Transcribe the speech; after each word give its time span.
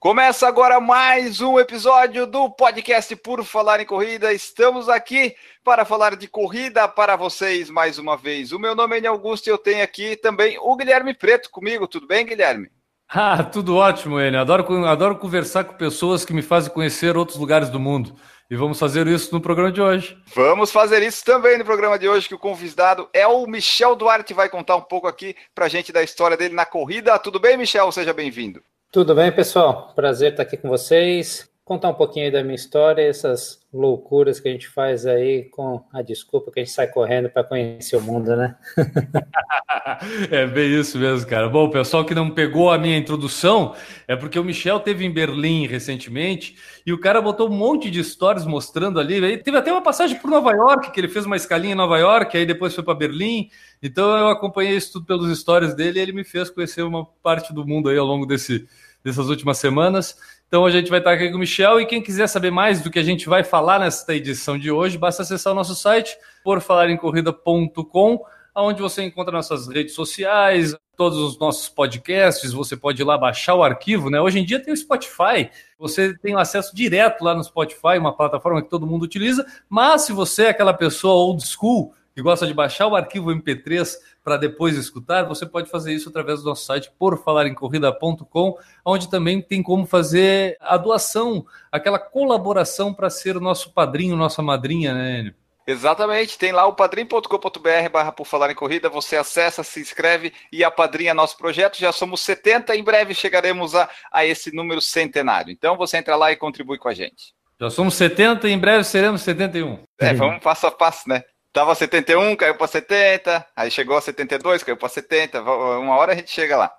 Começa 0.00 0.48
agora 0.48 0.80
mais 0.80 1.42
um 1.42 1.60
episódio 1.60 2.26
do 2.26 2.48
podcast 2.48 3.14
Por 3.16 3.44
Falar 3.44 3.80
em 3.80 3.84
Corrida. 3.84 4.32
Estamos 4.32 4.88
aqui 4.88 5.34
para 5.62 5.84
falar 5.84 6.16
de 6.16 6.26
corrida 6.26 6.88
para 6.88 7.16
vocês 7.16 7.68
mais 7.68 7.98
uma 7.98 8.16
vez. 8.16 8.50
O 8.50 8.58
meu 8.58 8.74
nome 8.74 8.98
é 8.98 9.06
Augusto 9.06 9.48
e 9.48 9.50
eu 9.50 9.58
tenho 9.58 9.84
aqui 9.84 10.16
também 10.16 10.56
o 10.58 10.74
Guilherme 10.74 11.12
Preto 11.12 11.50
comigo. 11.50 11.86
Tudo 11.86 12.06
bem, 12.06 12.24
Guilherme? 12.24 12.70
Ah, 13.10 13.42
tudo 13.42 13.76
ótimo, 13.76 14.18
Enio. 14.18 14.40
Adoro, 14.40 14.86
adoro 14.86 15.18
conversar 15.18 15.64
com 15.64 15.74
pessoas 15.74 16.24
que 16.24 16.32
me 16.32 16.40
fazem 16.40 16.72
conhecer 16.72 17.14
outros 17.14 17.36
lugares 17.36 17.68
do 17.68 17.78
mundo. 17.78 18.16
E 18.50 18.56
vamos 18.56 18.78
fazer 18.78 19.06
isso 19.06 19.34
no 19.34 19.40
programa 19.40 19.70
de 19.70 19.82
hoje. 19.82 20.16
Vamos 20.34 20.72
fazer 20.72 21.02
isso 21.02 21.22
também 21.22 21.58
no 21.58 21.64
programa 21.64 21.98
de 21.98 22.08
hoje, 22.08 22.26
que 22.26 22.34
o 22.34 22.38
convidado 22.38 23.06
é 23.12 23.26
o 23.26 23.46
Michel 23.46 23.94
Duarte, 23.94 24.32
vai 24.32 24.48
contar 24.48 24.76
um 24.76 24.80
pouco 24.80 25.06
aqui 25.06 25.36
para 25.54 25.66
a 25.66 25.68
gente 25.68 25.92
da 25.92 26.02
história 26.02 26.38
dele 26.38 26.54
na 26.54 26.64
corrida. 26.64 27.18
Tudo 27.18 27.38
bem, 27.38 27.58
Michel? 27.58 27.92
Seja 27.92 28.14
bem-vindo. 28.14 28.62
Tudo 28.92 29.14
bem, 29.14 29.30
pessoal? 29.30 29.92
Prazer 29.94 30.32
estar 30.32 30.42
aqui 30.42 30.56
com 30.56 30.68
vocês. 30.68 31.48
Contar 31.64 31.90
um 31.90 31.94
pouquinho 31.94 32.26
aí 32.26 32.32
da 32.32 32.42
minha 32.42 32.56
história, 32.56 33.02
essas 33.02 33.60
loucuras 33.72 34.40
que 34.40 34.48
a 34.48 34.50
gente 34.50 34.66
faz 34.66 35.06
aí 35.06 35.44
com 35.44 35.84
a 35.92 36.02
desculpa 36.02 36.50
que 36.50 36.58
a 36.58 36.64
gente 36.64 36.74
sai 36.74 36.88
correndo 36.88 37.30
para 37.30 37.44
conhecer 37.44 37.94
o 37.96 38.00
mundo, 38.00 38.34
né? 38.34 38.56
é 40.32 40.44
bem 40.46 40.80
isso 40.80 40.98
mesmo, 40.98 41.28
cara. 41.28 41.48
Bom, 41.48 41.66
o 41.66 41.70
pessoal 41.70 42.04
que 42.04 42.14
não 42.14 42.30
pegou 42.30 42.70
a 42.72 42.78
minha 42.78 42.96
introdução 42.96 43.74
é 44.08 44.16
porque 44.16 44.38
o 44.38 44.44
Michel 44.44 44.80
teve 44.80 45.04
em 45.04 45.12
Berlim 45.12 45.68
recentemente 45.68 46.56
e 46.84 46.92
o 46.92 46.98
cara 46.98 47.22
botou 47.22 47.48
um 47.48 47.52
monte 47.52 47.88
de 47.88 48.00
histórias 48.00 48.44
mostrando 48.44 48.98
ali. 48.98 49.24
Aí 49.24 49.38
teve 49.38 49.56
até 49.56 49.70
uma 49.70 49.82
passagem 49.82 50.18
por 50.18 50.28
Nova 50.28 50.50
York, 50.50 50.90
que 50.90 50.98
ele 50.98 51.08
fez 51.08 51.24
uma 51.24 51.36
escalinha 51.36 51.74
em 51.74 51.76
Nova 51.76 51.98
York, 51.98 52.36
aí 52.36 52.44
depois 52.44 52.74
foi 52.74 52.82
para 52.82 52.94
Berlim. 52.94 53.48
Então 53.80 54.10
eu 54.18 54.28
acompanhei 54.28 54.76
isso 54.76 54.94
tudo 54.94 55.06
pelas 55.06 55.30
histórias 55.30 55.74
dele 55.74 56.00
e 56.00 56.02
ele 56.02 56.12
me 56.12 56.24
fez 56.24 56.50
conhecer 56.50 56.82
uma 56.82 57.06
parte 57.22 57.54
do 57.54 57.64
mundo 57.64 57.88
aí 57.88 57.96
ao 57.96 58.06
longo 58.06 58.26
desse, 58.26 58.66
dessas 59.04 59.28
últimas 59.28 59.58
semanas. 59.58 60.16
Então 60.46 60.66
a 60.66 60.70
gente 60.70 60.90
vai 60.90 60.98
estar 60.98 61.12
aqui 61.12 61.30
com 61.30 61.36
o 61.36 61.38
Michel 61.38 61.80
e 61.80 61.86
quem 61.86 62.02
quiser 62.02 62.26
saber 62.26 62.50
mais 62.50 62.80
do 62.80 62.90
que 62.90 62.98
a 62.98 63.02
gente 63.02 63.28
vai 63.28 63.44
falar 63.44 63.78
nesta 63.78 64.14
edição 64.14 64.58
de 64.58 64.70
hoje, 64.70 64.98
basta 64.98 65.22
acessar 65.22 65.52
o 65.52 65.56
nosso 65.56 65.74
site 65.74 66.16
porfalarencorrida.com, 66.42 68.24
onde 68.56 68.82
você 68.82 69.04
encontra 69.04 69.32
nossas 69.32 69.68
redes 69.68 69.94
sociais, 69.94 70.76
todos 70.96 71.18
os 71.18 71.38
nossos 71.38 71.68
podcasts, 71.68 72.52
você 72.52 72.76
pode 72.76 73.00
ir 73.00 73.04
lá 73.04 73.16
baixar 73.16 73.54
o 73.54 73.62
arquivo, 73.62 74.10
né? 74.10 74.20
Hoje 74.20 74.38
em 74.38 74.44
dia 74.44 74.62
tem 74.62 74.74
o 74.74 74.76
Spotify, 74.76 75.48
você 75.78 76.12
tem 76.18 76.34
acesso 76.34 76.74
direto 76.74 77.24
lá 77.24 77.34
no 77.34 77.42
Spotify, 77.42 77.96
uma 77.98 78.14
plataforma 78.14 78.60
que 78.60 78.68
todo 78.68 78.86
mundo 78.86 79.04
utiliza, 79.04 79.46
mas 79.68 80.02
se 80.02 80.12
você 80.12 80.44
é 80.44 80.48
aquela 80.50 80.74
pessoa 80.74 81.14
old 81.14 81.42
school 81.46 81.94
que 82.14 82.22
gosta 82.22 82.46
de 82.46 82.54
baixar 82.54 82.86
o 82.86 82.96
arquivo 82.96 83.30
MP3 83.30 83.96
para 84.22 84.36
depois 84.36 84.76
escutar, 84.76 85.24
você 85.24 85.46
pode 85.46 85.70
fazer 85.70 85.92
isso 85.92 86.08
através 86.08 86.40
do 86.40 86.48
nosso 86.48 86.64
site 86.64 86.90
porfalarencorrida.com, 86.98 88.58
onde 88.84 89.08
também 89.08 89.40
tem 89.40 89.62
como 89.62 89.86
fazer 89.86 90.56
a 90.60 90.76
doação, 90.76 91.44
aquela 91.70 91.98
colaboração 91.98 92.92
para 92.92 93.10
ser 93.10 93.36
o 93.36 93.40
nosso 93.40 93.72
padrinho, 93.72 94.16
nossa 94.16 94.42
madrinha, 94.42 94.92
né, 94.92 95.20
Enio? 95.20 95.34
Exatamente, 95.66 96.36
tem 96.36 96.50
lá 96.50 96.66
o 96.66 96.72
padrim.com.br 96.72 97.88
barra 97.92 98.10
por 98.10 98.26
falar 98.26 98.50
em 98.50 98.54
corrida, 98.54 98.88
você 98.88 99.16
acessa, 99.16 99.62
se 99.62 99.78
inscreve 99.80 100.32
e 100.50 100.64
apadrinha 100.64 101.14
nosso 101.14 101.36
projeto, 101.36 101.78
já 101.78 101.92
somos 101.92 102.22
70, 102.22 102.74
em 102.74 102.82
breve 102.82 103.14
chegaremos 103.14 103.74
a, 103.74 103.88
a 104.10 104.26
esse 104.26 104.52
número 104.52 104.80
centenário, 104.80 105.52
então 105.52 105.76
você 105.76 105.98
entra 105.98 106.16
lá 106.16 106.32
e 106.32 106.36
contribui 106.36 106.76
com 106.76 106.88
a 106.88 106.94
gente. 106.94 107.34
Já 107.60 107.68
somos 107.68 107.94
70 107.94 108.48
e 108.48 108.52
em 108.52 108.58
breve 108.58 108.82
seremos 108.84 109.20
71. 109.20 109.80
É, 110.00 110.14
vamos 110.14 110.42
passo 110.42 110.66
a 110.66 110.70
passo, 110.70 111.06
né? 111.08 111.22
Tava 111.52 111.74
71, 111.74 112.36
caiu 112.36 112.54
para 112.54 112.66
70, 112.68 113.46
aí 113.56 113.70
chegou 113.72 113.96
a 113.96 114.00
72, 114.00 114.62
caiu 114.62 114.76
para 114.76 114.88
70, 114.88 115.42
uma 115.42 115.96
hora 115.96 116.12
a 116.12 116.14
gente 116.14 116.30
chega 116.30 116.56
lá. 116.56 116.72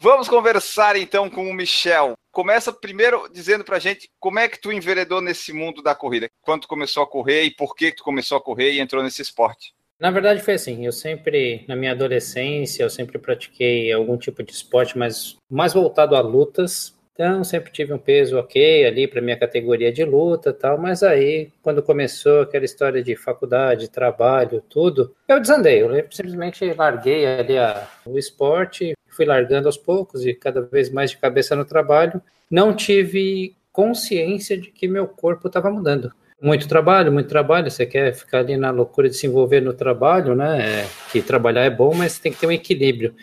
Vamos 0.00 0.28
conversar 0.28 0.96
então 0.96 1.30
com 1.30 1.48
o 1.48 1.54
Michel. 1.54 2.14
Começa 2.32 2.72
primeiro 2.72 3.28
dizendo 3.32 3.62
pra 3.62 3.78
gente 3.78 4.10
como 4.18 4.40
é 4.40 4.48
que 4.48 4.60
tu 4.60 4.72
enveredou 4.72 5.20
nesse 5.20 5.52
mundo 5.52 5.82
da 5.82 5.94
corrida. 5.94 6.28
Quando 6.42 6.62
tu 6.62 6.68
começou 6.68 7.02
a 7.02 7.06
correr 7.06 7.44
e 7.44 7.50
por 7.50 7.76
que 7.76 7.92
tu 7.92 8.02
começou 8.02 8.36
a 8.36 8.40
correr 8.42 8.72
e 8.72 8.80
entrou 8.80 9.02
nesse 9.04 9.22
esporte? 9.22 9.72
Na 9.98 10.10
verdade 10.10 10.42
foi 10.42 10.54
assim, 10.54 10.84
eu 10.84 10.92
sempre, 10.92 11.64
na 11.66 11.74
minha 11.74 11.92
adolescência, 11.92 12.82
eu 12.82 12.90
sempre 12.90 13.18
pratiquei 13.18 13.90
algum 13.92 14.18
tipo 14.18 14.42
de 14.42 14.52
esporte, 14.52 14.98
mas 14.98 15.36
mais 15.48 15.72
voltado 15.72 16.14
a 16.14 16.20
lutas, 16.20 16.94
então, 17.16 17.42
sempre 17.42 17.72
tive 17.72 17.94
um 17.94 17.98
peso 17.98 18.38
ok 18.38 18.84
ali 18.84 19.08
para 19.08 19.22
minha 19.22 19.38
categoria 19.38 19.90
de 19.90 20.04
luta 20.04 20.52
tal, 20.52 20.76
mas 20.76 21.02
aí, 21.02 21.48
quando 21.62 21.82
começou 21.82 22.42
aquela 22.42 22.66
história 22.66 23.02
de 23.02 23.16
faculdade, 23.16 23.88
trabalho, 23.88 24.62
tudo, 24.68 25.16
eu 25.26 25.40
desandei. 25.40 25.80
Eu 25.80 26.06
simplesmente 26.10 26.62
larguei 26.74 27.24
ali 27.24 27.56
a, 27.56 27.88
o 28.04 28.18
esporte, 28.18 28.94
fui 29.08 29.24
largando 29.24 29.66
aos 29.66 29.78
poucos 29.78 30.26
e 30.26 30.34
cada 30.34 30.60
vez 30.60 30.90
mais 30.90 31.12
de 31.12 31.16
cabeça 31.16 31.56
no 31.56 31.64
trabalho. 31.64 32.20
Não 32.50 32.76
tive 32.76 33.56
consciência 33.72 34.58
de 34.58 34.70
que 34.70 34.86
meu 34.86 35.08
corpo 35.08 35.46
estava 35.48 35.70
mudando. 35.70 36.12
Muito 36.38 36.68
trabalho, 36.68 37.10
muito 37.10 37.30
trabalho. 37.30 37.70
Você 37.70 37.86
quer 37.86 38.12
ficar 38.14 38.40
ali 38.40 38.58
na 38.58 38.70
loucura 38.70 39.08
de 39.08 39.16
se 39.16 39.26
envolver 39.26 39.62
no 39.62 39.72
trabalho, 39.72 40.34
né? 40.34 40.82
É, 40.82 40.86
que 41.10 41.22
trabalhar 41.22 41.62
é 41.62 41.70
bom, 41.70 41.94
mas 41.94 42.18
tem 42.18 42.30
que 42.30 42.38
ter 42.38 42.46
um 42.46 42.52
equilíbrio 42.52 43.14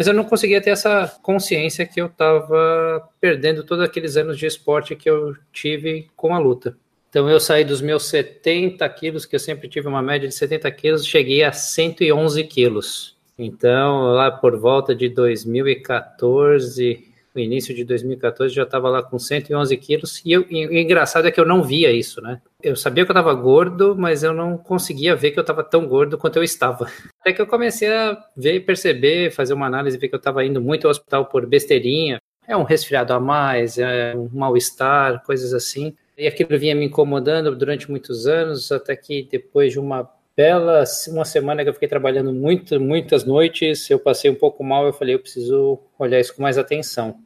mas 0.00 0.06
eu 0.06 0.14
não 0.14 0.24
conseguia 0.24 0.62
ter 0.62 0.70
essa 0.70 1.14
consciência 1.20 1.84
que 1.84 2.00
eu 2.00 2.06
estava 2.06 3.06
perdendo 3.20 3.62
todos 3.62 3.84
aqueles 3.84 4.16
anos 4.16 4.38
de 4.38 4.46
esporte 4.46 4.96
que 4.96 5.10
eu 5.10 5.36
tive 5.52 6.08
com 6.16 6.34
a 6.34 6.38
luta. 6.38 6.74
Então 7.10 7.28
eu 7.28 7.38
saí 7.38 7.66
dos 7.66 7.82
meus 7.82 8.06
70 8.06 8.88
quilos, 8.88 9.26
que 9.26 9.36
eu 9.36 9.38
sempre 9.38 9.68
tive 9.68 9.88
uma 9.88 10.00
média 10.00 10.26
de 10.26 10.34
70 10.34 10.70
quilos, 10.70 11.06
cheguei 11.06 11.44
a 11.44 11.52
111 11.52 12.44
quilos. 12.44 13.14
Então, 13.38 14.14
lá 14.14 14.30
por 14.30 14.58
volta 14.58 14.94
de 14.94 15.10
2014, 15.10 17.09
no 17.34 17.40
início 17.40 17.74
de 17.74 17.84
2014, 17.84 18.54
já 18.54 18.64
estava 18.64 18.88
lá 18.88 19.02
com 19.02 19.18
111 19.18 19.76
quilos. 19.76 20.22
E, 20.24 20.32
eu, 20.32 20.44
e, 20.50 20.66
o 20.66 20.78
engraçado 20.78 21.28
é 21.28 21.30
que 21.30 21.40
eu 21.40 21.46
não 21.46 21.62
via 21.62 21.92
isso, 21.92 22.20
né? 22.20 22.40
Eu 22.62 22.76
sabia 22.76 23.04
que 23.04 23.10
eu 23.10 23.14
estava 23.14 23.32
gordo, 23.34 23.96
mas 23.96 24.22
eu 24.22 24.32
não 24.32 24.56
conseguia 24.56 25.14
ver 25.14 25.30
que 25.30 25.38
eu 25.38 25.42
estava 25.42 25.62
tão 25.62 25.86
gordo 25.86 26.18
quanto 26.18 26.36
eu 26.36 26.42
estava. 26.42 26.86
Até 27.20 27.32
que 27.32 27.40
eu 27.40 27.46
comecei 27.46 27.92
a 27.92 28.18
ver, 28.36 28.60
perceber, 28.60 29.30
fazer 29.30 29.54
uma 29.54 29.66
análise, 29.66 29.98
ver 29.98 30.08
que 30.08 30.14
eu 30.14 30.18
estava 30.18 30.44
indo 30.44 30.60
muito 30.60 30.86
ao 30.86 30.90
hospital 30.90 31.26
por 31.26 31.46
besteirinha. 31.46 32.18
É 32.46 32.56
um 32.56 32.64
resfriado 32.64 33.12
a 33.12 33.20
mais, 33.20 33.78
é 33.78 34.14
um 34.16 34.28
mal-estar, 34.32 35.22
coisas 35.24 35.54
assim. 35.54 35.94
E 36.18 36.26
aquilo 36.26 36.58
vinha 36.58 36.74
me 36.74 36.84
incomodando 36.84 37.54
durante 37.56 37.90
muitos 37.90 38.26
anos, 38.26 38.70
até 38.72 38.94
que 38.96 39.26
depois 39.30 39.72
de 39.72 39.78
uma 39.78 40.10
bela 40.40 40.84
uma 41.08 41.24
semana 41.26 41.62
que 41.62 41.68
eu 41.68 41.74
fiquei 41.74 41.86
trabalhando 41.86 42.32
muito, 42.32 42.80
muitas 42.80 43.24
noites, 43.24 43.90
eu 43.90 43.98
passei 43.98 44.30
um 44.30 44.34
pouco 44.34 44.64
mal, 44.64 44.86
eu 44.86 44.92
falei, 44.92 45.14
eu 45.14 45.18
preciso 45.18 45.78
olhar 45.98 46.18
isso 46.18 46.34
com 46.34 46.40
mais 46.40 46.56
atenção. 46.56 47.18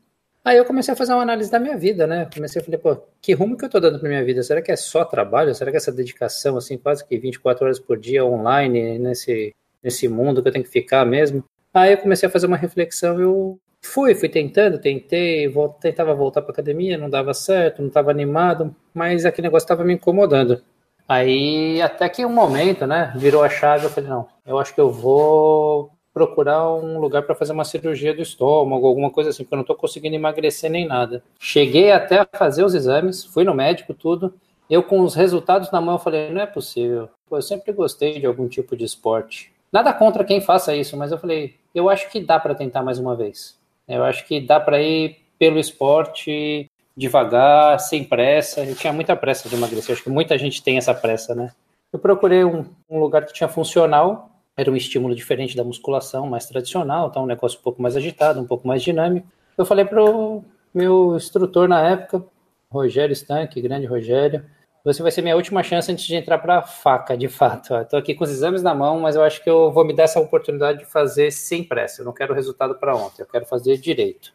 Aí 0.44 0.56
eu 0.58 0.64
comecei 0.64 0.92
a 0.92 0.96
fazer 0.96 1.12
uma 1.12 1.22
análise 1.22 1.48
da 1.48 1.60
minha 1.60 1.76
vida, 1.76 2.08
né? 2.08 2.28
Comecei 2.34 2.60
a 2.60 2.64
falar, 2.64 2.78
pô, 2.78 2.96
que 3.22 3.32
rumo 3.32 3.56
que 3.56 3.64
eu 3.64 3.68
tô 3.68 3.78
dando 3.78 4.00
pra 4.00 4.08
minha 4.08 4.24
vida? 4.24 4.42
Será 4.42 4.60
que 4.60 4.72
é 4.72 4.76
só 4.76 5.04
trabalho? 5.04 5.54
Será 5.54 5.70
que 5.70 5.76
essa 5.76 5.92
dedicação, 5.92 6.56
assim, 6.56 6.76
quase 6.76 7.06
que 7.06 7.16
24 7.16 7.64
horas 7.64 7.78
por 7.78 7.96
dia 7.96 8.24
online, 8.24 8.98
nesse, 8.98 9.54
nesse 9.80 10.08
mundo 10.08 10.42
que 10.42 10.48
eu 10.48 10.52
tenho 10.52 10.64
que 10.64 10.70
ficar 10.70 11.06
mesmo? 11.06 11.44
Aí 11.72 11.92
eu 11.92 11.98
comecei 11.98 12.28
a 12.28 12.32
fazer 12.32 12.48
uma 12.48 12.56
reflexão, 12.56 13.20
eu 13.20 13.60
fui, 13.80 14.12
fui 14.16 14.28
tentando, 14.28 14.80
tentei, 14.80 15.46
volt, 15.46 15.78
tentava 15.80 16.12
voltar 16.14 16.42
pra 16.42 16.50
academia, 16.50 16.98
não 16.98 17.08
dava 17.08 17.32
certo, 17.32 17.80
não 17.80 17.90
tava 17.90 18.10
animado, 18.10 18.74
mas 18.92 19.24
aquele 19.24 19.46
negócio 19.46 19.68
tava 19.68 19.84
me 19.84 19.94
incomodando. 19.94 20.60
Aí, 21.08 21.82
até 21.82 22.08
que 22.08 22.24
um 22.24 22.32
momento, 22.32 22.86
né, 22.86 23.12
virou 23.16 23.42
a 23.42 23.48
chave, 23.48 23.84
eu 23.84 23.90
falei, 23.90 24.08
não, 24.08 24.26
eu 24.46 24.58
acho 24.58 24.74
que 24.74 24.80
eu 24.80 24.90
vou 24.90 25.90
procurar 26.14 26.72
um 26.72 26.98
lugar 26.98 27.22
para 27.22 27.34
fazer 27.34 27.52
uma 27.52 27.64
cirurgia 27.64 28.14
do 28.14 28.22
estômago, 28.22 28.86
alguma 28.86 29.10
coisa 29.10 29.30
assim, 29.30 29.42
porque 29.42 29.54
eu 29.54 29.58
não 29.58 29.62
estou 29.62 29.76
conseguindo 29.76 30.14
emagrecer 30.14 30.70
nem 30.70 30.86
nada. 30.86 31.22
Cheguei 31.40 31.90
até 31.90 32.20
a 32.20 32.28
fazer 32.32 32.64
os 32.64 32.74
exames, 32.74 33.24
fui 33.24 33.44
no 33.44 33.52
médico, 33.52 33.92
tudo. 33.92 34.32
Eu, 34.70 34.82
com 34.82 35.00
os 35.00 35.14
resultados 35.14 35.70
na 35.72 35.80
mão, 35.80 35.98
falei, 35.98 36.30
não 36.30 36.40
é 36.40 36.46
possível. 36.46 37.08
Pô, 37.28 37.36
eu 37.36 37.42
sempre 37.42 37.72
gostei 37.72 38.20
de 38.20 38.26
algum 38.26 38.48
tipo 38.48 38.76
de 38.76 38.84
esporte. 38.84 39.52
Nada 39.72 39.92
contra 39.92 40.24
quem 40.24 40.40
faça 40.40 40.74
isso, 40.74 40.96
mas 40.96 41.10
eu 41.10 41.18
falei, 41.18 41.56
eu 41.74 41.90
acho 41.90 42.08
que 42.10 42.20
dá 42.20 42.38
para 42.38 42.54
tentar 42.54 42.82
mais 42.82 42.98
uma 43.00 43.16
vez. 43.16 43.58
Eu 43.88 44.04
acho 44.04 44.24
que 44.26 44.40
dá 44.40 44.60
para 44.60 44.80
ir 44.80 45.18
pelo 45.36 45.58
esporte 45.58 46.70
devagar, 46.96 47.78
sem 47.80 48.04
pressa. 48.04 48.64
Eu 48.64 48.74
tinha 48.74 48.92
muita 48.92 49.16
pressa 49.16 49.48
de 49.48 49.54
emagrecer, 49.54 49.94
acho 49.94 50.02
que 50.02 50.10
muita 50.10 50.38
gente 50.38 50.62
tem 50.62 50.76
essa 50.76 50.94
pressa, 50.94 51.34
né? 51.34 51.52
Eu 51.92 51.98
procurei 51.98 52.44
um, 52.44 52.64
um 52.88 52.98
lugar 52.98 53.24
que 53.24 53.32
tinha 53.32 53.48
funcional, 53.48 54.30
era 54.56 54.70
um 54.70 54.76
estímulo 54.76 55.14
diferente 55.14 55.56
da 55.56 55.64
musculação, 55.64 56.26
mais 56.26 56.46
tradicional, 56.46 57.08
então 57.08 57.24
um 57.24 57.26
negócio 57.26 57.58
um 57.58 57.62
pouco 57.62 57.80
mais 57.80 57.96
agitado, 57.96 58.40
um 58.40 58.46
pouco 58.46 58.66
mais 58.66 58.82
dinâmico. 58.82 59.26
Eu 59.56 59.64
falei 59.64 59.84
pro 59.84 60.42
meu 60.72 61.16
instrutor 61.16 61.68
na 61.68 61.88
época, 61.88 62.24
Rogério 62.70 63.12
Stank, 63.12 63.60
grande 63.60 63.86
Rogério, 63.86 64.44
você 64.84 65.02
vai 65.02 65.10
ser 65.10 65.22
minha 65.22 65.34
última 65.34 65.62
chance 65.62 65.90
antes 65.90 66.04
de 66.04 66.14
entrar 66.14 66.36
para 66.38 66.58
a 66.58 66.62
faca, 66.62 67.16
de 67.16 67.26
fato. 67.26 67.74
Estou 67.74 67.98
aqui 67.98 68.14
com 68.14 68.22
os 68.22 68.30
exames 68.30 68.62
na 68.62 68.74
mão, 68.74 69.00
mas 69.00 69.16
eu 69.16 69.22
acho 69.22 69.42
que 69.42 69.48
eu 69.48 69.72
vou 69.72 69.82
me 69.82 69.94
dar 69.94 70.02
essa 70.02 70.20
oportunidade 70.20 70.80
de 70.80 70.84
fazer 70.84 71.30
sem 71.30 71.64
pressa. 71.64 72.02
Eu 72.02 72.04
não 72.04 72.12
quero 72.12 72.34
o 72.34 72.36
resultado 72.36 72.74
para 72.74 72.94
ontem, 72.94 73.22
eu 73.22 73.26
quero 73.26 73.46
fazer 73.46 73.78
direito. 73.78 74.34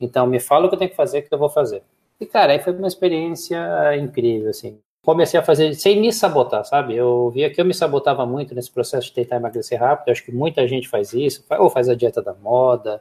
Então, 0.00 0.24
me 0.24 0.38
fala 0.38 0.66
o 0.66 0.68
que 0.68 0.76
eu 0.76 0.78
tenho 0.78 0.90
que 0.90 0.96
fazer, 0.96 1.22
que 1.22 1.34
eu 1.34 1.38
vou 1.38 1.48
fazer. 1.48 1.82
E, 2.20 2.26
cara, 2.26 2.52
aí 2.52 2.58
foi 2.58 2.72
uma 2.72 2.88
experiência 2.88 3.58
incrível, 3.96 4.50
assim. 4.50 4.80
Comecei 5.04 5.38
a 5.38 5.42
fazer 5.42 5.72
sem 5.74 6.00
me 6.00 6.12
sabotar, 6.12 6.64
sabe? 6.64 6.94
Eu 6.96 7.30
via 7.30 7.48
que 7.48 7.60
eu 7.60 7.64
me 7.64 7.72
sabotava 7.72 8.26
muito 8.26 8.54
nesse 8.54 8.70
processo 8.70 9.06
de 9.06 9.12
tentar 9.12 9.36
emagrecer 9.36 9.80
rápido. 9.80 10.08
Eu 10.08 10.12
acho 10.12 10.24
que 10.24 10.32
muita 10.32 10.66
gente 10.66 10.88
faz 10.88 11.12
isso, 11.12 11.44
ou 11.58 11.70
faz 11.70 11.88
a 11.88 11.94
dieta 11.94 12.20
da 12.20 12.34
moda, 12.34 13.00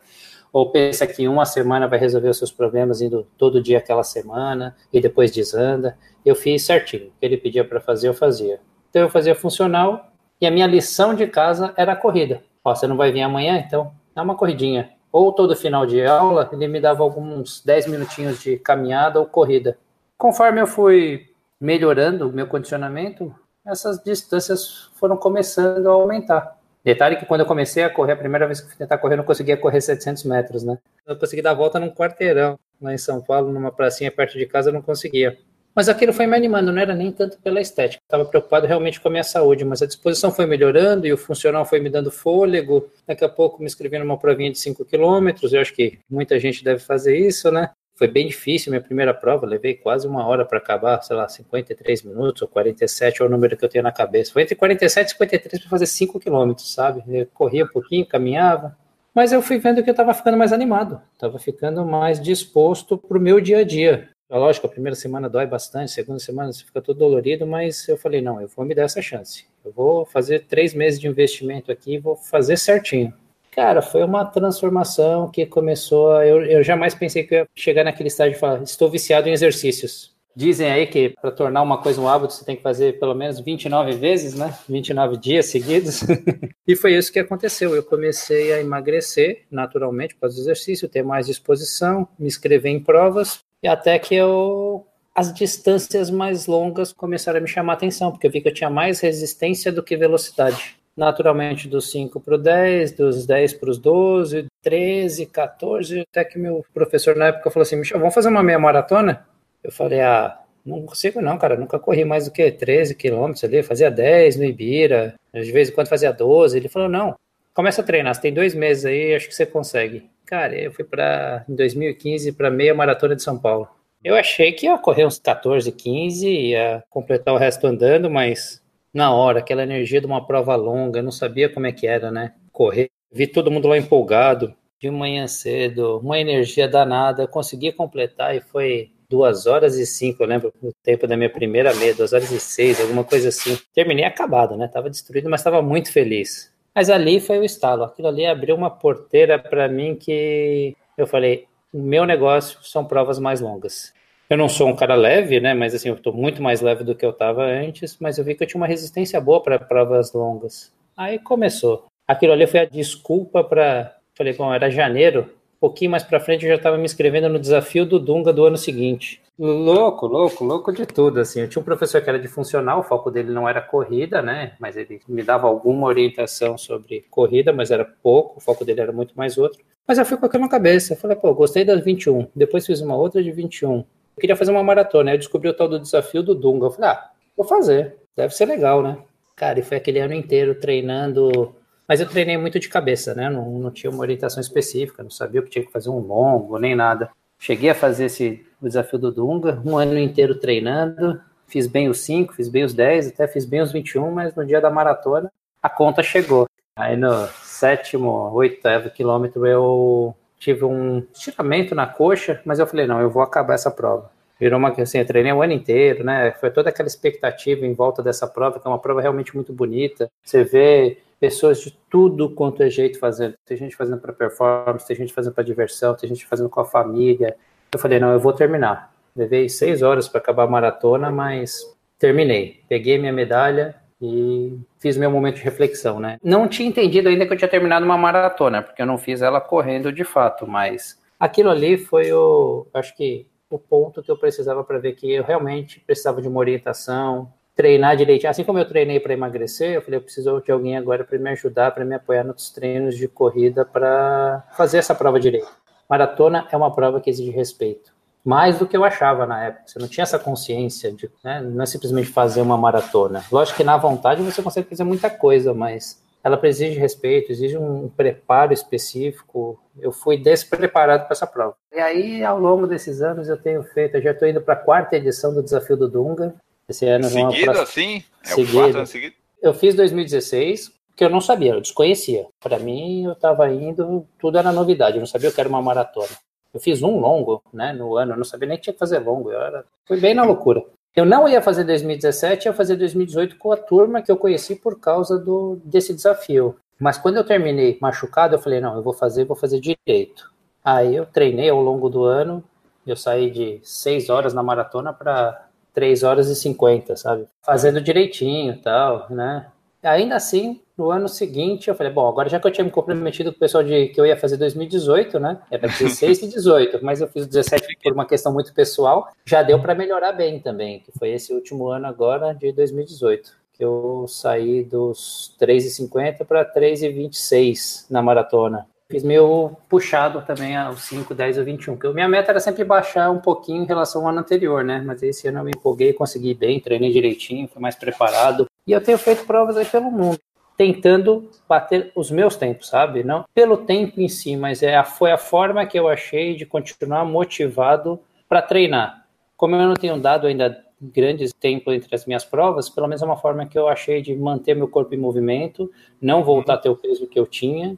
ou 0.53 0.71
pensa 0.71 1.05
que 1.05 1.27
uma 1.27 1.45
semana 1.45 1.87
vai 1.87 1.99
resolver 1.99 2.29
os 2.29 2.37
seus 2.37 2.51
problemas 2.51 3.01
indo 3.01 3.27
todo 3.37 3.61
dia 3.61 3.79
aquela 3.79 4.03
semana 4.03 4.75
e 4.93 5.01
depois 5.01 5.31
desanda. 5.31 5.97
Eu 6.23 6.35
fiz 6.35 6.63
certinho. 6.63 7.07
O 7.07 7.19
que 7.19 7.25
ele 7.25 7.37
pedia 7.37 7.65
para 7.65 7.81
fazer, 7.81 8.07
eu 8.07 8.13
fazia. 8.13 8.59
Então 8.89 9.01
eu 9.01 9.09
fazia 9.09 9.35
funcional 9.35 10.11
e 10.39 10.45
a 10.45 10.51
minha 10.51 10.67
lição 10.67 11.13
de 11.13 11.27
casa 11.27 11.73
era 11.75 11.93
a 11.93 11.95
corrida. 11.95 12.43
Ó, 12.63 12.73
você 12.73 12.87
não 12.87 12.95
vai 12.95 13.11
vir 13.11 13.21
amanhã, 13.21 13.57
então 13.57 13.91
dá 14.15 14.21
uma 14.21 14.35
corridinha 14.35 14.91
ou 15.17 15.33
todo 15.33 15.55
final 15.55 15.83
de 15.85 16.05
aula, 16.05 16.47
ele 16.51 16.67
me 16.67 16.79
dava 16.79 17.01
alguns 17.01 17.59
10 17.63 17.87
minutinhos 17.87 18.39
de 18.39 18.57
caminhada 18.57 19.19
ou 19.19 19.25
corrida. 19.25 19.75
Conforme 20.15 20.61
eu 20.61 20.67
fui 20.67 21.27
melhorando 21.59 22.29
o 22.29 22.31
meu 22.31 22.45
condicionamento, 22.45 23.33
essas 23.65 23.97
distâncias 24.03 24.91
foram 24.93 25.17
começando 25.17 25.87
a 25.87 25.93
aumentar. 25.93 26.55
Detalhe 26.83 27.15
que 27.15 27.25
quando 27.25 27.41
eu 27.41 27.47
comecei 27.47 27.83
a 27.83 27.89
correr, 27.89 28.13
a 28.13 28.17
primeira 28.17 28.45
vez 28.45 28.61
que 28.61 28.67
fui 28.67 28.77
tentar 28.77 28.99
correr, 28.99 29.15
eu 29.15 29.17
não 29.17 29.25
conseguia 29.25 29.57
correr 29.57 29.81
700 29.81 30.23
metros, 30.23 30.63
né? 30.63 30.77
Eu 31.05 31.17
consegui 31.17 31.41
dar 31.41 31.51
a 31.51 31.55
volta 31.55 31.79
num 31.79 31.89
quarteirão, 31.89 32.59
lá 32.79 32.93
em 32.93 32.97
São 32.99 33.19
Paulo, 33.19 33.51
numa 33.51 33.71
pracinha 33.71 34.11
perto 34.11 34.37
de 34.37 34.45
casa, 34.45 34.69
eu 34.69 34.73
não 34.73 34.83
conseguia. 34.83 35.35
Mas 35.77 35.87
aquilo 35.87 36.11
foi 36.11 36.25
me 36.25 36.35
animando, 36.35 36.71
não 36.71 36.81
era 36.81 36.95
nem 36.95 37.11
tanto 37.11 37.37
pela 37.37 37.61
estética. 37.61 38.01
Estava 38.03 38.25
preocupado 38.25 38.65
realmente 38.65 38.99
com 38.99 39.09
a 39.09 39.11
minha 39.11 39.23
saúde, 39.23 39.63
mas 39.63 39.79
a 39.79 39.85
disposição 39.85 40.31
foi 40.31 40.47
melhorando 40.47 41.05
e 41.05 41.13
o 41.13 41.17
funcional 41.17 41.63
foi 41.65 41.79
me 41.79 41.87
dando 41.87 42.09
fôlego. 42.09 42.89
Daqui 43.05 43.23
a 43.23 43.29
pouco 43.29 43.59
me 43.59 43.67
inscrevi 43.67 43.99
numa 43.99 44.17
provinha 44.17 44.51
de 44.51 44.57
5 44.57 44.83
quilômetros. 44.85 45.53
Eu 45.53 45.61
acho 45.61 45.75
que 45.75 45.99
muita 46.09 46.39
gente 46.39 46.63
deve 46.63 46.79
fazer 46.79 47.15
isso, 47.15 47.51
né? 47.51 47.69
Foi 47.93 48.07
bem 48.07 48.25
difícil 48.25 48.71
minha 48.71 48.81
primeira 48.81 49.13
prova, 49.13 49.45
levei 49.45 49.75
quase 49.75 50.07
uma 50.07 50.25
hora 50.25 50.43
para 50.43 50.57
acabar, 50.57 50.99
sei 51.03 51.15
lá, 51.15 51.29
53 51.29 52.01
minutos 52.01 52.41
ou 52.41 52.47
47 52.47 53.21
é 53.21 53.25
o 53.25 53.29
número 53.29 53.55
que 53.55 53.63
eu 53.63 53.69
tenho 53.69 53.83
na 53.83 53.91
cabeça. 53.91 54.33
Foi 54.33 54.41
entre 54.41 54.55
47 54.55 55.09
e 55.09 55.11
53 55.11 55.61
para 55.61 55.69
fazer 55.69 55.85
5 55.85 56.19
quilômetros, 56.19 56.73
sabe? 56.73 57.03
Eu 57.07 57.27
corria 57.35 57.65
um 57.65 57.67
pouquinho, 57.67 58.03
caminhava, 58.03 58.75
mas 59.13 59.31
eu 59.31 59.43
fui 59.43 59.59
vendo 59.59 59.83
que 59.83 59.89
eu 59.91 59.93
estava 59.93 60.15
ficando 60.15 60.37
mais 60.37 60.51
animado, 60.51 60.99
estava 61.13 61.37
ficando 61.37 61.85
mais 61.85 62.19
disposto 62.19 62.97
para 62.97 63.17
o 63.17 63.21
meu 63.21 63.39
dia 63.39 63.59
a 63.59 63.63
dia. 63.63 64.09
É 64.29 64.37
lógico, 64.37 64.67
a 64.67 64.69
primeira 64.69 64.95
semana 64.95 65.29
dói 65.29 65.45
bastante, 65.45 65.91
segunda 65.91 66.19
semana 66.19 66.51
você 66.51 66.65
fica 66.65 66.81
todo 66.81 66.99
dolorido, 66.99 67.47
mas 67.47 67.87
eu 67.87 67.97
falei, 67.97 68.21
não, 68.21 68.41
eu 68.41 68.47
vou 68.49 68.65
me 68.65 68.75
dar 68.75 68.83
essa 68.83 69.01
chance. 69.01 69.45
Eu 69.63 69.71
vou 69.71 70.05
fazer 70.05 70.45
três 70.47 70.73
meses 70.73 70.99
de 70.99 71.07
investimento 71.07 71.71
aqui 71.71 71.93
e 71.93 71.97
vou 71.97 72.15
fazer 72.17 72.57
certinho. 72.57 73.13
Cara, 73.51 73.81
foi 73.81 74.03
uma 74.03 74.25
transformação 74.25 75.31
que 75.31 75.45
começou. 75.45 76.21
Eu, 76.21 76.43
eu 76.43 76.61
jamais 76.61 76.93
pensei 76.93 77.23
que 77.23 77.35
eu 77.35 77.39
ia 77.39 77.47
chegar 77.55 77.85
naquele 77.85 78.07
estágio 78.07 78.33
de 78.33 78.39
falar, 78.39 78.61
estou 78.61 78.89
viciado 78.89 79.29
em 79.29 79.31
exercícios. 79.31 80.15
Dizem 80.35 80.69
aí 80.69 80.85
que 80.85 81.15
para 81.19 81.31
tornar 81.31 81.63
uma 81.63 81.81
coisa 81.81 81.99
um 81.99 82.07
hábito 82.07 82.33
você 82.33 82.45
tem 82.45 82.55
que 82.55 82.61
fazer 82.61 82.99
pelo 82.99 83.15
menos 83.15 83.39
29 83.39 83.93
vezes, 83.93 84.35
né? 84.35 84.53
29 84.69 85.17
dias 85.17 85.47
seguidos. 85.47 86.01
e 86.67 86.75
foi 86.75 86.95
isso 86.95 87.11
que 87.11 87.17
aconteceu. 87.17 87.73
Eu 87.73 87.81
comecei 87.81 88.53
a 88.53 88.59
emagrecer 88.59 89.45
naturalmente 89.49 90.15
para 90.15 90.27
o 90.27 90.31
exercício, 90.31 90.87
ter 90.87 91.01
mais 91.01 91.25
disposição, 91.25 92.07
me 92.19 92.27
inscrever 92.27 92.71
em 92.71 92.79
provas 92.79 93.46
até 93.67 93.99
que 93.99 94.15
eu 94.15 94.85
as 95.17 95.33
distâncias 95.33 96.11
mais 96.11 96.45
longas 96.45 96.93
começaram 96.93 97.39
a 97.39 97.41
me 97.41 97.47
chamar 97.47 97.73
a 97.73 97.75
atenção, 97.75 98.11
porque 98.11 98.27
eu 98.27 98.31
vi 98.31 98.39
que 98.39 98.49
eu 98.49 98.53
tinha 98.53 98.69
mais 98.69 98.99
resistência 98.99 99.71
do 99.71 99.81
que 99.81 99.97
velocidade. 99.97 100.77
Naturalmente, 100.95 101.67
dos 101.67 101.89
5 101.89 102.19
para 102.19 102.35
o 102.35 102.37
10, 102.37 102.91
dos 102.91 103.25
10 103.25 103.53
para 103.53 103.69
os 103.71 103.79
12, 103.79 104.45
13, 104.61 105.25
14, 105.25 106.01
até 106.01 106.23
que 106.23 106.37
meu 106.37 106.63
professor 106.71 107.15
na 107.15 107.27
época 107.27 107.49
falou 107.49 107.63
assim: 107.63 107.77
Michel, 107.77 107.99
vamos 107.99 108.13
fazer 108.13 108.29
uma 108.29 108.43
meia 108.43 108.59
maratona? 108.59 109.25
Eu 109.63 109.71
falei: 109.71 110.01
ah, 110.01 110.39
não 110.63 110.83
consigo 110.83 111.19
não, 111.19 111.37
cara, 111.39 111.55
nunca 111.55 111.79
corri 111.79 112.05
mais 112.05 112.25
do 112.25 112.31
que 112.31 112.51
13 112.51 112.93
quilômetros 112.93 113.43
ali, 113.43 113.63
fazia 113.63 113.89
10 113.89 114.37
no 114.37 114.43
Ibira, 114.43 115.15
de 115.33 115.51
vez 115.51 115.69
em 115.69 115.71
quando 115.71 115.87
fazia 115.87 116.13
12. 116.13 116.55
Ele 116.55 116.69
falou: 116.69 116.89
não, 116.89 117.15
começa 117.57 117.81
a 117.81 117.83
treinar, 117.83 118.13
você 118.13 118.21
tem 118.21 118.31
dois 118.31 118.53
meses 118.53 118.85
aí, 118.85 119.15
acho 119.15 119.27
que 119.27 119.33
você 119.33 119.43
consegue. 119.43 120.07
Cara, 120.27 120.55
eu 120.55 120.71
fui 120.71 120.85
para 120.85 121.43
em 121.49 121.55
2015 121.55 122.33
para 122.33 122.51
meia 122.51 122.75
maratona 122.75 123.15
de 123.15 123.23
São 123.23 123.39
Paulo. 123.39 123.67
Eu 124.03 124.13
achei 124.13 124.51
que 124.51 124.67
ia 124.67 124.77
correr 124.77 125.07
uns 125.07 125.17
14, 125.17 125.71
15, 125.71 126.29
ia 126.29 126.83
completar 126.87 127.33
o 127.33 127.37
resto 127.37 127.65
andando, 127.65 128.11
mas 128.11 128.61
na 128.93 129.11
hora, 129.11 129.39
aquela 129.39 129.63
energia 129.63 129.99
de 129.99 130.05
uma 130.05 130.23
prova 130.23 130.55
longa, 130.55 130.99
eu 130.99 131.03
não 131.03 131.11
sabia 131.11 131.49
como 131.49 131.65
é 131.65 131.71
que 131.71 131.87
era, 131.87 132.11
né? 132.11 132.35
Correr. 132.51 132.91
Vi 133.11 133.25
todo 133.25 133.49
mundo 133.49 133.67
lá 133.67 133.75
empolgado, 133.75 134.53
de 134.79 134.91
manhã 134.91 135.27
cedo, 135.27 135.97
uma 135.97 136.19
energia 136.19 136.67
danada, 136.67 137.27
consegui 137.27 137.71
completar 137.71 138.35
e 138.35 138.39
foi 138.39 138.91
duas 139.09 139.47
horas 139.47 139.77
e 139.77 139.85
cinco, 139.87 140.21
eu 140.21 140.27
lembro 140.27 140.53
o 140.61 140.71
tempo 140.83 141.07
da 141.07 141.17
minha 141.17 141.29
primeira 141.29 141.73
meia, 141.73 141.95
duas 141.95 142.13
horas 142.13 142.31
e 142.31 142.39
seis, 142.39 142.79
alguma 142.79 143.03
coisa 143.03 143.29
assim. 143.29 143.57
Terminei 143.73 144.05
acabado, 144.05 144.55
né? 144.55 144.67
Tava 144.67 144.91
destruído, 144.91 145.27
mas 145.27 145.39
estava 145.39 145.59
muito 145.59 145.91
feliz. 145.91 146.55
Mas 146.77 146.91
ali 146.91 147.19
foi 147.19 147.39
o 147.39 147.43
estalo. 147.43 147.85
Aquilo 147.85 148.07
ali 148.07 148.23
abriu 148.23 148.55
uma 148.55 148.69
porteira 148.69 149.39
para 149.39 149.67
mim 149.67 149.95
que 149.95 150.75
eu 150.95 151.07
falei: 151.07 151.47
o 151.73 151.81
meu 151.81 152.05
negócio 152.05 152.59
são 152.61 152.85
provas 152.85 153.17
mais 153.17 153.41
longas. 153.41 153.91
Eu 154.29 154.37
não 154.37 154.47
sou 154.47 154.67
um 154.67 154.75
cara 154.75 154.93
leve, 154.93 155.39
né? 155.39 155.55
Mas 155.55 155.73
assim, 155.73 155.89
eu 155.89 155.95
estou 155.95 156.13
muito 156.13 156.39
mais 156.39 156.61
leve 156.61 156.83
do 156.83 156.93
que 156.93 157.03
eu 157.03 157.09
estava 157.09 157.43
antes. 157.43 157.97
Mas 157.99 158.19
eu 158.19 158.23
vi 158.23 158.35
que 158.35 158.43
eu 158.43 158.47
tinha 158.47 158.61
uma 158.61 158.67
resistência 158.67 159.19
boa 159.19 159.41
para 159.41 159.57
provas 159.57 160.13
longas. 160.13 160.71
Aí 160.95 161.17
começou. 161.17 161.85
Aquilo 162.07 162.33
ali 162.33 162.45
foi 162.45 162.59
a 162.59 162.65
desculpa 162.65 163.43
para. 163.43 163.95
Falei, 164.13 164.33
bom, 164.33 164.53
era 164.53 164.69
janeiro. 164.69 165.33
Um 165.55 165.59
pouquinho 165.59 165.89
mais 165.89 166.03
para 166.03 166.19
frente 166.19 166.45
eu 166.45 166.49
já 166.49 166.57
estava 166.57 166.77
me 166.77 166.85
inscrevendo 166.85 167.27
no 167.27 167.39
desafio 167.39 167.87
do 167.87 167.99
Dunga 167.99 168.31
do 168.31 168.45
ano 168.45 168.55
seguinte. 168.55 169.19
Louco, 169.39 170.07
louco, 170.07 170.43
louco 170.43 170.71
de 170.73 170.85
tudo, 170.87 171.19
assim. 171.19 171.41
Eu 171.41 171.47
tinha 171.47 171.61
um 171.61 171.65
professor 171.65 172.01
que 172.01 172.09
era 172.09 172.17
de 172.17 172.27
funcional, 172.27 172.79
o 172.79 172.83
foco 172.83 173.11
dele 173.11 173.31
não 173.31 173.47
era 173.47 173.61
corrida, 173.61 174.19
né? 174.19 174.55
Mas 174.59 174.75
ele 174.75 174.99
me 175.07 175.21
dava 175.21 175.45
alguma 175.47 175.85
orientação 175.85 176.57
sobre 176.57 177.05
corrida, 177.11 177.53
mas 177.53 177.69
era 177.69 177.85
pouco, 177.85 178.39
o 178.39 178.41
foco 178.41 178.65
dele 178.65 178.81
era 178.81 178.91
muito 178.91 179.15
mais 179.15 179.37
outro. 179.37 179.63
Mas 179.87 179.99
eu 179.99 180.05
fui 180.05 180.17
com 180.17 180.25
aquilo 180.25 180.43
na 180.43 180.49
cabeça. 180.49 180.93
Eu 180.93 180.97
falei, 180.97 181.15
pô, 181.15 181.33
gostei 181.35 181.63
das 181.63 181.83
21. 181.83 182.27
Depois 182.35 182.65
fiz 182.65 182.81
uma 182.81 182.95
outra 182.95 183.21
de 183.21 183.31
21. 183.31 183.77
Eu 183.77 183.85
queria 184.19 184.35
fazer 184.35 184.51
uma 184.51 184.63
maratona. 184.63 185.11
Aí 185.11 185.15
eu 185.15 185.19
descobri 185.19 185.47
o 185.47 185.53
tal 185.53 185.69
do 185.69 185.79
desafio 185.79 186.23
do 186.23 186.33
Dunga. 186.33 186.65
Eu 186.65 186.71
falei, 186.71 186.89
ah, 186.89 187.11
vou 187.35 187.45
fazer. 187.45 187.95
Deve 188.15 188.33
ser 188.33 188.45
legal, 188.45 188.81
né? 188.81 188.97
Cara, 189.35 189.59
e 189.59 189.61
foi 189.61 189.77
aquele 189.77 189.99
ano 189.99 190.15
inteiro 190.15 190.55
treinando. 190.55 191.55
Mas 191.87 191.99
eu 192.01 192.09
treinei 192.09 192.37
muito 192.37 192.59
de 192.59 192.67
cabeça, 192.67 193.13
né? 193.13 193.29
Não, 193.29 193.59
não 193.59 193.69
tinha 193.69 193.91
uma 193.91 194.01
orientação 194.01 194.41
específica, 194.41 195.03
não 195.03 195.11
sabia 195.11 195.41
o 195.41 195.43
que 195.43 195.51
tinha 195.51 195.63
que 195.63 195.71
fazer 195.71 195.91
um 195.91 195.99
longo, 195.99 196.57
nem 196.57 196.75
nada. 196.75 197.11
Cheguei 197.37 197.69
a 197.69 197.75
fazer 197.75 198.05
esse 198.05 198.46
o 198.61 198.67
desafio 198.67 198.99
do 198.99 199.11
Dunga, 199.11 199.61
um 199.65 199.77
ano 199.77 199.97
inteiro 199.97 200.35
treinando, 200.35 201.19
fiz 201.47 201.67
bem 201.67 201.89
os 201.89 201.99
5, 202.01 202.33
fiz 202.33 202.49
bem 202.49 202.63
os 202.63 202.73
10, 202.73 203.09
até 203.09 203.27
fiz 203.27 203.45
bem 203.45 203.61
os 203.61 203.71
21, 203.71 204.11
mas 204.11 204.35
no 204.35 204.45
dia 204.45 204.61
da 204.61 204.69
maratona 204.69 205.31
a 205.61 205.69
conta 205.69 206.03
chegou. 206.03 206.47
Aí 206.75 206.95
no 206.95 207.27
sétimo, 207.43 208.31
oitavo 208.33 208.89
quilômetro 208.89 209.45
eu 209.45 210.15
tive 210.37 210.63
um 210.63 211.03
estiramento 211.13 211.73
na 211.73 211.87
coxa, 211.87 212.41
mas 212.45 212.59
eu 212.59 212.67
falei, 212.67 212.85
não, 212.85 213.01
eu 213.01 213.09
vou 213.09 213.23
acabar 213.23 213.55
essa 213.55 213.71
prova. 213.71 214.11
Virou 214.39 214.59
uma 214.59 214.69
assim, 214.69 214.99
eu 214.99 215.05
treinei 215.05 215.33
o 215.33 215.41
ano 215.41 215.53
inteiro, 215.53 216.03
né? 216.03 216.31
Foi 216.39 216.51
toda 216.51 216.69
aquela 216.69 216.87
expectativa 216.87 217.65
em 217.65 217.73
volta 217.73 218.03
dessa 218.03 218.27
prova, 218.27 218.59
que 218.59 218.67
é 218.67 218.69
uma 218.69 218.77
prova 218.77 219.01
realmente 219.01 219.35
muito 219.35 219.51
bonita. 219.51 220.11
Você 220.23 220.43
vê 220.43 220.99
pessoas 221.19 221.59
de 221.59 221.71
tudo 221.89 222.29
quanto 222.29 222.61
é 222.61 222.69
jeito 222.69 222.99
fazendo. 222.99 223.33
Tem 223.43 223.57
gente 223.57 223.75
fazendo 223.75 223.99
para 223.99 224.13
performance, 224.13 224.85
tem 224.85 224.95
gente 224.95 225.11
fazendo 225.11 225.33
para 225.33 225.43
diversão, 225.43 225.95
tem 225.95 226.07
gente 226.07 226.27
fazendo 226.27 226.49
com 226.49 226.59
a 226.59 226.65
família, 226.65 227.35
eu 227.71 227.79
falei, 227.79 227.99
não, 227.99 228.11
eu 228.11 228.19
vou 228.19 228.33
terminar. 228.33 228.91
Levei 229.15 229.49
seis 229.49 229.81
horas 229.81 230.07
para 230.07 230.19
acabar 230.19 230.43
a 230.43 230.47
maratona, 230.47 231.09
mas 231.09 231.59
terminei. 231.97 232.61
Peguei 232.69 232.97
minha 232.97 233.13
medalha 233.13 233.75
e 234.01 234.59
fiz 234.79 234.95
meu 234.95 235.09
momento 235.09 235.37
de 235.37 235.43
reflexão, 235.43 235.99
né? 235.99 236.17
Não 236.23 236.47
tinha 236.47 236.69
entendido 236.69 237.09
ainda 237.09 237.25
que 237.25 237.33
eu 237.33 237.37
tinha 237.37 237.47
terminado 237.47 237.85
uma 237.85 237.97
maratona, 237.97 238.61
porque 238.61 238.81
eu 238.81 238.85
não 238.85 238.97
fiz 238.97 239.21
ela 239.21 239.41
correndo 239.41 239.91
de 239.91 240.03
fato, 240.03 240.47
mas 240.47 240.99
aquilo 241.19 241.49
ali 241.49 241.77
foi 241.77 242.13
o, 242.13 242.67
acho 242.73 242.95
que 242.95 243.25
o 243.49 243.57
ponto 243.57 244.03
que 244.03 244.11
eu 244.11 244.17
precisava 244.17 244.63
para 244.63 244.77
ver 244.77 244.93
que 244.93 245.11
eu 245.11 245.23
realmente 245.23 245.79
precisava 245.79 246.21
de 246.21 246.27
uma 246.27 246.39
orientação, 246.39 247.31
treinar 247.55 247.97
direitinho. 247.97 248.29
Assim 248.29 248.43
como 248.43 248.59
eu 248.59 248.67
treinei 248.67 248.99
para 248.99 249.13
emagrecer, 249.13 249.73
eu 249.73 249.81
falei, 249.81 249.97
eu 249.97 250.03
preciso 250.03 250.41
de 250.41 250.51
alguém 250.51 250.77
agora 250.77 251.03
para 251.03 251.17
me 251.17 251.29
ajudar, 251.31 251.71
para 251.71 251.83
me 251.83 251.95
apoiar 251.95 252.23
nos 252.23 252.51
treinos 252.51 252.95
de 252.95 253.07
corrida 253.07 253.65
para 253.65 254.43
fazer 254.55 254.77
essa 254.77 254.93
prova 254.93 255.19
direito. 255.19 255.47
Maratona 255.89 256.47
é 256.51 256.57
uma 256.57 256.73
prova 256.73 256.99
que 256.99 257.09
exige 257.09 257.31
respeito. 257.31 257.95
Mais 258.23 258.59
do 258.59 258.67
que 258.67 258.75
eu 258.75 258.83
achava 258.83 259.25
na 259.25 259.45
época. 259.45 259.63
Você 259.67 259.79
não 259.79 259.87
tinha 259.87 260.03
essa 260.03 260.19
consciência 260.19 260.91
de, 260.91 261.09
né, 261.23 261.39
não 261.41 261.63
é 261.63 261.65
simplesmente 261.65 262.09
fazer 262.09 262.41
uma 262.41 262.57
maratona. 262.57 263.23
Lógico 263.31 263.57
que 263.57 263.63
na 263.63 263.77
vontade 263.77 264.21
você 264.21 264.41
consegue 264.41 264.67
fazer 264.67 264.83
muita 264.83 265.09
coisa, 265.09 265.53
mas 265.53 266.03
ela 266.21 266.37
exige 266.43 266.77
respeito, 266.77 267.31
exige 267.31 267.57
um 267.57 267.87
preparo 267.87 268.51
específico. 268.51 269.57
Eu 269.79 269.93
fui 269.93 270.17
despreparado 270.17 271.03
para 271.05 271.13
essa 271.13 271.25
prova. 271.25 271.55
E 271.73 271.79
aí, 271.79 272.21
ao 272.23 272.37
longo 272.37 272.67
desses 272.67 273.01
anos, 273.01 273.29
eu 273.29 273.37
tenho 273.37 273.63
feito, 273.63 273.95
eu 273.95 274.01
já 274.01 274.11
estou 274.11 274.27
indo 274.27 274.41
para 274.41 274.55
a 274.55 274.57
quarta 274.57 274.97
edição 274.97 275.33
do 275.33 275.41
Desafio 275.41 275.77
do 275.77 275.87
Dunga. 275.87 276.35
Esse 276.67 276.85
ano 276.85 277.07
vamos 277.07 277.33
Seguido 277.33 277.51
pra- 277.53 277.61
assim? 277.63 278.03
É 278.25 278.27
Seguido. 278.27 278.57
o 278.57 278.61
quarto 278.61 278.77
ano 278.79 278.87
seguido? 278.87 279.15
Eu 279.41 279.53
fiz 279.53 279.73
2016, 279.73 280.69
que 280.97 281.05
eu 281.05 281.09
não 281.11 281.21
sabia, 281.21 281.53
eu 281.53 281.61
desconhecia. 281.61 282.25
Para 282.39 282.57
mim, 282.57 283.03
eu 283.05 283.11
estava 283.11 283.47
indo, 283.53 284.05
tudo 284.19 284.39
era 284.39 284.51
novidade, 284.51 284.97
eu 284.97 284.99
não 284.99 285.07
sabia 285.07 285.29
o 285.29 285.31
que 285.31 285.39
era 285.39 285.47
uma 285.47 285.61
maratona. 285.61 286.09
Eu 286.51 286.59
fiz 286.59 286.81
um 286.81 286.99
longo, 286.99 287.43
né, 287.53 287.71
no 287.71 287.95
ano, 287.95 288.13
eu 288.13 288.17
não 288.17 288.23
sabia 288.23 288.49
nem 288.49 288.57
que 288.57 288.63
tinha 288.63 288.73
que 288.73 288.79
fazer 288.79 288.97
longo, 288.97 289.31
eu 289.31 289.39
era, 289.39 289.63
foi 289.85 289.99
bem 289.99 290.15
na 290.15 290.23
loucura. 290.23 290.63
Eu 290.95 291.05
não 291.05 291.29
ia 291.29 291.39
fazer 291.39 291.63
2017, 291.65 292.47
eu 292.47 292.51
ia 292.51 292.57
fazer 292.57 292.75
2018 292.77 293.37
com 293.37 293.51
a 293.51 293.57
turma 293.57 294.01
que 294.01 294.11
eu 294.11 294.17
conheci 294.17 294.55
por 294.55 294.79
causa 294.79 295.19
do, 295.19 295.61
desse 295.63 295.93
desafio. 295.93 296.55
Mas 296.79 296.97
quando 296.97 297.17
eu 297.17 297.23
terminei 297.23 297.77
machucado, 297.79 298.33
eu 298.33 298.39
falei, 298.39 298.59
não, 298.59 298.75
eu 298.75 298.81
vou 298.81 298.93
fazer, 298.93 299.23
vou 299.25 299.37
fazer 299.37 299.59
direito. 299.59 300.31
Aí 300.65 300.95
eu 300.95 301.05
treinei 301.05 301.49
ao 301.49 301.61
longo 301.61 301.89
do 301.89 302.05
ano, 302.05 302.43
eu 302.87 302.95
saí 302.95 303.29
de 303.29 303.59
6 303.61 304.09
horas 304.09 304.33
na 304.33 304.41
maratona 304.41 304.91
para 304.91 305.45
3 305.75 306.01
horas 306.01 306.27
e 306.27 306.35
50, 306.35 306.95
sabe? 306.95 307.27
Fazendo 307.43 307.79
direitinho 307.79 308.53
e 308.53 308.57
tal, 308.57 309.05
né? 309.11 309.45
Ainda 309.83 310.15
assim, 310.15 310.59
no 310.77 310.91
ano 310.91 311.09
seguinte, 311.09 311.67
eu 311.67 311.75
falei, 311.75 311.91
bom, 311.91 312.07
agora 312.07 312.29
já 312.29 312.39
que 312.39 312.45
eu 312.45 312.51
tinha 312.51 312.63
me 312.63 312.69
comprometido 312.69 313.31
com 313.31 313.37
o 313.37 313.39
pessoal 313.39 313.63
de 313.63 313.87
que 313.87 313.99
eu 313.99 314.05
ia 314.05 314.15
fazer 314.15 314.37
2018, 314.37 315.19
né? 315.19 315.39
Era 315.49 315.67
16 315.67 316.21
e 316.21 316.27
18, 316.27 316.79
mas 316.83 317.01
eu 317.01 317.07
fiz 317.07 317.25
o 317.25 317.27
17 317.27 317.79
por 317.83 317.93
uma 317.93 318.05
questão 318.05 318.31
muito 318.31 318.53
pessoal, 318.53 319.09
já 319.25 319.41
deu 319.41 319.59
para 319.59 319.73
melhorar 319.73 320.11
bem 320.11 320.39
também, 320.39 320.79
que 320.79 320.91
foi 320.97 321.09
esse 321.09 321.33
último 321.33 321.67
ano 321.67 321.87
agora 321.87 322.33
de 322.33 322.51
2018, 322.51 323.31
que 323.53 323.65
eu 323.65 324.05
saí 324.07 324.63
dos 324.63 325.35
3,50 325.41 326.23
para 326.25 326.45
3,26 326.45 327.87
na 327.89 328.01
maratona. 328.01 328.67
Fiz 328.89 329.03
meio 329.03 329.51
puxado 329.67 330.21
também 330.21 330.55
aos 330.55 330.83
5, 330.83 331.13
10 331.13 331.39
ou 331.39 331.43
21, 331.43 331.75
que 331.75 331.87
a 331.87 331.91
minha 331.91 332.07
meta 332.07 332.31
era 332.31 332.39
sempre 332.39 332.63
baixar 332.63 333.11
um 333.11 333.19
pouquinho 333.19 333.63
em 333.63 333.65
relação 333.65 334.03
ao 334.03 334.09
ano 334.09 334.19
anterior, 334.19 334.63
né? 334.63 334.81
Mas 334.85 335.03
esse 335.03 335.27
ano 335.27 335.39
eu 335.39 335.43
me 335.43 335.51
empolguei, 335.51 335.91
consegui 335.91 336.33
bem, 336.33 336.59
treinei 336.61 336.93
direitinho, 336.93 337.49
fui 337.49 337.61
mais 337.61 337.75
preparado. 337.75 338.45
E 338.65 338.71
eu 338.71 338.79
tenho 338.79 338.97
feito 338.97 339.25
provas 339.25 339.57
aí 339.57 339.65
pelo 339.65 339.91
mundo, 339.91 340.19
tentando 340.57 341.29
bater 341.47 341.91
os 341.95 342.09
meus 342.09 342.35
tempos, 342.35 342.67
sabe? 342.67 343.03
Não 343.03 343.23
pelo 343.33 343.57
tempo 343.57 344.01
em 344.01 344.09
si, 344.09 344.35
mas 344.35 344.63
é 344.63 344.75
a, 344.75 344.83
foi 344.83 345.11
a 345.11 345.17
forma 345.17 345.65
que 345.67 345.79
eu 345.79 345.87
achei 345.87 346.35
de 346.35 346.45
continuar 346.45 347.05
motivado 347.05 347.99
para 348.27 348.41
treinar. 348.41 349.05
Como 349.37 349.55
eu 349.55 349.67
não 349.67 349.75
tenho 349.75 349.97
dado 349.99 350.25
ainda 350.25 350.65
grandes 350.81 351.31
tempos 351.31 351.73
entre 351.73 351.95
as 351.95 352.05
minhas 352.05 352.25
provas, 352.25 352.69
pelo 352.69 352.87
menos 352.87 353.01
é 353.01 353.05
uma 353.05 353.17
forma 353.17 353.45
que 353.45 353.57
eu 353.57 353.67
achei 353.67 354.01
de 354.01 354.15
manter 354.15 354.55
meu 354.55 354.67
corpo 354.67 354.93
em 354.93 354.97
movimento, 354.97 355.71
não 356.01 356.23
voltar 356.23 356.55
a 356.55 356.57
ter 356.57 356.69
o 356.69 356.75
peso 356.75 357.07
que 357.07 357.19
eu 357.19 357.25
tinha 357.25 357.77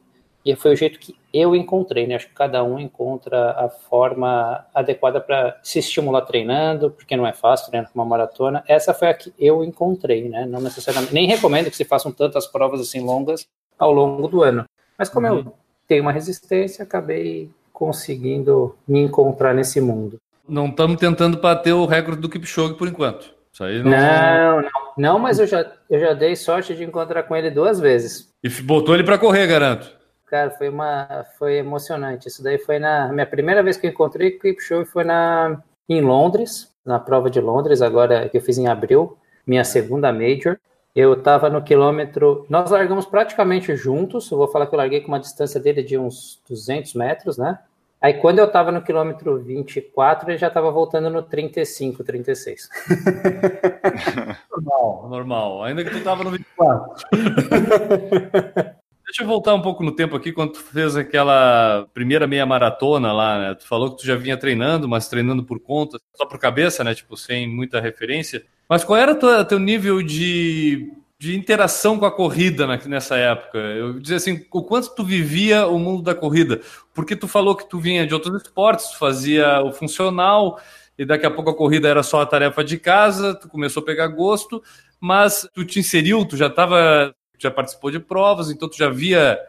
e 0.51 0.55
foi 0.55 0.73
o 0.73 0.75
jeito 0.75 0.97
que 0.97 1.15
eu 1.31 1.55
encontrei, 1.55 2.07
né? 2.07 2.15
Acho 2.15 2.27
que 2.27 2.33
cada 2.33 2.63
um 2.63 2.79
encontra 2.79 3.51
a 3.51 3.69
forma 3.69 4.65
adequada 4.73 5.21
para 5.21 5.59
se 5.61 5.77
estimular 5.77 6.21
treinando, 6.21 6.89
porque 6.89 7.15
não 7.15 7.27
é 7.27 7.33
fácil 7.33 7.69
treinar 7.69 7.91
uma 7.93 8.03
maratona. 8.03 8.63
Essa 8.67 8.91
foi 8.91 9.09
a 9.09 9.13
que 9.13 9.31
eu 9.37 9.63
encontrei, 9.63 10.27
né? 10.27 10.47
Não 10.47 10.59
necessariamente, 10.59 11.13
nem 11.13 11.27
recomendo 11.27 11.69
que 11.69 11.77
se 11.77 11.85
façam 11.85 12.11
tantas 12.11 12.47
provas 12.47 12.81
assim 12.81 12.99
longas 12.99 13.47
ao 13.77 13.93
longo 13.93 14.27
do 14.27 14.41
ano. 14.41 14.65
Mas 14.97 15.07
como 15.07 15.27
eu 15.27 15.53
tenho 15.87 16.01
uma 16.01 16.11
resistência, 16.11 16.81
acabei 16.81 17.51
conseguindo 17.71 18.75
me 18.87 18.99
encontrar 18.99 19.53
nesse 19.53 19.79
mundo. 19.79 20.17
Não 20.47 20.65
estamos 20.65 20.97
tentando 20.97 21.39
bater 21.39 21.73
o 21.73 21.85
recorde 21.85 22.21
do 22.21 22.29
Kipchoge 22.29 22.73
por 22.73 22.87
enquanto. 22.87 23.35
Isso 23.53 23.63
aí 23.63 23.83
não. 23.83 23.91
Não, 23.91 24.61
não, 24.63 24.69
não, 24.97 25.19
mas 25.19 25.37
eu 25.37 25.45
já, 25.45 25.71
eu 25.87 25.99
já 25.99 26.13
dei 26.13 26.35
sorte 26.35 26.73
de 26.75 26.83
encontrar 26.83 27.21
com 27.21 27.35
ele 27.35 27.51
duas 27.51 27.79
vezes. 27.79 28.33
E 28.43 28.49
botou 28.49 28.95
ele 28.95 29.03
para 29.03 29.19
correr, 29.19 29.45
garanto. 29.45 29.98
Cara, 30.29 30.51
foi 30.51 30.69
uma, 30.69 31.25
foi 31.39 31.55
emocionante. 31.55 32.27
Isso 32.27 32.43
daí 32.43 32.59
foi 32.59 32.77
na 32.77 33.11
minha 33.11 33.25
primeira 33.25 33.63
vez 33.63 33.77
que 33.77 33.87
eu 33.87 33.91
encontrei 33.91 34.31
Kipchoge 34.31 34.89
foi 34.89 35.03
na 35.03 35.59
em 35.87 36.01
Londres, 36.01 36.71
na 36.85 36.99
prova 36.99 37.31
de 37.31 37.41
Londres, 37.41 37.81
agora 37.81 38.29
que 38.29 38.37
eu 38.37 38.41
fiz 38.41 38.59
em 38.59 38.67
abril, 38.67 39.17
minha 39.45 39.63
segunda 39.63 40.13
major. 40.13 40.59
Eu 40.95 41.13
estava 41.13 41.49
no 41.49 41.63
quilômetro, 41.63 42.45
nós 42.47 42.69
largamos 42.69 43.07
praticamente 43.07 43.75
juntos. 43.75 44.29
Eu 44.29 44.37
vou 44.37 44.47
falar 44.47 44.67
que 44.67 44.75
eu 44.75 44.77
larguei 44.77 45.01
com 45.01 45.07
uma 45.07 45.19
distância 45.19 45.59
dele 45.59 45.81
de 45.81 45.97
uns 45.97 46.39
200 46.47 46.93
metros, 46.93 47.37
né? 47.37 47.57
Aí 48.01 48.13
quando 48.13 48.39
eu 48.39 48.45
estava 48.45 48.71
no 48.71 48.83
quilômetro 48.83 49.39
24, 49.39 50.29
ele 50.29 50.37
já 50.37 50.47
estava 50.47 50.71
voltando 50.71 51.09
no 51.09 51.23
35, 51.23 52.03
36. 52.03 52.69
normal, 54.51 55.07
normal. 55.09 55.63
Ainda 55.63 55.83
que 55.83 55.89
tu 55.89 56.03
tava 56.03 56.23
no 56.23 56.31
24. 56.31 57.05
Deixa 59.09 59.23
eu 59.23 59.27
voltar 59.27 59.55
um 59.55 59.61
pouco 59.61 59.83
no 59.83 59.91
tempo 59.91 60.15
aqui, 60.15 60.31
quando 60.31 60.51
tu 60.51 60.59
fez 60.59 60.95
aquela 60.95 61.87
primeira 61.95 62.27
meia 62.27 62.45
maratona 62.45 63.11
lá, 63.11 63.39
né? 63.39 63.55
Tu 63.55 63.67
falou 63.67 63.89
que 63.89 63.97
tu 64.03 64.05
já 64.05 64.15
vinha 64.15 64.37
treinando, 64.37 64.87
mas 64.87 65.07
treinando 65.07 65.43
por 65.43 65.59
conta, 65.59 65.99
só 66.15 66.27
por 66.27 66.37
cabeça, 66.37 66.83
né? 66.83 66.93
Tipo, 66.93 67.17
sem 67.17 67.47
muita 67.47 67.81
referência. 67.81 68.45
Mas 68.69 68.83
qual 68.83 68.99
era 68.99 69.13
o 69.13 69.45
teu 69.45 69.57
nível 69.57 70.03
de, 70.03 70.93
de 71.17 71.35
interação 71.35 71.97
com 71.97 72.05
a 72.05 72.15
corrida 72.15 72.67
nessa 72.85 73.17
época? 73.17 73.57
Eu 73.57 73.99
dizia 73.99 74.17
assim, 74.17 74.45
o 74.51 74.61
quanto 74.61 74.93
tu 74.93 75.03
vivia 75.03 75.65
o 75.65 75.79
mundo 75.79 76.03
da 76.03 76.13
corrida? 76.13 76.61
Porque 76.93 77.15
tu 77.15 77.27
falou 77.27 77.55
que 77.55 77.67
tu 77.67 77.79
vinha 77.79 78.05
de 78.05 78.13
outros 78.13 78.43
esportes, 78.43 78.91
tu 78.91 78.99
fazia 78.99 79.59
o 79.63 79.71
funcional, 79.71 80.61
e 80.95 81.03
daqui 81.03 81.25
a 81.25 81.31
pouco 81.31 81.49
a 81.49 81.55
corrida 81.55 81.87
era 81.87 82.03
só 82.03 82.21
a 82.21 82.27
tarefa 82.27 82.63
de 82.63 82.77
casa, 82.77 83.33
tu 83.33 83.49
começou 83.49 83.81
a 83.81 83.85
pegar 83.87 84.05
gosto, 84.05 84.61
mas 84.99 85.49
tu 85.51 85.65
te 85.65 85.79
inseriu, 85.79 86.23
tu 86.25 86.37
já 86.37 86.45
estava 86.45 87.15
já 87.43 87.51
participou 87.51 87.91
de 87.91 87.99
provas, 87.99 88.49
então 88.49 88.69
tu 88.69 88.77
já 88.77 88.89
via 88.89 89.39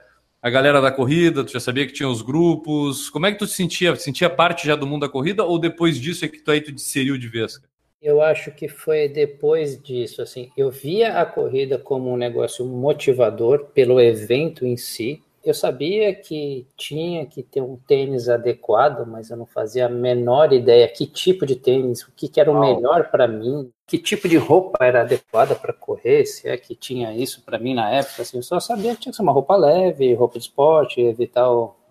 a 0.42 0.48
galera 0.48 0.80
da 0.80 0.90
corrida, 0.90 1.44
tu 1.44 1.52
já 1.52 1.60
sabia 1.60 1.86
que 1.86 1.92
tinha 1.92 2.08
os 2.08 2.22
grupos. 2.22 3.10
Como 3.10 3.26
é 3.26 3.32
que 3.32 3.38
tu 3.38 3.46
te 3.46 3.52
sentia? 3.52 3.94
Sentia 3.96 4.30
parte 4.30 4.66
já 4.66 4.74
do 4.74 4.86
mundo 4.86 5.02
da 5.02 5.08
corrida 5.08 5.44
ou 5.44 5.58
depois 5.58 5.98
disso 5.98 6.24
é 6.24 6.28
que 6.28 6.40
tu 6.40 6.50
aí 6.50 6.60
tu 6.60 6.72
te 6.72 6.82
inseriu 6.82 7.18
de 7.18 7.28
vez? 7.28 7.60
Eu 8.00 8.22
acho 8.22 8.50
que 8.52 8.66
foi 8.66 9.08
depois 9.08 9.80
disso, 9.80 10.22
assim, 10.22 10.50
eu 10.56 10.70
via 10.70 11.20
a 11.20 11.26
corrida 11.26 11.78
como 11.78 12.10
um 12.10 12.16
negócio 12.16 12.64
motivador 12.64 13.66
pelo 13.74 14.00
evento 14.00 14.64
em 14.64 14.74
si. 14.74 15.22
Eu 15.42 15.54
sabia 15.54 16.14
que 16.14 16.66
tinha 16.76 17.24
que 17.24 17.42
ter 17.42 17.62
um 17.62 17.76
tênis 17.76 18.28
adequado, 18.28 19.06
mas 19.06 19.30
eu 19.30 19.36
não 19.36 19.46
fazia 19.46 19.86
a 19.86 19.88
menor 19.88 20.52
ideia 20.52 20.86
que 20.86 21.06
tipo 21.06 21.46
de 21.46 21.56
tênis, 21.56 22.02
o 22.02 22.12
que, 22.12 22.28
que 22.28 22.38
era 22.38 22.50
o 22.50 22.60
melhor 22.60 23.10
para 23.10 23.26
mim, 23.26 23.70
que 23.86 23.96
tipo 23.96 24.28
de 24.28 24.36
roupa 24.36 24.84
era 24.84 25.00
adequada 25.00 25.54
para 25.54 25.72
correr, 25.72 26.26
se 26.26 26.46
é 26.46 26.56
que 26.58 26.74
tinha 26.74 27.14
isso 27.14 27.42
para 27.42 27.58
mim 27.58 27.72
na 27.72 27.90
época. 27.90 28.20
Assim, 28.20 28.36
eu 28.36 28.42
só 28.42 28.60
sabia 28.60 28.94
que 28.94 29.00
tinha 29.00 29.12
que 29.12 29.16
ser 29.16 29.22
uma 29.22 29.32
roupa 29.32 29.56
leve, 29.56 30.12
roupa 30.12 30.38
de 30.38 30.44
esporte, 30.44 31.00
evitar 31.00 31.48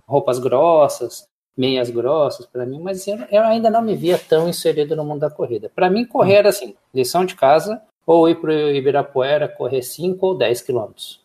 roupas 0.07 0.37
grossas, 0.37 1.27
meias 1.57 1.89
grossas 1.89 2.45
para 2.45 2.65
mim, 2.65 2.79
mas 2.79 3.05
eu, 3.07 3.17
eu, 3.29 3.43
ainda 3.43 3.69
não 3.69 3.81
me 3.81 3.95
via 3.95 4.17
tão 4.17 4.47
inserido 4.47 4.95
no 4.95 5.03
mundo 5.03 5.19
da 5.19 5.29
corrida. 5.29 5.69
Para 5.75 5.89
mim, 5.89 6.05
correr 6.05 6.35
era 6.35 6.49
assim, 6.49 6.75
lição 6.93 7.25
de 7.25 7.35
casa, 7.35 7.81
ou 8.05 8.29
ir 8.29 8.35
para 8.35 8.49
o 8.49 8.71
Ibirapuera 8.71 9.47
correr 9.47 9.81
5 9.81 10.25
ou 10.25 10.37
10 10.37 10.61
quilômetros. 10.61 11.18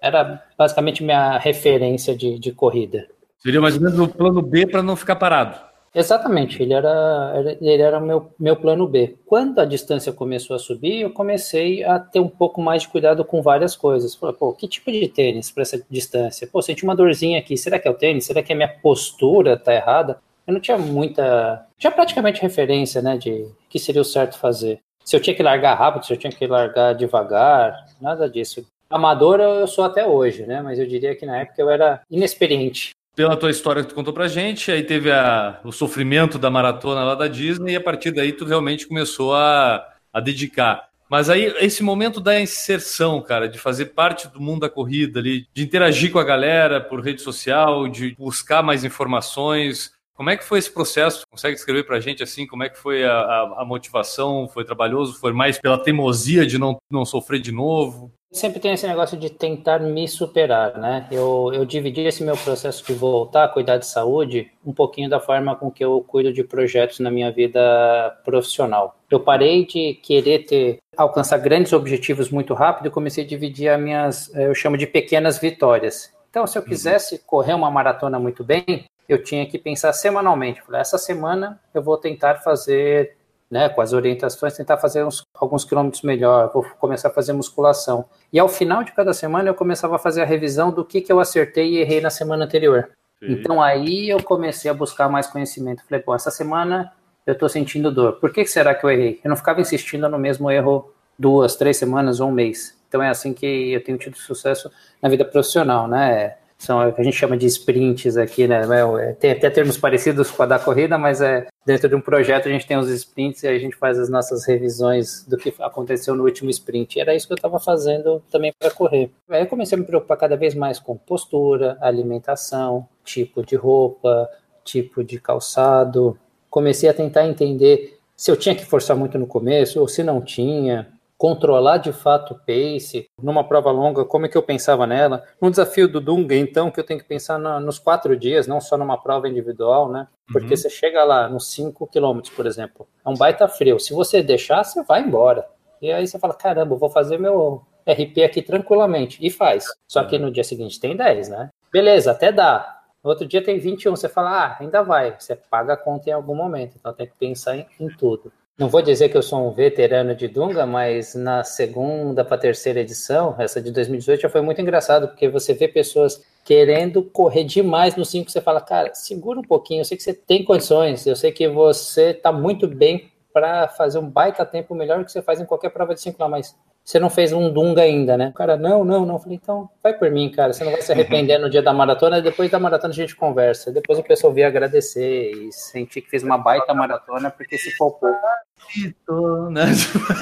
Era 0.00 0.42
basicamente 0.56 1.02
minha 1.02 1.38
referência 1.38 2.16
de, 2.16 2.38
de 2.38 2.52
corrida. 2.52 3.06
Seria 3.38 3.60
mais 3.60 3.76
ou 3.76 3.82
menos 3.82 3.98
o 3.98 4.08
plano 4.08 4.42
B 4.42 4.66
para 4.66 4.82
não 4.82 4.96
ficar 4.96 5.16
parado. 5.16 5.70
Exatamente, 5.92 6.62
ele 6.62 6.72
era, 6.72 7.56
ele 7.60 7.82
era 7.82 7.98
o 7.98 8.00
meu, 8.00 8.32
meu 8.38 8.54
plano 8.54 8.86
B. 8.86 9.16
Quando 9.26 9.58
a 9.58 9.64
distância 9.64 10.12
começou 10.12 10.54
a 10.54 10.58
subir, 10.58 11.00
eu 11.00 11.10
comecei 11.10 11.82
a 11.82 11.98
ter 11.98 12.20
um 12.20 12.28
pouco 12.28 12.62
mais 12.62 12.82
de 12.82 12.88
cuidado 12.88 13.24
com 13.24 13.42
várias 13.42 13.74
coisas. 13.74 14.14
Falei, 14.14 14.36
pô, 14.36 14.52
que 14.52 14.68
tipo 14.68 14.92
de 14.92 15.08
tênis 15.08 15.50
para 15.50 15.62
essa 15.62 15.84
distância? 15.90 16.46
Pô, 16.46 16.62
senti 16.62 16.84
uma 16.84 16.94
dorzinha 16.94 17.40
aqui, 17.40 17.56
será 17.56 17.76
que 17.78 17.88
é 17.88 17.90
o 17.90 17.94
tênis? 17.94 18.24
Será 18.24 18.40
que 18.40 18.52
a 18.52 18.56
minha 18.56 18.68
postura 18.68 19.56
tá 19.56 19.74
errada? 19.74 20.20
Eu 20.46 20.54
não 20.54 20.60
tinha 20.60 20.78
muita. 20.78 21.66
Tinha 21.76 21.90
praticamente 21.90 22.40
referência, 22.40 23.02
né, 23.02 23.18
de 23.18 23.46
que 23.68 23.78
seria 23.78 24.00
o 24.00 24.04
certo 24.04 24.38
fazer. 24.38 24.80
Se 25.04 25.16
eu 25.16 25.20
tinha 25.20 25.34
que 25.34 25.42
largar 25.42 25.74
rápido, 25.74 26.06
se 26.06 26.12
eu 26.12 26.16
tinha 26.16 26.32
que 26.32 26.46
largar 26.46 26.94
devagar, 26.94 27.84
nada 28.00 28.30
disso. 28.30 28.64
Amador 28.90 29.40
eu 29.40 29.66
sou 29.66 29.84
até 29.84 30.06
hoje, 30.06 30.44
né? 30.44 30.60
Mas 30.60 30.78
eu 30.78 30.86
diria 30.86 31.14
que 31.14 31.24
na 31.24 31.38
época 31.38 31.62
eu 31.62 31.70
era 31.70 32.02
inexperiente 32.10 32.90
pela 33.14 33.36
tua 33.36 33.50
história 33.50 33.82
que 33.82 33.90
tu 33.90 33.94
contou 33.94 34.14
pra 34.14 34.28
gente, 34.28 34.70
aí 34.72 34.82
teve 34.82 35.10
a, 35.10 35.60
o 35.62 35.72
sofrimento 35.72 36.38
da 36.38 36.48
maratona 36.48 37.04
lá 37.04 37.14
da 37.14 37.28
Disney, 37.28 37.72
e 37.72 37.76
a 37.76 37.80
partir 37.80 38.12
daí 38.12 38.32
tu 38.32 38.46
realmente 38.46 38.86
começou 38.86 39.34
a, 39.34 39.86
a 40.10 40.20
dedicar. 40.20 40.88
Mas 41.10 41.28
aí, 41.28 41.52
esse 41.58 41.82
momento 41.82 42.20
da 42.20 42.40
inserção, 42.40 43.20
cara, 43.20 43.48
de 43.48 43.58
fazer 43.58 43.86
parte 43.86 44.28
do 44.28 44.40
mundo 44.40 44.60
da 44.60 44.70
corrida 44.70 45.18
ali, 45.18 45.44
de 45.52 45.62
interagir 45.64 46.12
com 46.12 46.20
a 46.20 46.24
galera 46.24 46.80
por 46.80 47.00
rede 47.00 47.20
social, 47.20 47.88
de 47.88 48.14
buscar 48.16 48.62
mais 48.62 48.84
informações. 48.84 49.92
Como 50.20 50.28
é 50.28 50.36
que 50.36 50.44
foi 50.44 50.58
esse 50.58 50.70
processo? 50.70 51.22
Consegue 51.30 51.56
escrever 51.56 51.86
pra 51.86 51.98
gente 51.98 52.22
assim? 52.22 52.46
Como 52.46 52.62
é 52.62 52.68
que 52.68 52.76
foi 52.76 53.02
a, 53.06 53.10
a, 53.10 53.62
a 53.62 53.64
motivação? 53.64 54.46
Foi 54.46 54.66
trabalhoso? 54.66 55.18
Foi 55.18 55.32
mais 55.32 55.58
pela 55.58 55.82
teimosia 55.82 56.44
de 56.44 56.58
não, 56.58 56.76
não 56.92 57.06
sofrer 57.06 57.40
de 57.40 57.50
novo? 57.50 58.12
Sempre 58.30 58.60
tem 58.60 58.74
esse 58.74 58.86
negócio 58.86 59.16
de 59.16 59.30
tentar 59.30 59.78
me 59.78 60.06
superar, 60.06 60.76
né? 60.76 61.08
Eu, 61.10 61.50
eu 61.54 61.64
dividi 61.64 62.02
esse 62.02 62.22
meu 62.22 62.36
processo 62.36 62.84
de 62.84 62.92
voltar 62.92 63.44
a 63.44 63.48
cuidar 63.48 63.78
de 63.78 63.86
saúde 63.86 64.50
um 64.62 64.74
pouquinho 64.74 65.08
da 65.08 65.20
forma 65.20 65.56
com 65.56 65.70
que 65.70 65.82
eu 65.82 66.04
cuido 66.06 66.34
de 66.34 66.44
projetos 66.44 67.00
na 67.00 67.10
minha 67.10 67.32
vida 67.32 68.14
profissional. 68.22 68.98
Eu 69.10 69.20
parei 69.20 69.64
de 69.64 69.94
querer 69.94 70.44
ter 70.44 70.80
alcançar 70.98 71.38
grandes 71.38 71.72
objetivos 71.72 72.28
muito 72.28 72.52
rápido 72.52 72.88
e 72.88 72.90
comecei 72.90 73.24
a 73.24 73.26
dividir 73.26 73.70
as 73.70 73.80
minhas, 73.80 74.34
eu 74.34 74.54
chamo 74.54 74.76
de 74.76 74.86
pequenas 74.86 75.38
vitórias. 75.38 76.12
Então, 76.28 76.46
se 76.46 76.58
eu 76.58 76.62
quisesse 76.62 77.18
correr 77.26 77.54
uma 77.54 77.70
maratona 77.70 78.18
muito 78.18 78.44
bem, 78.44 78.84
eu 79.10 79.20
tinha 79.20 79.44
que 79.44 79.58
pensar 79.58 79.92
semanalmente. 79.92 80.62
Falei, 80.62 80.80
essa 80.80 80.96
semana 80.96 81.60
eu 81.74 81.82
vou 81.82 81.96
tentar 81.96 82.36
fazer 82.36 83.16
né, 83.50 83.68
com 83.68 83.80
as 83.80 83.92
orientações, 83.92 84.56
tentar 84.56 84.76
fazer 84.76 85.04
uns, 85.04 85.26
alguns 85.34 85.64
quilômetros 85.64 86.02
melhor, 86.02 86.52
vou 86.52 86.62
começar 86.78 87.08
a 87.08 87.12
fazer 87.12 87.32
musculação. 87.32 88.04
E 88.32 88.38
ao 88.38 88.48
final 88.48 88.84
de 88.84 88.92
cada 88.92 89.12
semana 89.12 89.48
eu 89.48 89.54
começava 89.54 89.96
a 89.96 89.98
fazer 89.98 90.22
a 90.22 90.24
revisão 90.24 90.70
do 90.70 90.84
que, 90.84 91.00
que 91.00 91.12
eu 91.12 91.18
acertei 91.18 91.70
e 91.70 91.78
errei 91.78 92.00
na 92.00 92.10
semana 92.10 92.44
anterior. 92.44 92.88
Sim. 93.18 93.32
Então 93.32 93.60
aí 93.60 94.08
eu 94.08 94.22
comecei 94.22 94.70
a 94.70 94.74
buscar 94.74 95.08
mais 95.08 95.26
conhecimento. 95.26 95.84
Falei, 95.84 96.00
pô, 96.00 96.14
essa 96.14 96.30
semana 96.30 96.92
eu 97.26 97.32
estou 97.32 97.48
sentindo 97.48 97.90
dor. 97.90 98.20
Por 98.20 98.32
que 98.32 98.46
será 98.46 98.72
que 98.76 98.84
eu 98.84 98.90
errei? 98.90 99.20
Eu 99.24 99.28
não 99.28 99.36
ficava 99.36 99.60
insistindo 99.60 100.08
no 100.08 100.20
mesmo 100.20 100.48
erro 100.48 100.92
duas, 101.18 101.56
três 101.56 101.76
semanas 101.76 102.20
ou 102.20 102.28
um 102.28 102.32
mês. 102.32 102.78
Então 102.88 103.02
é 103.02 103.08
assim 103.08 103.32
que 103.32 103.72
eu 103.72 103.82
tenho 103.82 103.98
tido 103.98 104.16
sucesso 104.16 104.70
na 105.02 105.08
vida 105.08 105.24
profissional, 105.24 105.88
né? 105.88 106.36
São 106.60 106.86
o 106.86 106.92
que 106.92 107.00
a 107.00 107.04
gente 107.04 107.16
chama 107.16 107.38
de 107.38 107.46
sprints 107.46 108.18
aqui, 108.18 108.46
né? 108.46 108.60
É, 109.00 109.12
tem 109.14 109.30
até 109.30 109.48
termos 109.48 109.78
parecidos 109.78 110.30
com 110.30 110.42
a 110.42 110.46
da 110.46 110.58
corrida, 110.58 110.98
mas 110.98 111.22
é 111.22 111.46
dentro 111.64 111.88
de 111.88 111.94
um 111.94 112.02
projeto 112.02 112.48
a 112.48 112.52
gente 112.52 112.66
tem 112.66 112.76
os 112.76 112.90
sprints 112.90 113.42
e 113.42 113.48
a 113.48 113.58
gente 113.58 113.74
faz 113.76 113.98
as 113.98 114.10
nossas 114.10 114.46
revisões 114.46 115.24
do 115.26 115.38
que 115.38 115.54
aconteceu 115.58 116.14
no 116.14 116.22
último 116.22 116.50
sprint. 116.50 116.96
E 116.96 117.00
era 117.00 117.14
isso 117.14 117.26
que 117.26 117.32
eu 117.32 117.36
estava 117.36 117.58
fazendo 117.58 118.22
também 118.30 118.52
para 118.58 118.70
correr. 118.70 119.10
Aí 119.30 119.40
eu 119.40 119.46
comecei 119.46 119.74
a 119.74 119.80
me 119.80 119.86
preocupar 119.86 120.18
cada 120.18 120.36
vez 120.36 120.54
mais 120.54 120.78
com 120.78 120.98
postura, 120.98 121.78
alimentação, 121.80 122.86
tipo 123.02 123.42
de 123.42 123.56
roupa, 123.56 124.28
tipo 124.62 125.02
de 125.02 125.18
calçado, 125.18 126.18
comecei 126.50 126.90
a 126.90 126.94
tentar 126.94 127.26
entender 127.26 127.98
se 128.14 128.30
eu 128.30 128.36
tinha 128.36 128.54
que 128.54 128.66
forçar 128.66 128.94
muito 128.94 129.18
no 129.18 129.26
começo 129.26 129.80
ou 129.80 129.88
se 129.88 130.02
não 130.02 130.20
tinha, 130.20 130.88
controlar 131.20 131.76
de 131.76 131.92
fato 131.92 132.32
o 132.32 132.38
pace, 132.38 133.06
numa 133.22 133.44
prova 133.44 133.70
longa, 133.70 134.06
como 134.06 134.24
é 134.24 134.28
que 134.30 134.38
eu 134.38 134.42
pensava 134.42 134.86
nela. 134.86 135.22
No 135.38 135.50
desafio 135.50 135.86
do 135.86 136.00
Dunga, 136.00 136.34
então, 136.34 136.70
que 136.70 136.80
eu 136.80 136.84
tenho 136.84 136.98
que 136.98 137.04
pensar 137.04 137.38
na, 137.38 137.60
nos 137.60 137.78
quatro 137.78 138.16
dias, 138.16 138.46
não 138.46 138.58
só 138.58 138.78
numa 138.78 138.96
prova 138.96 139.28
individual, 139.28 139.92
né? 139.92 140.08
Porque 140.32 140.48
uhum. 140.48 140.56
você 140.56 140.70
chega 140.70 141.04
lá 141.04 141.28
nos 141.28 141.52
5 141.52 141.86
quilômetros, 141.88 142.34
por 142.34 142.46
exemplo, 142.46 142.88
é 143.04 143.08
um 143.10 143.12
baita 143.12 143.46
frio. 143.46 143.78
Se 143.78 143.92
você 143.92 144.22
deixar, 144.22 144.64
você 144.64 144.82
vai 144.82 145.02
embora. 145.02 145.46
E 145.82 145.92
aí 145.92 146.08
você 146.08 146.18
fala, 146.18 146.32
caramba, 146.32 146.74
vou 146.74 146.88
fazer 146.88 147.18
meu 147.18 147.60
RP 147.86 148.22
aqui 148.24 148.40
tranquilamente. 148.40 149.18
E 149.20 149.28
faz. 149.28 149.66
Só 149.86 150.02
que 150.04 150.18
no 150.18 150.32
dia 150.32 150.42
seguinte 150.42 150.80
tem 150.80 150.96
10, 150.96 151.28
né? 151.28 151.50
Beleza, 151.70 152.12
até 152.12 152.32
dá. 152.32 152.80
No 153.04 153.10
outro 153.10 153.26
dia 153.26 153.44
tem 153.44 153.58
21, 153.58 153.94
você 153.94 154.08
fala, 154.08 154.30
ah, 154.30 154.56
ainda 154.58 154.82
vai. 154.82 155.14
Você 155.18 155.36
paga 155.36 155.74
a 155.74 155.76
conta 155.76 156.08
em 156.08 156.14
algum 156.14 156.34
momento, 156.34 156.76
então 156.80 156.94
tem 156.94 157.06
que 157.06 157.14
pensar 157.18 157.58
em, 157.58 157.66
em 157.78 157.88
tudo. 157.88 158.32
Não 158.60 158.68
vou 158.68 158.82
dizer 158.82 159.08
que 159.08 159.16
eu 159.16 159.22
sou 159.22 159.48
um 159.48 159.52
veterano 159.52 160.14
de 160.14 160.28
Dunga, 160.28 160.66
mas 160.66 161.14
na 161.14 161.42
segunda 161.42 162.22
para 162.22 162.36
terceira 162.36 162.80
edição, 162.80 163.34
essa 163.38 163.58
de 163.58 163.70
2018, 163.70 164.20
já 164.20 164.28
foi 164.28 164.42
muito 164.42 164.60
engraçado, 164.60 165.08
porque 165.08 165.30
você 165.30 165.54
vê 165.54 165.66
pessoas 165.66 166.22
querendo 166.44 167.02
correr 167.02 167.44
demais 167.44 167.96
no 167.96 168.04
5, 168.04 168.30
você 168.30 168.38
fala, 168.38 168.60
cara, 168.60 168.94
segura 168.94 169.40
um 169.40 169.42
pouquinho, 169.42 169.80
eu 169.80 169.84
sei 169.86 169.96
que 169.96 170.02
você 170.02 170.12
tem 170.12 170.44
condições, 170.44 171.06
eu 171.06 171.16
sei 171.16 171.32
que 171.32 171.48
você 171.48 172.10
está 172.10 172.30
muito 172.30 172.68
bem 172.68 173.09
para 173.32 173.68
fazer 173.68 173.98
um 173.98 174.08
baita 174.08 174.44
tempo 174.44 174.74
melhor 174.74 175.04
que 175.04 175.12
você 175.12 175.22
faz 175.22 175.40
em 175.40 175.46
qualquer 175.46 175.70
prova 175.70 175.94
de 175.94 176.00
5 176.00 176.20
lá, 176.20 176.28
mas 176.28 176.56
você 176.84 176.98
não 176.98 177.10
fez 177.10 177.32
um 177.32 177.52
Dunga 177.52 177.82
ainda, 177.82 178.16
né? 178.16 178.28
O 178.28 178.32
cara, 178.32 178.56
não, 178.56 178.84
não, 178.84 179.06
não. 179.06 179.14
Eu 179.14 179.18
falei, 179.20 179.38
então, 179.40 179.68
vai 179.82 179.92
por 179.92 180.10
mim, 180.10 180.30
cara. 180.30 180.52
Você 180.52 180.64
não 180.64 180.72
vai 180.72 180.82
se 180.82 180.90
arrepender 180.90 181.38
no 181.38 181.50
dia 181.50 181.62
da 181.62 181.72
maratona. 181.72 182.20
Depois 182.20 182.50
da 182.50 182.58
maratona 182.58 182.92
a 182.92 182.96
gente 182.96 183.14
conversa. 183.14 183.70
Depois 183.70 183.98
o 183.98 184.02
pessoal 184.02 184.32
veio 184.32 184.46
agradecer 184.46 185.30
e 185.30 185.52
sentir 185.52 186.00
que 186.00 186.10
fez 186.10 186.22
uma 186.22 186.38
baita 186.38 186.74
maratona 186.74 187.30
porque 187.30 187.58
se 187.58 187.76
poupou. 187.76 188.12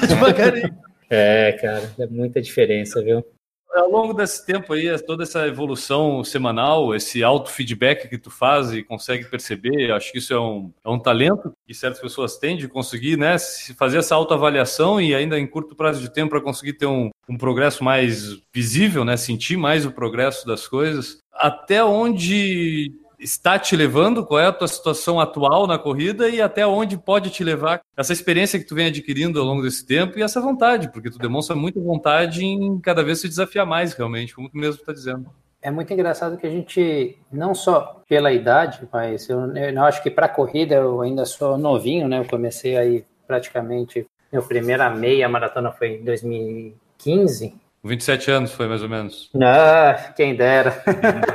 Devagarinho. 0.07 0.77
É, 1.09 1.53
cara, 1.53 1.91
é 1.97 2.05
muita 2.05 2.39
diferença, 2.39 3.01
viu? 3.01 3.25
Ao 3.73 3.89
longo 3.89 4.13
desse 4.13 4.45
tempo 4.45 4.73
aí, 4.73 4.97
toda 5.03 5.23
essa 5.23 5.47
evolução 5.47 6.23
semanal, 6.23 6.95
esse 6.95 7.23
auto-feedback 7.23 8.07
que 8.07 8.17
tu 8.17 8.31
faz 8.31 8.73
e 8.73 8.83
consegue 8.83 9.25
perceber, 9.25 9.91
acho 9.91 10.11
que 10.11 10.17
isso 10.17 10.33
é 10.33 10.39
um, 10.39 10.71
é 10.83 10.89
um 10.89 10.99
talento 10.99 11.53
que 11.67 11.73
certas 11.73 12.01
pessoas 12.01 12.37
têm 12.37 12.57
de 12.57 12.67
conseguir, 12.67 13.17
né, 13.17 13.37
fazer 13.77 13.99
essa 13.99 14.15
autoavaliação 14.15 14.99
e 14.99 15.13
ainda 15.13 15.39
em 15.39 15.47
curto 15.47 15.75
prazo 15.75 16.01
de 16.01 16.11
tempo 16.11 16.31
para 16.31 16.41
conseguir 16.41 16.73
ter 16.73 16.87
um, 16.87 17.09
um 17.27 17.37
progresso 17.37 17.83
mais 17.83 18.41
visível, 18.53 19.05
né, 19.05 19.15
sentir 19.17 19.57
mais 19.57 19.85
o 19.85 19.91
progresso 19.91 20.47
das 20.47 20.67
coisas. 20.67 21.19
Até 21.31 21.83
onde 21.83 22.91
está 23.19 23.59
te 23.59 23.75
levando, 23.75 24.25
qual 24.25 24.39
é 24.39 24.47
a 24.47 24.53
tua 24.53 24.67
situação 24.67 25.19
atual 25.19 25.67
na 25.67 25.77
corrida 25.77 26.29
e 26.29 26.41
até 26.41 26.65
onde 26.65 26.97
pode 26.97 27.29
te 27.29 27.43
levar 27.43 27.81
essa 27.95 28.13
experiência 28.13 28.57
que 28.57 28.65
tu 28.65 28.75
vem 28.75 28.87
adquirindo 28.87 29.39
ao 29.39 29.45
longo 29.45 29.61
desse 29.61 29.85
tempo 29.85 30.17
e 30.17 30.23
essa 30.23 30.39
vontade, 30.39 30.89
porque 30.91 31.11
tu 31.11 31.17
demonstra 31.17 31.55
muita 31.55 31.79
vontade 31.79 32.45
em 32.45 32.79
cada 32.79 33.03
vez 33.03 33.19
se 33.19 33.27
desafiar 33.27 33.65
mais, 33.65 33.93
realmente, 33.93 34.33
como 34.33 34.49
tu 34.49 34.57
mesmo 34.57 34.79
está 34.79 34.93
dizendo. 34.93 35.29
É 35.61 35.69
muito 35.69 35.91
engraçado 35.91 36.37
que 36.37 36.47
a 36.47 36.49
gente, 36.49 37.17
não 37.29 37.53
só 37.53 38.01
pela 38.07 38.31
idade, 38.31 38.87
mas 38.91 39.27
eu, 39.27 39.53
eu 39.55 39.83
acho 39.83 40.01
que 40.01 40.09
para 40.09 40.29
corrida 40.29 40.75
eu 40.75 41.01
ainda 41.01 41.25
sou 41.25 41.57
novinho, 41.57 42.07
né? 42.07 42.19
Eu 42.19 42.25
comecei 42.25 42.77
aí 42.77 43.03
praticamente, 43.27 44.07
meu 44.31 44.41
primeira 44.41 44.89
meia 44.89 45.27
maratona 45.27 45.71
foi 45.71 45.97
em 45.97 46.03
2015, 46.03 47.53
27 47.83 48.31
anos 48.31 48.51
foi 48.51 48.67
mais 48.67 48.81
ou 48.83 48.89
menos. 48.89 49.29
Ah, 49.41 50.13
quem 50.15 50.35
dera. 50.35 50.83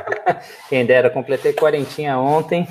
quem 0.69 0.85
dera, 0.85 1.09
completei 1.09 1.53
quarentinha 1.53 2.19
ontem. 2.19 2.69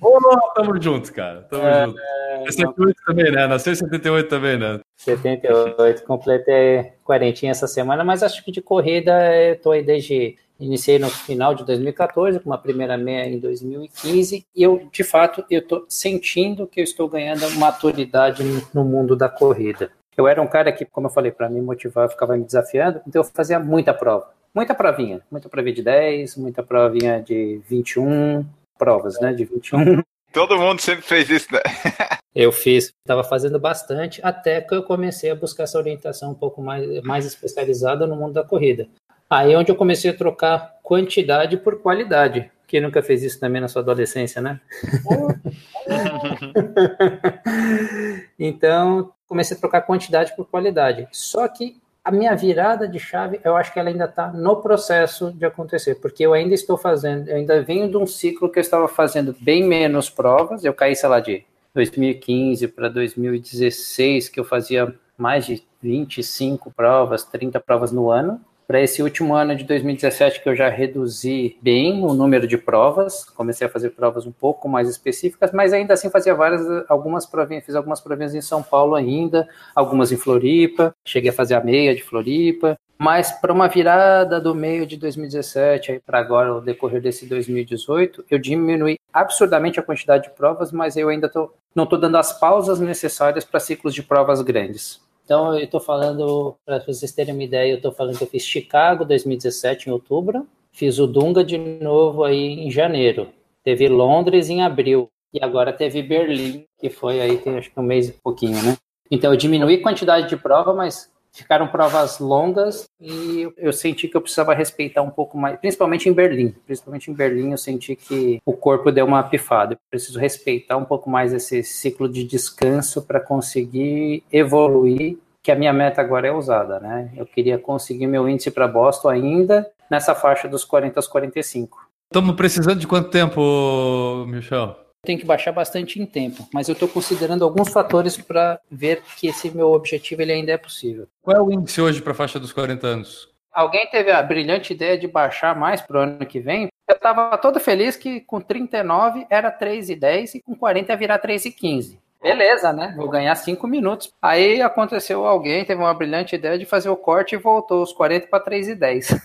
oh, 0.00 0.38
tamo 0.54 0.80
junto, 0.80 1.12
cara. 1.12 1.42
Tamo 1.42 1.66
é, 1.66 1.86
junto. 1.86 1.98
É 2.00 2.50
78 2.50 2.96
também, 3.06 3.32
né? 3.32 3.46
Nasceu 3.46 3.72
em 3.72 3.76
78 3.76 4.28
também, 4.28 4.58
né? 4.58 4.80
78, 4.96 6.04
completei 6.04 6.92
quarentinha 7.04 7.50
essa 7.50 7.66
semana, 7.66 8.04
mas 8.04 8.22
acho 8.22 8.42
que 8.44 8.52
de 8.52 8.62
corrida 8.62 9.12
eu 9.36 9.60
tô 9.60 9.72
aí 9.72 9.82
desde 9.82 10.36
iniciei 10.60 10.98
no 10.98 11.10
final 11.10 11.54
de 11.54 11.64
2014 11.64 12.38
com 12.38 12.48
uma 12.48 12.58
primeira 12.58 12.96
meia 12.96 13.26
em 13.26 13.38
2015 13.38 14.46
e 14.54 14.62
eu 14.62 14.88
de 14.92 15.02
fato 15.02 15.44
eu 15.50 15.66
tô 15.66 15.84
sentindo 15.88 16.68
que 16.68 16.80
eu 16.80 16.84
estou 16.84 17.08
ganhando 17.08 17.50
maturidade 17.56 18.44
no 18.72 18.84
mundo 18.84 19.16
da 19.16 19.28
corrida. 19.28 19.90
Eu 20.16 20.28
era 20.28 20.42
um 20.42 20.46
cara 20.46 20.72
que, 20.72 20.84
como 20.84 21.06
eu 21.06 21.10
falei, 21.10 21.30
para 21.30 21.48
me 21.48 21.60
motivar, 21.60 22.04
eu 22.04 22.10
ficava 22.10 22.36
me 22.36 22.44
desafiando, 22.44 23.00
então 23.06 23.22
eu 23.22 23.24
fazia 23.24 23.58
muita 23.58 23.94
prova. 23.94 24.30
Muita 24.54 24.74
provinha. 24.74 25.22
Muita 25.30 25.48
provinha 25.48 25.74
de 25.74 25.82
10, 25.82 26.36
muita 26.36 26.62
provinha 26.62 27.22
de 27.22 27.60
21, 27.68 28.44
provas, 28.78 29.18
né, 29.20 29.32
de 29.32 29.44
21. 29.44 30.02
Todo 30.32 30.58
mundo 30.58 30.80
sempre 30.80 31.02
fez 31.02 31.30
isso, 31.30 31.48
né? 31.52 31.60
eu 32.34 32.50
fiz, 32.50 32.92
estava 33.04 33.22
fazendo 33.22 33.58
bastante, 33.58 34.20
até 34.22 34.60
que 34.60 34.74
eu 34.74 34.82
comecei 34.82 35.30
a 35.30 35.34
buscar 35.34 35.64
essa 35.64 35.78
orientação 35.78 36.30
um 36.30 36.34
pouco 36.34 36.62
mais, 36.62 37.02
mais 37.02 37.26
especializada 37.26 38.06
no 38.06 38.16
mundo 38.16 38.32
da 38.32 38.42
corrida. 38.42 38.88
Aí 39.28 39.52
é 39.52 39.58
onde 39.58 39.70
eu 39.70 39.76
comecei 39.76 40.10
a 40.10 40.16
trocar 40.16 40.76
quantidade 40.82 41.56
por 41.56 41.80
qualidade. 41.80 42.50
Quem 42.66 42.80
nunca 42.80 43.02
fez 43.02 43.22
isso 43.22 43.38
também 43.38 43.60
na 43.60 43.68
sua 43.68 43.82
adolescência, 43.82 44.40
né? 44.40 44.58
então, 48.38 49.12
comecei 49.32 49.56
a 49.56 49.60
trocar 49.60 49.80
quantidade 49.80 50.36
por 50.36 50.46
qualidade. 50.46 51.08
Só 51.10 51.48
que 51.48 51.80
a 52.04 52.10
minha 52.10 52.34
virada 52.34 52.86
de 52.86 52.98
chave, 52.98 53.40
eu 53.42 53.56
acho 53.56 53.72
que 53.72 53.78
ela 53.78 53.88
ainda 53.88 54.04
está 54.04 54.28
no 54.28 54.56
processo 54.56 55.32
de 55.32 55.46
acontecer, 55.46 55.94
porque 55.96 56.24
eu 56.24 56.34
ainda 56.34 56.54
estou 56.54 56.76
fazendo, 56.76 57.28
eu 57.28 57.36
ainda 57.36 57.62
venho 57.62 57.88
de 57.88 57.96
um 57.96 58.06
ciclo 58.06 58.50
que 58.50 58.58
eu 58.58 58.60
estava 58.60 58.88
fazendo 58.88 59.34
bem 59.40 59.64
menos 59.64 60.10
provas, 60.10 60.64
eu 60.64 60.74
caí, 60.74 60.94
sei 60.94 61.08
lá, 61.08 61.20
de 61.20 61.44
2015 61.74 62.68
para 62.68 62.88
2016, 62.88 64.28
que 64.28 64.38
eu 64.38 64.44
fazia 64.44 64.92
mais 65.16 65.46
de 65.46 65.62
25 65.80 66.70
provas, 66.72 67.24
30 67.24 67.58
provas 67.60 67.92
no 67.92 68.10
ano, 68.10 68.40
para 68.72 68.80
esse 68.80 69.02
último 69.02 69.34
ano 69.34 69.54
de 69.54 69.64
2017 69.64 70.40
que 70.40 70.48
eu 70.48 70.56
já 70.56 70.70
reduzi 70.70 71.58
bem 71.60 72.02
o 72.02 72.14
número 72.14 72.46
de 72.46 72.56
provas, 72.56 73.22
comecei 73.22 73.66
a 73.66 73.70
fazer 73.70 73.90
provas 73.90 74.24
um 74.24 74.32
pouco 74.32 74.66
mais 74.66 74.88
específicas, 74.88 75.52
mas 75.52 75.74
ainda 75.74 75.92
assim 75.92 76.08
fazia 76.08 76.34
várias, 76.34 76.62
algumas 76.88 77.26
provinhas, 77.26 77.66
fiz 77.66 77.74
algumas 77.74 78.00
provinhas 78.00 78.34
em 78.34 78.40
São 78.40 78.62
Paulo 78.62 78.94
ainda, 78.94 79.46
algumas 79.74 80.10
em 80.10 80.16
Floripa, 80.16 80.94
cheguei 81.06 81.28
a 81.28 81.34
fazer 81.34 81.54
a 81.54 81.62
meia 81.62 81.94
de 81.94 82.02
Floripa, 82.02 82.74
mas 82.96 83.30
para 83.30 83.52
uma 83.52 83.68
virada 83.68 84.40
do 84.40 84.54
meio 84.54 84.86
de 84.86 84.96
2017 84.96 85.92
aí 85.92 86.00
para 86.00 86.18
agora, 86.18 86.54
o 86.54 86.62
decorrer 86.62 87.02
desse 87.02 87.26
2018, 87.26 88.24
eu 88.30 88.38
diminui 88.38 88.96
absurdamente 89.12 89.78
a 89.80 89.82
quantidade 89.82 90.30
de 90.30 90.30
provas, 90.30 90.72
mas 90.72 90.96
eu 90.96 91.10
ainda 91.10 91.28
tô, 91.28 91.52
não 91.74 91.84
estou 91.84 92.00
dando 92.00 92.16
as 92.16 92.40
pausas 92.40 92.80
necessárias 92.80 93.44
para 93.44 93.60
ciclos 93.60 93.92
de 93.92 94.02
provas 94.02 94.40
grandes. 94.40 94.98
Então, 95.32 95.54
eu 95.54 95.64
estou 95.64 95.80
falando, 95.80 96.54
para 96.62 96.78
vocês 96.80 97.10
terem 97.10 97.32
uma 97.32 97.42
ideia, 97.42 97.70
eu 97.70 97.78
estou 97.78 97.90
falando 97.90 98.18
que 98.18 98.22
eu 98.22 98.28
fiz 98.28 98.44
Chicago 98.44 99.02
2017 99.02 99.88
em 99.88 99.90
outubro, 99.90 100.46
fiz 100.72 100.98
o 100.98 101.06
Dunga 101.06 101.42
de 101.42 101.56
novo 101.56 102.22
aí 102.22 102.60
em 102.60 102.70
janeiro, 102.70 103.28
teve 103.64 103.88
Londres 103.88 104.50
em 104.50 104.60
abril, 104.60 105.08
e 105.32 105.42
agora 105.42 105.72
teve 105.72 106.02
Berlim, 106.02 106.66
que 106.78 106.90
foi 106.90 107.18
aí, 107.18 107.38
tem 107.38 107.56
acho 107.56 107.70
que 107.70 107.80
um 107.80 107.82
mês 107.82 108.10
e 108.10 108.12
pouquinho, 108.12 108.62
né? 108.62 108.76
Então, 109.10 109.32
eu 109.32 109.36
diminuí 109.38 109.76
a 109.76 109.82
quantidade 109.82 110.28
de 110.28 110.36
prova, 110.36 110.74
mas 110.74 111.10
ficaram 111.32 111.66
provas 111.66 112.18
longas 112.18 112.86
e 113.00 113.50
eu 113.56 113.72
senti 113.72 114.06
que 114.06 114.16
eu 114.16 114.20
precisava 114.20 114.54
respeitar 114.54 115.02
um 115.02 115.10
pouco 115.10 115.36
mais, 115.38 115.58
principalmente 115.58 116.08
em 116.08 116.12
Berlim. 116.12 116.54
Principalmente 116.66 117.10
em 117.10 117.14
Berlim 117.14 117.52
eu 117.52 117.58
senti 117.58 117.96
que 117.96 118.40
o 118.44 118.52
corpo 118.52 118.92
deu 118.92 119.06
uma 119.06 119.22
pifada. 119.22 119.74
Eu 119.74 119.78
preciso 119.90 120.18
respeitar 120.18 120.76
um 120.76 120.84
pouco 120.84 121.08
mais 121.08 121.32
esse 121.32 121.62
ciclo 121.62 122.08
de 122.08 122.24
descanso 122.24 123.02
para 123.02 123.18
conseguir 123.18 124.22
evoluir, 124.30 125.18
que 125.42 125.50
a 125.50 125.56
minha 125.56 125.72
meta 125.72 126.00
agora 126.00 126.28
é 126.28 126.32
usada, 126.32 126.78
né? 126.78 127.10
Eu 127.16 127.26
queria 127.26 127.58
conseguir 127.58 128.06
meu 128.06 128.28
índice 128.28 128.50
para 128.50 128.68
Boston 128.68 129.08
ainda 129.08 129.68
nessa 129.90 130.14
faixa 130.14 130.48
dos 130.48 130.64
40 130.64 130.98
aos 130.98 131.08
45. 131.08 131.78
Estamos 132.04 132.36
precisando 132.36 132.78
de 132.78 132.86
quanto 132.86 133.10
tempo, 133.10 134.24
Michel? 134.28 134.81
Tenho 135.04 135.18
que 135.18 135.26
baixar 135.26 135.50
bastante 135.50 136.00
em 136.00 136.06
tempo, 136.06 136.46
mas 136.54 136.68
eu 136.68 136.74
estou 136.74 136.88
considerando 136.88 137.42
alguns 137.42 137.72
fatores 137.72 138.16
para 138.16 138.60
ver 138.70 139.02
que 139.16 139.26
esse 139.26 139.50
meu 139.50 139.72
objetivo 139.72 140.22
ele 140.22 140.32
ainda 140.32 140.52
é 140.52 140.56
possível. 140.56 141.08
Qual 141.20 141.36
é 141.36 141.40
o 141.40 141.52
índice 141.52 141.80
hoje 141.80 142.00
para 142.00 142.12
a 142.12 142.14
faixa 142.14 142.38
dos 142.38 142.52
40 142.52 142.86
anos? 142.86 143.28
Alguém 143.52 143.90
teve 143.90 144.12
a 144.12 144.22
brilhante 144.22 144.72
ideia 144.72 144.96
de 144.96 145.08
baixar 145.08 145.58
mais 145.58 145.80
para 145.80 145.98
o 145.98 146.02
ano 146.02 146.24
que 146.24 146.38
vem? 146.38 146.68
Eu 146.88 146.94
estava 146.94 147.36
todo 147.36 147.58
feliz 147.58 147.96
que 147.96 148.20
com 148.20 148.40
39 148.40 149.26
era 149.28 149.50
3,10 149.50 150.36
e 150.36 150.40
com 150.40 150.54
40 150.54 150.92
ia 150.92 150.96
virar 150.96 151.20
3,15. 151.20 151.98
Beleza, 152.22 152.72
né? 152.72 152.94
Vou 152.96 153.08
ganhar 153.08 153.34
5 153.34 153.66
minutos. 153.66 154.12
Aí 154.22 154.62
aconteceu 154.62 155.26
alguém, 155.26 155.64
teve 155.64 155.80
uma 155.80 155.92
brilhante 155.92 156.36
ideia 156.36 156.56
de 156.56 156.64
fazer 156.64 156.88
o 156.88 156.96
corte 156.96 157.34
e 157.34 157.38
voltou 157.38 157.82
os 157.82 157.92
40 157.92 158.28
para 158.28 158.44
3,10. 158.44 159.20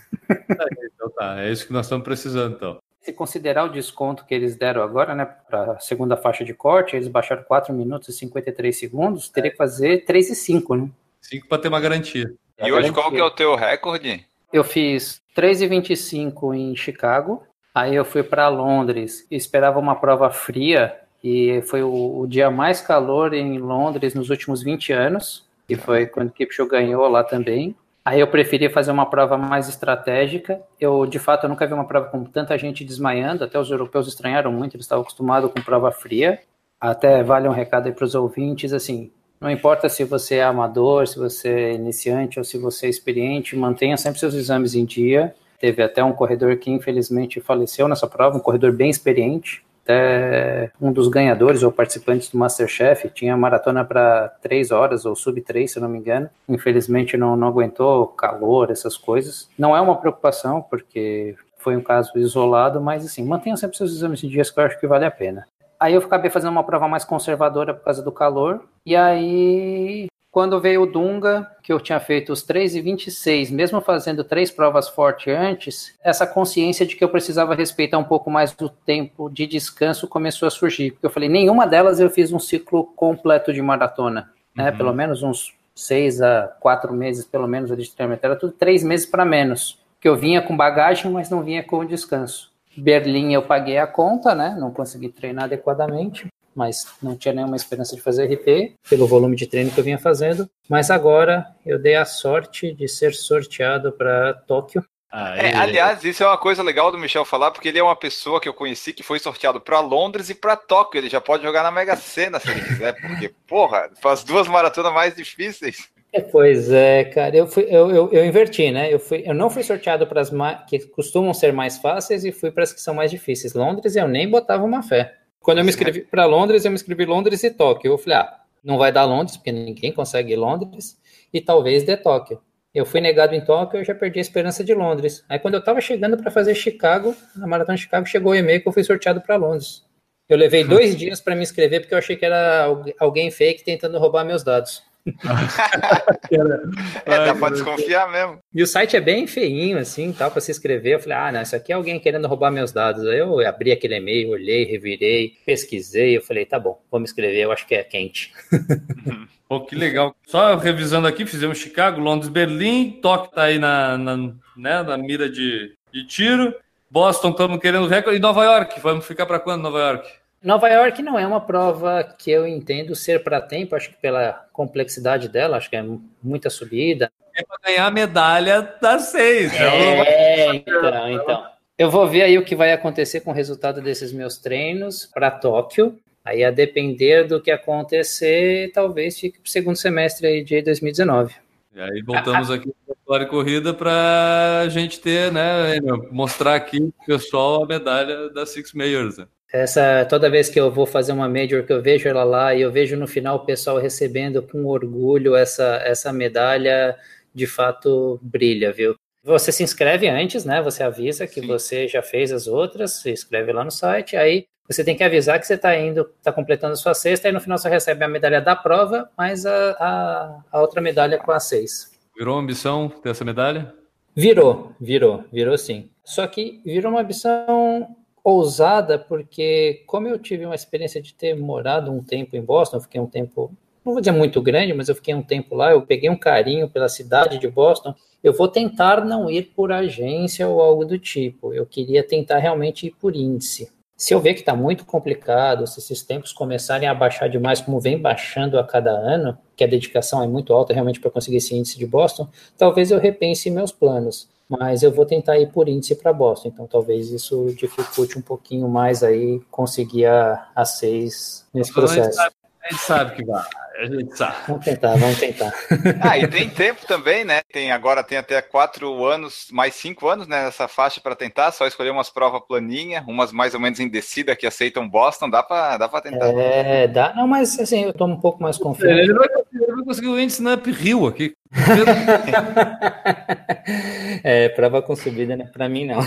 então 0.95 1.09
tá, 1.11 1.39
é 1.39 1.51
isso 1.51 1.67
que 1.67 1.73
nós 1.73 1.85
estamos 1.85 2.03
precisando 2.03 2.55
então 2.55 2.79
se 3.07 3.13
considerar 3.13 3.63
o 3.63 3.69
desconto 3.69 4.25
que 4.25 4.35
eles 4.35 4.57
deram 4.57 4.83
agora, 4.83 5.15
né, 5.15 5.25
para 5.25 5.71
a 5.71 5.79
segunda 5.79 6.17
faixa 6.17 6.43
de 6.43 6.53
corte, 6.53 6.93
eles 6.93 7.07
baixaram 7.07 7.41
4 7.43 7.73
minutos 7.73 8.09
e 8.09 8.13
53 8.13 8.77
segundos, 8.77 9.29
teria 9.29 9.49
que 9.49 9.55
fazer 9.55 10.03
3 10.03 10.31
e 10.31 10.35
5, 10.35 10.75
né? 10.75 10.89
5 11.21 11.47
para 11.47 11.57
ter 11.57 11.69
uma 11.69 11.79
garantia. 11.79 12.33
E 12.61 12.69
hoje 12.69 12.91
qual 12.91 13.09
que 13.09 13.17
é 13.17 13.23
o 13.23 13.31
teu 13.31 13.55
recorde? 13.55 14.25
Eu 14.51 14.61
fiz 14.61 15.21
3 15.33 15.61
e 15.61 15.67
25 15.67 16.53
em 16.53 16.75
Chicago, 16.75 17.43
aí 17.73 17.95
eu 17.95 18.03
fui 18.03 18.23
para 18.23 18.49
Londres, 18.49 19.25
esperava 19.31 19.79
uma 19.79 19.95
prova 19.95 20.29
fria 20.29 20.93
e 21.23 21.61
foi 21.61 21.83
o, 21.83 22.19
o, 22.19 22.27
dia 22.27 22.51
mais 22.51 22.81
calor 22.81 23.33
em 23.33 23.57
Londres 23.57 24.13
nos 24.13 24.29
últimos 24.29 24.61
20 24.61 24.91
anos, 24.91 25.45
e 25.69 25.75
foi 25.75 26.07
quando 26.07 26.27
o 26.27 26.31
Kipchoge 26.33 26.69
ganhou 26.69 27.07
lá 27.07 27.23
também. 27.23 27.73
Aí 28.07 28.21
eu 28.21 28.27
preferi 28.27 28.69
fazer 28.69 28.89
uma 28.89 29.05
prova 29.05 29.37
mais 29.37 29.67
estratégica. 29.67 30.61
Eu, 30.79 31.05
de 31.05 31.19
fato, 31.19 31.43
eu 31.43 31.49
nunca 31.49 31.67
vi 31.67 31.73
uma 31.73 31.83
prova 31.83 32.07
com 32.07 32.23
tanta 32.23 32.57
gente 32.57 32.85
desmaiando. 32.85 33.43
Até 33.43 33.59
os 33.59 33.69
europeus 33.69 34.07
estranharam 34.07 34.49
muito, 34.49 34.77
eles 34.77 34.85
estavam 34.85 35.01
acostumados 35.01 35.51
com 35.51 35.61
prova 35.61 35.91
fria. 35.91 36.39
Até 36.79 37.21
vale 37.21 37.49
um 37.49 37.51
recado 37.51 37.87
aí 37.87 37.91
para 37.91 38.05
os 38.05 38.15
ouvintes, 38.15 38.71
assim, 38.71 39.11
não 39.41 39.51
importa 39.51 39.89
se 39.89 40.05
você 40.05 40.35
é 40.35 40.43
amador, 40.45 41.05
se 41.05 41.19
você 41.19 41.49
é 41.49 41.73
iniciante 41.73 42.39
ou 42.39 42.45
se 42.45 42.57
você 42.57 42.85
é 42.85 42.89
experiente, 42.89 43.57
mantenha 43.57 43.97
sempre 43.97 44.21
seus 44.21 44.35
exames 44.35 44.73
em 44.73 44.85
dia. 44.85 45.35
Teve 45.59 45.83
até 45.83 46.01
um 46.01 46.13
corredor 46.13 46.55
que 46.55 46.71
infelizmente 46.71 47.41
faleceu 47.41 47.89
nessa 47.89 48.07
prova, 48.07 48.37
um 48.37 48.39
corredor 48.39 48.71
bem 48.71 48.89
experiente 48.89 49.65
até 49.87 50.69
um 50.81 50.91
dos 50.91 51.07
ganhadores 51.07 51.63
ou 51.63 51.71
participantes 51.71 52.29
do 52.29 52.37
Masterchef 52.37 53.09
tinha 53.09 53.37
maratona 53.37 53.85
para 53.85 54.27
três 54.41 54.69
horas 54.71 55.05
ou 55.05 55.15
sub 55.15 55.39
três, 55.41 55.71
se 55.71 55.79
não 55.79 55.87
me 55.87 55.97
engano. 55.97 56.29
Infelizmente 56.47 57.15
não, 57.15 57.37
não 57.37 57.47
aguentou 57.47 58.07
calor, 58.07 58.69
essas 58.69 58.97
coisas. 58.97 59.49
Não 59.57 59.75
é 59.75 59.79
uma 59.79 59.95
preocupação, 59.95 60.61
porque 60.61 61.35
foi 61.57 61.77
um 61.77 61.81
caso 61.81 62.11
isolado, 62.15 62.81
mas 62.81 63.05
assim, 63.05 63.23
mantenha 63.23 63.55
sempre 63.55 63.77
seus 63.77 63.91
exames 63.91 64.19
de 64.19 64.27
dias 64.27 64.51
que 64.51 64.59
eu 64.59 64.65
acho 64.65 64.79
que 64.79 64.87
vale 64.87 65.05
a 65.05 65.11
pena. 65.11 65.47
Aí 65.79 65.93
eu 65.93 66.01
acabei 66.01 66.29
fazendo 66.29 66.51
uma 66.51 66.63
prova 66.63 66.87
mais 66.87 67.05
conservadora 67.05 67.73
por 67.73 67.85
causa 67.85 68.03
do 68.03 68.11
calor. 68.11 68.63
E 68.85 68.95
aí 68.95 70.07
quando 70.37 70.61
veio 70.61 70.83
o 70.83 70.85
Dunga, 70.85 71.49
que 71.63 71.73
eu 71.73 71.79
tinha 71.79 71.99
feito 71.99 72.31
os 72.31 72.43
3 72.43 72.75
e 72.75 72.81
26, 72.81 73.49
mesmo 73.49 73.81
fazendo 73.81 74.23
três 74.23 74.51
provas 74.51 74.87
fortes 74.87 75.33
antes, 75.35 75.97
essa 76.03 76.27
consciência 76.27 76.85
de 76.85 76.95
que 76.95 77.03
eu 77.03 77.09
precisava 77.09 77.55
respeitar 77.55 77.97
um 77.97 78.03
pouco 78.03 78.29
mais 78.29 78.53
do 78.53 78.69
tempo 78.69 79.31
de 79.31 79.47
descanso 79.47 80.07
começou 80.07 80.45
a 80.45 80.51
surgir. 80.51 80.91
Porque 80.91 81.07
eu 81.07 81.09
falei, 81.09 81.27
nenhuma 81.27 81.65
delas 81.65 81.99
eu 81.99 82.07
fiz 82.07 82.31
um 82.31 82.37
ciclo 82.37 82.83
completo 82.95 83.51
de 83.51 83.63
maratona, 83.63 84.29
né? 84.55 84.69
Uhum. 84.69 84.77
Pelo 84.77 84.93
menos 84.93 85.23
uns 85.23 85.55
seis 85.73 86.21
a 86.21 86.43
quatro 86.59 86.93
meses, 86.93 87.25
pelo 87.25 87.47
menos, 87.47 87.75
de 87.75 87.89
treinamento. 87.89 88.23
Era 88.23 88.35
tudo 88.35 88.53
três 88.53 88.83
meses 88.83 89.07
para 89.07 89.25
menos. 89.25 89.79
Que 89.99 90.07
eu 90.07 90.15
vinha 90.15 90.39
com 90.39 90.55
bagagem, 90.55 91.11
mas 91.11 91.31
não 91.31 91.41
vinha 91.41 91.63
com 91.63 91.83
descanso. 91.83 92.51
Berlim 92.77 93.33
eu 93.33 93.41
paguei 93.41 93.79
a 93.79 93.87
conta, 93.87 94.35
né? 94.35 94.55
Não 94.59 94.69
consegui 94.69 95.09
treinar 95.09 95.45
adequadamente 95.45 96.27
mas 96.57 96.87
não 97.01 97.15
tinha 97.15 97.35
nenhuma 97.35 97.55
esperança 97.55 97.95
de 97.95 98.01
fazer 98.01 98.25
RP 98.25 98.73
pelo 98.89 99.05
volume 99.05 99.35
de 99.35 99.45
treino 99.45 99.69
que 99.69 99.79
eu 99.79 99.83
vinha 99.83 99.99
fazendo. 99.99 100.49
Mas 100.67 100.89
agora 100.89 101.45
eu 101.63 101.77
dei 101.77 101.95
a 101.95 102.03
sorte 102.03 102.73
de 102.73 102.87
ser 102.87 103.13
sorteado 103.13 103.91
para 103.91 104.33
Tóquio. 104.33 104.83
É, 105.13 105.55
aliás, 105.55 106.03
isso 106.03 106.21
é 106.21 106.27
uma 106.27 106.37
coisa 106.37 106.61
legal 106.61 106.91
do 106.91 106.97
Michel 106.97 107.23
falar, 107.23 107.51
porque 107.51 107.69
ele 107.69 107.79
é 107.79 107.83
uma 107.83 107.95
pessoa 107.95 108.41
que 108.41 108.49
eu 108.49 108.53
conheci 108.53 108.91
que 108.91 109.03
foi 109.03 109.19
sorteado 109.19 109.61
para 109.61 109.79
Londres 109.79 110.29
e 110.29 110.35
para 110.35 110.57
Tóquio. 110.57 110.99
Ele 110.99 111.09
já 111.09 111.21
pode 111.21 111.43
jogar 111.43 111.63
na 111.63 111.71
Mega 111.71 111.95
Sena 111.95 112.39
se 112.39 112.49
ele 112.49 112.61
quiser, 112.61 112.93
porque, 112.99 113.31
porra, 113.47 113.89
faz 114.01 114.23
duas 114.23 114.47
maratonas 114.47 114.91
mais 114.91 115.15
difíceis. 115.15 115.87
É, 116.11 116.21
pois 116.21 116.71
é, 116.71 117.03
cara, 117.03 117.35
eu, 117.35 117.47
fui, 117.47 117.63
eu, 117.69 117.91
eu, 117.91 118.11
eu, 118.11 118.25
inverti, 118.25 118.71
né? 118.71 118.93
Eu, 118.93 118.99
fui, 118.99 119.23
eu 119.25 119.33
não 119.33 119.49
fui 119.49 119.61
sorteado 119.61 120.07
para 120.07 120.21
as 120.21 120.31
que 120.67 120.79
costumam 120.87 121.33
ser 121.33 121.53
mais 121.53 121.77
fáceis 121.77 122.25
e 122.25 122.31
fui 122.31 122.49
para 122.49 122.63
as 122.63 122.73
que 122.73 122.81
são 122.81 122.93
mais 122.93 123.11
difíceis. 123.11 123.53
Londres 123.53 123.95
eu 123.95 124.07
nem 124.07 124.29
botava 124.29 124.63
uma 124.63 124.81
fé. 124.81 125.16
Quando 125.47 125.59
eu 125.59 125.63
me 125.63 125.69
inscrevi 125.69 126.01
para 126.01 126.25
Londres, 126.25 126.65
eu 126.65 126.71
me 126.71 126.75
inscrevi 126.75 127.05
Londres 127.05 127.41
e 127.41 127.49
Tóquio. 127.49 127.93
Eu 127.93 127.97
falei, 127.97 128.17
ah, 128.17 128.37
não 128.61 128.77
vai 128.77 128.91
dar 128.91 129.05
Londres, 129.05 129.37
porque 129.37 129.49
ninguém 129.49 129.93
consegue 129.93 130.33
ir 130.33 130.35
Londres, 130.35 130.99
e 131.33 131.39
talvez 131.39 131.85
dê 131.85 131.95
Tóquio. 131.95 132.41
Eu 132.75 132.85
fui 132.85 132.99
negado 132.99 133.33
em 133.33 133.39
Tóquio, 133.39 133.79
eu 133.79 133.85
já 133.85 133.95
perdi 133.95 134.19
a 134.19 134.21
esperança 134.21 134.61
de 134.61 134.73
Londres. 134.73 135.23
Aí 135.29 135.39
quando 135.39 135.53
eu 135.53 135.61
estava 135.61 135.79
chegando 135.79 136.17
para 136.17 136.29
fazer 136.31 136.53
Chicago, 136.53 137.15
na 137.33 137.47
Maratona 137.47 137.77
de 137.77 137.83
Chicago, 137.83 138.05
chegou 138.05 138.33
o 138.33 138.35
e-mail 138.35 138.61
que 138.61 138.67
eu 138.67 138.73
fui 138.73 138.83
sorteado 138.83 139.21
para 139.21 139.37
Londres. 139.37 139.85
Eu 140.27 140.35
levei 140.35 140.65
dois 140.67 140.97
dias 140.97 141.21
para 141.21 141.33
me 141.33 141.43
inscrever 141.43 141.79
porque 141.79 141.93
eu 141.93 141.97
achei 141.97 142.17
que 142.17 142.25
era 142.25 142.67
alguém 142.99 143.31
fake 143.31 143.63
tentando 143.63 143.97
roubar 143.97 144.25
meus 144.25 144.43
dados 144.43 144.83
é, 147.05 147.25
dá 147.25 147.35
pra 147.35 147.49
desconfiar 147.49 148.11
mesmo. 148.11 148.39
E 148.53 148.61
o 148.61 148.67
site 148.67 148.95
é 148.95 149.01
bem 149.01 149.27
feinho, 149.27 149.77
assim, 149.77 150.11
tal, 150.11 150.31
pra 150.31 150.41
se 150.41 150.51
inscrever. 150.51 150.93
Eu 150.93 150.99
falei, 150.99 151.17
ah, 151.17 151.31
não, 151.31 151.41
isso 151.41 151.55
aqui 151.55 151.71
é 151.71 151.75
alguém 151.75 151.99
querendo 151.99 152.27
roubar 152.27 152.51
meus 152.51 152.71
dados. 152.71 153.05
Aí 153.05 153.19
eu 153.19 153.39
abri 153.47 153.71
aquele 153.71 153.97
e-mail, 153.97 154.31
olhei, 154.31 154.65
revirei, 154.65 155.33
pesquisei. 155.45 156.17
Eu 156.17 156.21
falei, 156.21 156.45
tá 156.45 156.59
bom, 156.59 156.81
vou 156.91 156.99
me 156.99 157.05
inscrever, 157.05 157.43
eu 157.43 157.51
acho 157.51 157.65
que 157.65 157.75
é 157.75 157.83
quente. 157.83 158.33
Pô, 159.47 159.61
que 159.61 159.75
legal. 159.75 160.13
Só 160.25 160.57
revisando 160.57 161.07
aqui, 161.07 161.25
fizemos 161.25 161.57
Chicago, 161.57 162.01
Londres, 162.01 162.29
Berlim, 162.29 162.99
Tóquio 163.01 163.31
tá 163.31 163.43
aí 163.43 163.57
na, 163.57 163.97
na, 163.97 164.17
né, 164.17 164.83
na 164.83 164.97
mira 164.97 165.29
de, 165.29 165.73
de 165.91 166.05
tiro. 166.05 166.53
Boston, 166.89 167.29
estamos 167.29 167.59
querendo 167.59 167.87
recorde. 167.87 168.17
E 168.17 168.21
Nova 168.21 168.43
York, 168.43 168.79
vamos 168.81 169.05
ficar 169.05 169.25
para 169.25 169.39
quando 169.39 169.61
Nova 169.61 169.79
York? 169.79 170.09
Nova 170.47 170.69
York 170.69 171.03
não 171.03 171.19
é 171.19 171.27
uma 171.27 171.41
prova 171.41 172.01
que 172.17 172.31
eu 172.31 172.47
entendo 172.47 172.95
ser 172.95 173.21
para 173.21 173.41
tempo, 173.41 173.75
acho 173.75 173.89
que 173.89 173.97
pela 173.97 174.47
complexidade 174.53 175.27
dela, 175.27 175.57
acho 175.57 175.69
que 175.69 175.75
é 175.75 175.83
muita 176.23 176.49
subida. 176.49 177.11
É 177.35 177.43
para 177.43 177.57
ganhar 177.65 177.85
a 177.85 177.91
medalha 177.91 178.61
das 178.81 179.09
seis. 179.09 179.51
É, 179.53 180.55
então, 180.55 181.11
então. 181.11 181.45
Eu 181.77 181.91
vou 181.91 182.07
ver 182.07 182.21
aí 182.21 182.37
o 182.37 182.45
que 182.45 182.55
vai 182.55 182.71
acontecer 182.71 183.19
com 183.19 183.31
o 183.31 183.33
resultado 183.33 183.81
desses 183.81 184.13
meus 184.13 184.37
treinos 184.37 185.05
para 185.05 185.29
Tóquio. 185.29 185.99
Aí, 186.23 186.45
a 186.45 186.49
depender 186.49 187.25
do 187.25 187.41
que 187.41 187.51
acontecer, 187.51 188.71
talvez 188.71 189.19
fique 189.19 189.39
para 189.39 189.47
o 189.47 189.51
segundo 189.51 189.75
semestre 189.75 190.27
aí 190.27 190.43
de 190.45 190.61
2019. 190.61 191.35
E 191.75 191.81
aí 191.81 192.01
voltamos 192.01 192.49
aqui 192.49 192.71
para 192.85 192.95
a 192.95 192.97
História 192.97 193.25
Corrida 193.25 193.73
para 193.73 194.61
a 194.61 194.69
gente 194.69 194.97
ter, 195.01 195.29
né, 195.29 195.77
mostrar 196.09 196.55
aqui 196.55 196.79
o 196.79 197.05
pessoal 197.05 197.65
a 197.65 197.67
medalha 197.67 198.29
da 198.29 198.45
Six 198.45 198.71
Majors. 198.71 199.17
Né? 199.17 199.27
Essa, 199.51 200.05
toda 200.05 200.29
vez 200.29 200.49
que 200.49 200.59
eu 200.59 200.69
vou 200.69 200.85
fazer 200.85 201.13
uma 201.13 201.29
major, 201.29 201.63
que 201.63 201.71
eu 201.71 201.81
vejo 201.81 202.07
ela 202.07 202.23
lá 202.23 202.53
e 202.53 202.61
eu 202.61 202.71
vejo 202.71 202.97
no 202.97 203.07
final 203.07 203.37
o 203.37 203.45
pessoal 203.45 203.77
recebendo 203.77 204.41
com 204.43 204.65
orgulho 204.65 205.35
essa, 205.35 205.81
essa 205.85 206.11
medalha, 206.11 206.97
de 207.33 207.47
fato 207.47 208.19
brilha, 208.21 208.73
viu? 208.73 208.95
Você 209.23 209.51
se 209.51 209.63
inscreve 209.63 210.07
antes, 210.07 210.43
né? 210.43 210.61
Você 210.61 210.83
avisa 210.83 211.27
que 211.27 211.41
Sim. 211.41 211.47
você 211.47 211.87
já 211.87 212.01
fez 212.01 212.31
as 212.31 212.47
outras, 212.47 212.93
se 212.93 213.11
inscreve 213.11 213.51
lá 213.51 213.63
no 213.63 213.71
site, 213.71 214.15
aí 214.17 214.45
você 214.67 214.83
tem 214.83 214.97
que 214.97 215.03
avisar 215.03 215.39
que 215.39 215.47
você 215.47 215.53
está 215.53 215.77
indo, 215.77 216.09
está 216.17 216.31
completando 216.31 216.73
a 216.73 216.77
sua 216.77 216.93
sexta, 216.93 217.29
e 217.29 217.31
no 217.31 217.39
final 217.39 217.57
você 217.57 217.69
recebe 217.69 218.03
a 218.03 218.07
medalha 218.07 218.41
da 218.41 218.55
prova, 218.55 219.09
mais 219.17 219.45
a, 219.45 219.71
a, 219.71 220.39
a 220.51 220.61
outra 220.61 220.81
medalha 220.81 221.17
com 221.17 221.31
a 221.31 221.39
seis. 221.39 221.91
Virou 222.17 222.37
ambição 222.37 222.89
ter 222.89 223.09
essa 223.09 223.23
medalha? 223.23 223.73
Virou, 224.15 224.73
virou, 224.79 225.23
virou 225.31 225.57
sim. 225.57 225.89
Só 226.03 226.25
que 226.27 226.61
virou 226.65 226.91
uma 226.91 227.01
ambição 227.01 227.95
ousada, 228.29 228.99
porque 228.99 229.83
como 229.87 230.05
eu 230.05 230.19
tive 230.19 230.45
uma 230.45 230.53
experiência 230.53 231.01
de 231.01 231.13
ter 231.13 231.33
morado 231.33 231.89
um 231.89 232.03
tempo 232.03 232.35
em 232.35 232.41
Boston, 232.41 232.75
eu 232.75 232.81
fiquei 232.81 232.99
um 232.99 233.07
tempo, 233.07 233.53
não 233.85 233.93
vou 233.93 234.01
dizer 234.01 234.11
muito 234.11 234.41
grande, 234.41 234.73
mas 234.73 234.89
eu 234.89 234.95
fiquei 234.95 235.15
um 235.15 235.23
tempo 235.23 235.55
lá, 235.55 235.71
eu 235.71 235.81
peguei 235.83 236.09
um 236.09 236.17
carinho 236.17 236.69
pela 236.69 236.89
cidade 236.89 237.39
de 237.39 237.47
Boston, 237.47 237.95
eu 238.21 238.33
vou 238.33 238.49
tentar 238.49 239.05
não 239.05 239.31
ir 239.31 239.53
por 239.55 239.71
agência 239.71 240.45
ou 240.45 240.61
algo 240.61 240.83
do 240.83 240.99
tipo, 240.99 241.53
eu 241.53 241.65
queria 241.65 242.05
tentar 242.05 242.39
realmente 242.39 242.87
ir 242.87 242.91
por 242.99 243.15
índice. 243.15 243.71
Se 243.95 244.13
eu 244.13 244.19
ver 244.19 244.33
que 244.33 244.41
está 244.41 244.53
muito 244.53 244.83
complicado, 244.83 245.65
se 245.65 245.79
esses 245.79 246.03
tempos 246.03 246.33
começarem 246.33 246.87
a 246.87 246.93
baixar 246.93 247.29
demais, 247.29 247.61
como 247.61 247.79
vem 247.79 247.97
baixando 247.97 248.59
a 248.59 248.63
cada 248.63 248.91
ano, 248.91 249.37
que 249.55 249.63
a 249.63 249.67
dedicação 249.67 250.21
é 250.21 250.27
muito 250.27 250.51
alta 250.51 250.73
realmente 250.73 250.99
para 250.99 251.09
conseguir 251.09 251.37
esse 251.37 251.55
índice 251.55 251.79
de 251.79 251.85
Boston, 251.85 252.27
talvez 252.57 252.91
eu 252.91 252.99
repense 252.99 253.49
meus 253.49 253.71
planos 253.71 254.27
mas 254.49 254.81
eu 254.81 254.91
vou 254.91 255.05
tentar 255.05 255.37
ir 255.37 255.51
por 255.51 255.67
índice 255.67 255.95
para 255.95 256.13
Boston, 256.13 256.49
então 256.49 256.67
talvez 256.67 257.11
isso 257.11 257.53
dificulte 257.55 258.17
um 258.17 258.21
pouquinho 258.21 258.67
mais 258.69 259.03
aí 259.03 259.41
conseguir 259.51 260.05
a, 260.05 260.49
a 260.55 260.63
seis 260.63 261.45
nesse 261.53 261.73
processo. 261.73 262.19
A 262.19 262.23
gente, 262.23 262.31
sabe, 262.31 262.35
a 262.63 262.69
gente 262.71 262.81
sabe 262.81 263.15
que 263.15 263.25
vai. 263.25 263.45
A 263.77 263.85
gente 263.85 264.17
sabe. 264.17 264.35
Vamos 264.47 264.65
tentar, 264.65 264.95
vamos 264.95 265.19
tentar. 265.19 265.53
Ah, 266.01 266.17
e 266.17 266.27
tem 266.27 266.49
tempo 266.49 266.85
também, 266.87 267.23
né? 267.23 267.41
Tem, 267.51 267.71
agora 267.71 268.03
tem 268.03 268.17
até 268.17 268.41
quatro 268.41 269.05
anos, 269.05 269.47
mais 269.51 269.75
cinco 269.75 270.07
anos 270.07 270.27
né, 270.27 270.45
nessa 270.45 270.67
faixa 270.67 270.99
para 270.99 271.15
tentar. 271.15 271.51
Só 271.51 271.67
escolher 271.67 271.91
umas 271.91 272.09
provas 272.09 272.41
planinha, 272.47 273.03
umas 273.07 273.31
mais 273.31 273.53
ou 273.53 273.59
menos 273.59 273.79
em 273.79 273.87
descida 273.87 274.35
que 274.35 274.47
aceitam 274.47 274.89
Boston, 274.89 275.29
dá 275.29 275.43
para 275.43 275.77
dá 275.77 275.87
pra 275.87 276.01
tentar. 276.01 276.29
É, 276.29 276.87
dá. 276.87 277.13
Não, 277.13 277.27
mas 277.27 277.59
assim, 277.59 277.83
eu 277.83 277.93
tô 277.93 278.05
um 278.05 278.19
pouco 278.19 278.41
mais 278.41 278.57
confiante. 278.57 279.01
Ele 279.01 279.13
vai, 279.13 279.27
ele 279.53 279.75
vai 279.75 279.85
conseguir 279.85 280.07
o 280.07 280.19
índice 280.19 280.41
na 280.41 280.55
uphill 280.55 281.05
aqui. 281.05 281.35
é, 284.23 284.49
prova 284.49 284.81
com 284.81 284.95
subida, 284.95 285.35
né? 285.35 285.49
Para 285.53 285.69
mim, 285.69 285.85
não. 285.85 285.99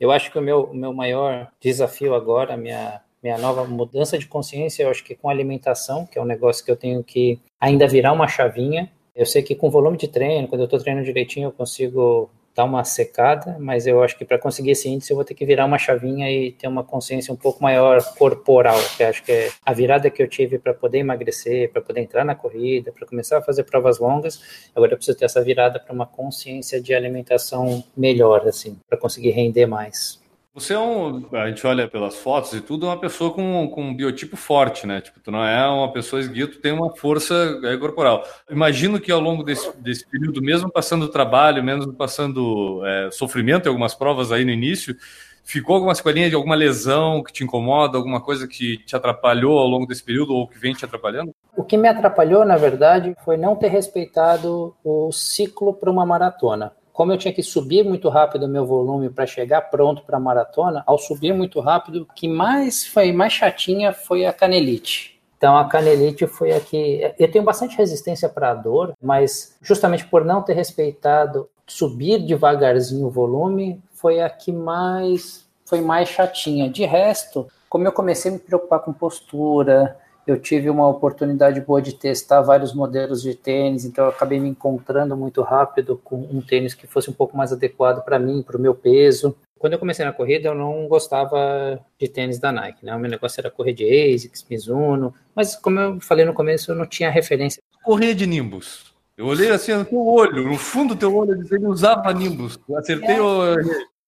eu 0.00 0.10
acho 0.10 0.30
que 0.30 0.38
o 0.38 0.42
meu, 0.42 0.64
o 0.64 0.74
meu 0.74 0.92
maior 0.92 1.48
desafio 1.60 2.14
agora, 2.14 2.56
minha, 2.56 3.00
minha 3.22 3.38
nova 3.38 3.64
mudança 3.64 4.18
de 4.18 4.26
consciência, 4.26 4.82
eu 4.82 4.90
acho 4.90 5.04
que 5.04 5.14
com 5.14 5.28
alimentação, 5.28 6.04
que 6.04 6.18
é 6.18 6.22
um 6.22 6.26
negócio 6.26 6.64
que 6.64 6.70
eu 6.70 6.76
tenho 6.76 7.04
que 7.04 7.38
ainda 7.60 7.86
virar 7.86 8.12
uma 8.12 8.26
chavinha. 8.26 8.90
Eu 9.14 9.26
sei 9.26 9.42
que 9.42 9.54
com 9.54 9.70
volume 9.70 9.96
de 9.96 10.08
treino, 10.08 10.48
quando 10.48 10.62
eu 10.62 10.64
estou 10.64 10.80
treinando 10.80 11.04
direitinho, 11.04 11.48
eu 11.48 11.52
consigo 11.52 12.30
dar 12.54 12.64
uma 12.64 12.84
secada, 12.84 13.56
mas 13.58 13.86
eu 13.86 14.02
acho 14.02 14.16
que 14.16 14.24
para 14.24 14.38
conseguir 14.38 14.72
esse 14.72 14.88
índice 14.88 15.10
eu 15.10 15.16
vou 15.16 15.24
ter 15.24 15.34
que 15.34 15.44
virar 15.44 15.64
uma 15.64 15.78
chavinha 15.78 16.30
e 16.30 16.52
ter 16.52 16.68
uma 16.68 16.84
consciência 16.84 17.32
um 17.32 17.36
pouco 17.36 17.62
maior 17.62 18.02
corporal, 18.14 18.78
que 18.96 19.02
acho 19.02 19.22
que 19.22 19.32
é 19.32 19.50
a 19.64 19.72
virada 19.72 20.10
que 20.10 20.22
eu 20.22 20.28
tive 20.28 20.58
para 20.58 20.74
poder 20.74 20.98
emagrecer, 20.98 21.70
para 21.72 21.80
poder 21.80 22.00
entrar 22.00 22.24
na 22.24 22.34
corrida, 22.34 22.92
para 22.92 23.06
começar 23.06 23.38
a 23.38 23.42
fazer 23.42 23.64
provas 23.64 23.98
longas. 23.98 24.40
Agora 24.74 24.92
eu 24.92 24.96
preciso 24.96 25.16
ter 25.18 25.24
essa 25.24 25.42
virada 25.42 25.80
para 25.80 25.94
uma 25.94 26.06
consciência 26.06 26.80
de 26.80 26.94
alimentação 26.94 27.82
melhor, 27.96 28.46
assim, 28.46 28.78
para 28.88 28.98
conseguir 28.98 29.30
render 29.30 29.66
mais. 29.66 30.21
Você 30.54 30.74
é 30.74 30.78
um. 30.78 31.24
A 31.32 31.48
gente 31.48 31.66
olha 31.66 31.88
pelas 31.88 32.16
fotos 32.16 32.52
e 32.52 32.60
tudo, 32.60 32.84
é 32.84 32.90
uma 32.90 33.00
pessoa 33.00 33.32
com, 33.32 33.66
com 33.68 33.84
um 33.84 33.94
biotipo 33.94 34.36
forte, 34.36 34.86
né? 34.86 35.00
Tipo, 35.00 35.18
tu 35.18 35.30
não 35.30 35.42
é 35.42 35.66
uma 35.66 35.90
pessoa 35.90 36.20
esguia, 36.20 36.46
tu 36.46 36.58
tem 36.58 36.72
uma 36.72 36.94
força 36.94 37.58
é, 37.64 37.74
corporal. 37.78 38.22
Imagino 38.50 39.00
que 39.00 39.10
ao 39.10 39.18
longo 39.18 39.42
desse, 39.42 39.74
desse 39.78 40.06
período, 40.06 40.42
mesmo 40.42 40.70
passando 40.70 41.08
trabalho, 41.08 41.64
mesmo 41.64 41.94
passando 41.94 42.84
é, 42.84 43.10
sofrimento 43.10 43.64
em 43.64 43.68
algumas 43.68 43.94
provas 43.94 44.30
aí 44.30 44.44
no 44.44 44.50
início, 44.50 44.94
ficou 45.42 45.76
alguma 45.76 45.94
sequelinha 45.94 46.28
de 46.28 46.34
alguma 46.36 46.54
lesão 46.54 47.22
que 47.22 47.32
te 47.32 47.42
incomoda, 47.42 47.96
alguma 47.96 48.20
coisa 48.20 48.46
que 48.46 48.76
te 48.84 48.94
atrapalhou 48.94 49.58
ao 49.58 49.66
longo 49.66 49.86
desse 49.86 50.04
período 50.04 50.34
ou 50.34 50.46
que 50.46 50.58
vem 50.58 50.74
te 50.74 50.84
atrapalhando? 50.84 51.34
O 51.56 51.64
que 51.64 51.78
me 51.78 51.88
atrapalhou, 51.88 52.44
na 52.44 52.58
verdade, 52.58 53.16
foi 53.24 53.38
não 53.38 53.56
ter 53.56 53.68
respeitado 53.68 54.76
o 54.84 55.10
ciclo 55.12 55.72
para 55.72 55.90
uma 55.90 56.04
maratona 56.04 56.72
como 56.92 57.12
eu 57.12 57.18
tinha 57.18 57.32
que 57.32 57.42
subir 57.42 57.84
muito 57.84 58.08
rápido 58.08 58.44
o 58.44 58.48
meu 58.48 58.66
volume 58.66 59.08
para 59.08 59.26
chegar 59.26 59.62
pronto 59.62 60.02
para 60.02 60.18
a 60.18 60.20
maratona, 60.20 60.82
ao 60.86 60.98
subir 60.98 61.32
muito 61.34 61.58
rápido, 61.60 62.02
o 62.02 62.14
que 62.14 62.28
mais 62.28 62.86
foi 62.86 63.12
mais 63.12 63.32
chatinha 63.32 63.92
foi 63.92 64.26
a 64.26 64.32
canelite. 64.32 65.20
Então 65.36 65.56
a 65.56 65.68
canelite 65.68 66.26
foi 66.26 66.52
a 66.52 66.60
que 66.60 67.14
eu 67.18 67.30
tenho 67.30 67.44
bastante 67.44 67.76
resistência 67.76 68.28
para 68.28 68.50
a 68.50 68.54
dor, 68.54 68.94
mas 69.02 69.56
justamente 69.60 70.06
por 70.06 70.24
não 70.24 70.42
ter 70.42 70.52
respeitado 70.52 71.48
subir 71.66 72.24
devagarzinho 72.24 73.06
o 73.06 73.10
volume, 73.10 73.82
foi 73.90 74.20
a 74.20 74.28
que 74.28 74.52
mais 74.52 75.46
foi 75.64 75.80
mais 75.80 76.08
chatinha. 76.08 76.68
De 76.68 76.84
resto, 76.84 77.48
como 77.68 77.86
eu 77.88 77.92
comecei 77.92 78.30
a 78.30 78.34
me 78.34 78.38
preocupar 78.38 78.80
com 78.80 78.92
postura, 78.92 79.96
eu 80.26 80.38
tive 80.38 80.70
uma 80.70 80.88
oportunidade 80.88 81.60
boa 81.60 81.82
de 81.82 81.94
testar 81.94 82.42
vários 82.42 82.74
modelos 82.74 83.22
de 83.22 83.34
tênis, 83.34 83.84
então 83.84 84.04
eu 84.04 84.10
acabei 84.10 84.38
me 84.38 84.48
encontrando 84.48 85.16
muito 85.16 85.42
rápido 85.42 86.00
com 86.02 86.16
um 86.16 86.40
tênis 86.40 86.74
que 86.74 86.86
fosse 86.86 87.10
um 87.10 87.12
pouco 87.12 87.36
mais 87.36 87.52
adequado 87.52 88.04
para 88.04 88.18
mim, 88.18 88.42
para 88.42 88.56
o 88.56 88.60
meu 88.60 88.74
peso. 88.74 89.34
Quando 89.58 89.74
eu 89.74 89.78
comecei 89.78 90.04
na 90.04 90.12
corrida, 90.12 90.48
eu 90.48 90.54
não 90.54 90.88
gostava 90.88 91.78
de 91.98 92.08
tênis 92.08 92.38
da 92.38 92.50
Nike, 92.50 92.84
né? 92.84 92.94
O 92.94 92.98
meu 92.98 93.10
negócio 93.10 93.40
era 93.40 93.50
correr 93.50 93.72
de 93.72 93.84
ASICS, 93.84 94.46
Mizuno, 94.50 95.14
mas 95.34 95.54
como 95.56 95.78
eu 95.78 96.00
falei 96.00 96.24
no 96.24 96.34
começo, 96.34 96.72
eu 96.72 96.74
não 96.74 96.86
tinha 96.86 97.10
referência. 97.10 97.62
Correr 97.82 98.14
de 98.14 98.26
Nimbus. 98.26 98.92
Eu 99.16 99.26
olhei 99.26 99.50
assim 99.50 99.72
no 99.74 99.84
teu 99.84 100.04
olho, 100.04 100.48
no 100.48 100.56
fundo 100.56 100.94
do 100.94 100.98
teu 100.98 101.14
olho, 101.14 101.46
ele 101.50 101.66
usava 101.66 102.12
Nimbus. 102.12 102.58
Eu 102.68 102.78
acertei 102.78 103.16
é. 103.16 103.20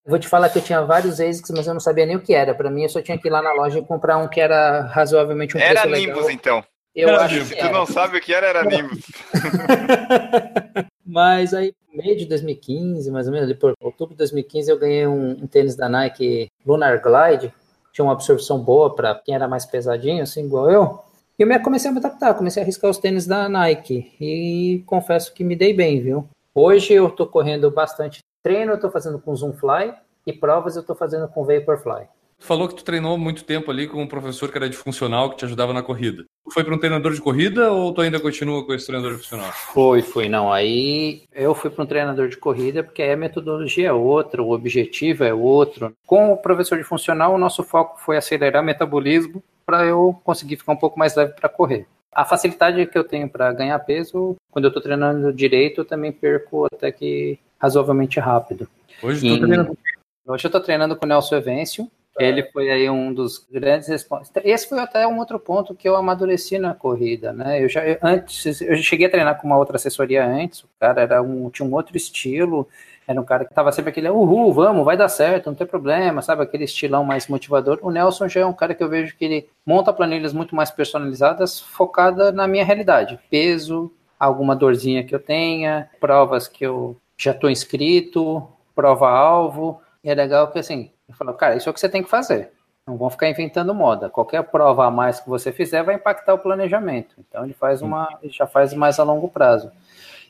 Vou 0.06 0.18
te 0.18 0.28
falar 0.28 0.50
que 0.50 0.58
eu 0.58 0.62
tinha 0.62 0.82
vários 0.82 1.18
ASICs, 1.18 1.50
mas 1.50 1.66
eu 1.66 1.72
não 1.72 1.80
sabia 1.80 2.04
nem 2.04 2.16
o 2.16 2.20
que 2.20 2.34
era. 2.34 2.54
Para 2.54 2.70
mim, 2.70 2.82
eu 2.82 2.88
só 2.90 3.00
tinha 3.00 3.16
que 3.16 3.26
ir 3.26 3.30
lá 3.30 3.40
na 3.40 3.52
loja 3.52 3.78
e 3.78 3.84
comprar 3.84 4.18
um 4.18 4.28
que 4.28 4.38
era 4.38 4.82
razoavelmente 4.82 5.56
um 5.56 5.60
era 5.60 5.82
preço 5.82 5.96
Nimbus, 5.96 6.16
legal. 6.16 6.30
então. 6.30 6.64
Eu 6.94 7.08
era 7.08 7.24
acho 7.24 7.44
Se 7.44 7.56
tu 7.56 7.70
não 7.70 7.86
sabe 7.86 8.18
o 8.18 8.20
que 8.20 8.32
era, 8.32 8.46
era 8.46 8.64
Nimbus. 8.64 9.00
mas 11.04 11.54
aí, 11.54 11.72
meio 11.92 12.16
de 12.16 12.26
2015, 12.26 13.10
mais 13.10 13.26
ou 13.26 13.32
menos, 13.32 13.48
ali 13.48 13.58
por 13.58 13.72
outubro 13.80 14.14
de 14.14 14.18
2015, 14.18 14.70
eu 14.70 14.78
ganhei 14.78 15.06
um, 15.06 15.30
um 15.30 15.46
tênis 15.46 15.74
da 15.74 15.88
Nike 15.88 16.48
Lunar 16.66 17.00
Glide. 17.00 17.52
Tinha 17.92 18.04
uma 18.04 18.12
absorção 18.12 18.58
boa 18.60 18.94
para 18.94 19.14
quem 19.14 19.34
era 19.34 19.48
mais 19.48 19.64
pesadinho, 19.64 20.22
assim, 20.22 20.44
igual 20.44 20.70
eu. 20.70 21.00
E 21.38 21.42
eu 21.42 21.62
comecei 21.62 21.90
a 21.90 21.92
me 21.92 21.98
adaptar, 21.98 22.34
comecei 22.34 22.62
a 22.62 22.64
arriscar 22.64 22.90
os 22.90 22.98
tênis 22.98 23.26
da 23.26 23.48
Nike. 23.48 24.12
E 24.20 24.82
confesso 24.86 25.32
que 25.32 25.42
me 25.42 25.56
dei 25.56 25.72
bem, 25.72 26.00
viu? 26.00 26.28
Hoje 26.54 26.92
eu 26.92 27.10
tô 27.10 27.26
correndo 27.26 27.70
bastante 27.70 28.20
Treino 28.44 28.72
eu 28.72 28.76
estou 28.76 28.90
fazendo 28.90 29.18
com 29.18 29.34
Zoomfly 29.34 29.94
e 30.26 30.32
provas 30.34 30.76
eu 30.76 30.82
estou 30.82 30.94
fazendo 30.94 31.26
com 31.26 31.46
Vaporfly. 31.46 32.06
Tu 32.38 32.46
falou 32.46 32.68
que 32.68 32.74
tu 32.74 32.84
treinou 32.84 33.16
muito 33.16 33.42
tempo 33.42 33.70
ali 33.70 33.88
com 33.88 34.02
um 34.02 34.06
professor 34.06 34.50
que 34.50 34.58
era 34.58 34.68
de 34.68 34.76
funcional 34.76 35.30
que 35.30 35.36
te 35.36 35.46
ajudava 35.46 35.72
na 35.72 35.82
corrida. 35.82 36.26
Foi 36.52 36.62
para 36.62 36.74
um 36.74 36.78
treinador 36.78 37.14
de 37.14 37.22
corrida 37.22 37.72
ou 37.72 37.90
tu 37.94 38.02
ainda 38.02 38.20
continua 38.20 38.62
com 38.66 38.74
esse 38.74 38.84
treinador 38.84 39.12
de 39.16 39.22
funcional? 39.22 39.50
Foi, 39.50 40.02
foi. 40.02 40.28
Não, 40.28 40.52
aí 40.52 41.22
eu 41.32 41.54
fui 41.54 41.70
para 41.70 41.84
um 41.84 41.86
treinador 41.86 42.28
de 42.28 42.36
corrida 42.36 42.84
porque 42.84 43.00
aí 43.00 43.12
a 43.12 43.16
metodologia 43.16 43.88
é 43.88 43.92
outra, 43.94 44.42
o 44.42 44.52
objetivo 44.52 45.24
é 45.24 45.32
outro. 45.32 45.94
Com 46.06 46.30
o 46.30 46.36
professor 46.36 46.76
de 46.76 46.84
funcional, 46.84 47.32
o 47.32 47.38
nosso 47.38 47.64
foco 47.64 47.98
foi 47.98 48.18
acelerar 48.18 48.62
o 48.62 48.66
metabolismo 48.66 49.42
para 49.64 49.86
eu 49.86 50.20
conseguir 50.22 50.58
ficar 50.58 50.72
um 50.72 50.76
pouco 50.76 50.98
mais 50.98 51.16
leve 51.16 51.32
para 51.32 51.48
correr. 51.48 51.86
A 52.12 52.26
facilidade 52.26 52.84
que 52.86 52.98
eu 52.98 53.04
tenho 53.04 53.26
para 53.26 53.50
ganhar 53.54 53.78
peso, 53.78 54.36
quando 54.50 54.66
eu 54.66 54.68
estou 54.68 54.82
treinando 54.82 55.32
direito, 55.32 55.80
eu 55.80 55.84
também 55.86 56.12
perco 56.12 56.66
até 56.66 56.92
que 56.92 57.38
razoavelmente 57.64 58.20
rápido. 58.20 58.68
Hoje, 59.02 59.26
e, 59.26 59.38
treinando... 59.38 59.78
Hoje 60.26 60.46
eu 60.46 60.48
estou 60.48 60.60
treinando 60.60 60.96
com 60.96 61.06
o 61.06 61.08
Nelson 61.08 61.36
Evêncio. 61.36 61.90
É. 62.18 62.28
Ele 62.28 62.44
foi 62.44 62.70
aí 62.70 62.88
um 62.88 63.12
dos 63.12 63.44
grandes 63.50 63.88
responsáveis. 63.88 64.46
Esse 64.46 64.68
foi 64.68 64.78
até 64.78 65.06
um 65.06 65.18
outro 65.18 65.38
ponto 65.38 65.74
que 65.74 65.88
eu 65.88 65.96
amadureci 65.96 66.58
na 66.58 66.74
corrida, 66.74 67.32
né? 67.32 67.62
Eu 67.62 67.68
já 67.68 67.84
eu, 67.84 67.98
antes 68.00 68.60
eu 68.60 68.76
cheguei 68.76 69.06
a 69.06 69.10
treinar 69.10 69.40
com 69.40 69.46
uma 69.46 69.58
outra 69.58 69.76
assessoria 69.76 70.24
antes. 70.24 70.60
O 70.60 70.68
cara 70.78 71.02
era 71.02 71.22
um 71.22 71.50
tinha 71.50 71.66
um 71.66 71.74
outro 71.74 71.96
estilo. 71.96 72.68
Era 73.06 73.20
um 73.20 73.24
cara 73.24 73.44
que 73.44 73.52
tava 73.52 73.70
sempre 73.70 73.90
aquele, 73.90 74.08
uhul, 74.08 74.50
vamos, 74.50 74.82
vai 74.82 74.96
dar 74.96 75.10
certo, 75.10 75.48
não 75.48 75.54
tem 75.54 75.66
problema, 75.66 76.22
sabe? 76.22 76.42
Aquele 76.42 76.64
estilão 76.64 77.04
mais 77.04 77.28
motivador. 77.28 77.78
O 77.82 77.90
Nelson 77.90 78.28
já 78.28 78.40
é 78.40 78.46
um 78.46 78.54
cara 78.54 78.74
que 78.74 78.82
eu 78.82 78.88
vejo 78.88 79.14
que 79.14 79.26
ele 79.26 79.48
monta 79.66 79.92
planilhas 79.92 80.32
muito 80.32 80.56
mais 80.56 80.70
personalizadas, 80.70 81.60
focada 81.60 82.32
na 82.32 82.48
minha 82.48 82.64
realidade. 82.64 83.18
Peso, 83.30 83.92
alguma 84.18 84.56
dorzinha 84.56 85.04
que 85.04 85.14
eu 85.14 85.18
tenha, 85.18 85.90
provas 86.00 86.48
que 86.48 86.64
eu 86.64 86.96
já 87.18 87.32
estou 87.32 87.50
inscrito, 87.50 88.46
prova-alvo. 88.74 89.80
E 90.02 90.10
é 90.10 90.14
legal 90.14 90.50
que 90.50 90.58
assim, 90.58 90.90
eu 91.08 91.14
falo, 91.14 91.34
cara, 91.34 91.56
isso 91.56 91.68
é 91.68 91.70
o 91.70 91.74
que 91.74 91.80
você 91.80 91.88
tem 91.88 92.02
que 92.02 92.10
fazer. 92.10 92.50
Não 92.86 92.98
vão 92.98 93.08
ficar 93.08 93.28
inventando 93.30 93.74
moda. 93.74 94.10
Qualquer 94.10 94.42
prova 94.44 94.86
a 94.86 94.90
mais 94.90 95.18
que 95.18 95.28
você 95.28 95.50
fizer 95.50 95.82
vai 95.82 95.94
impactar 95.94 96.34
o 96.34 96.38
planejamento. 96.38 97.14
Então 97.18 97.44
ele 97.44 97.54
faz 97.54 97.80
uma, 97.80 98.18
ele 98.22 98.32
já 98.32 98.46
faz 98.46 98.74
mais 98.74 98.98
a 98.98 99.02
longo 99.04 99.28
prazo. 99.28 99.70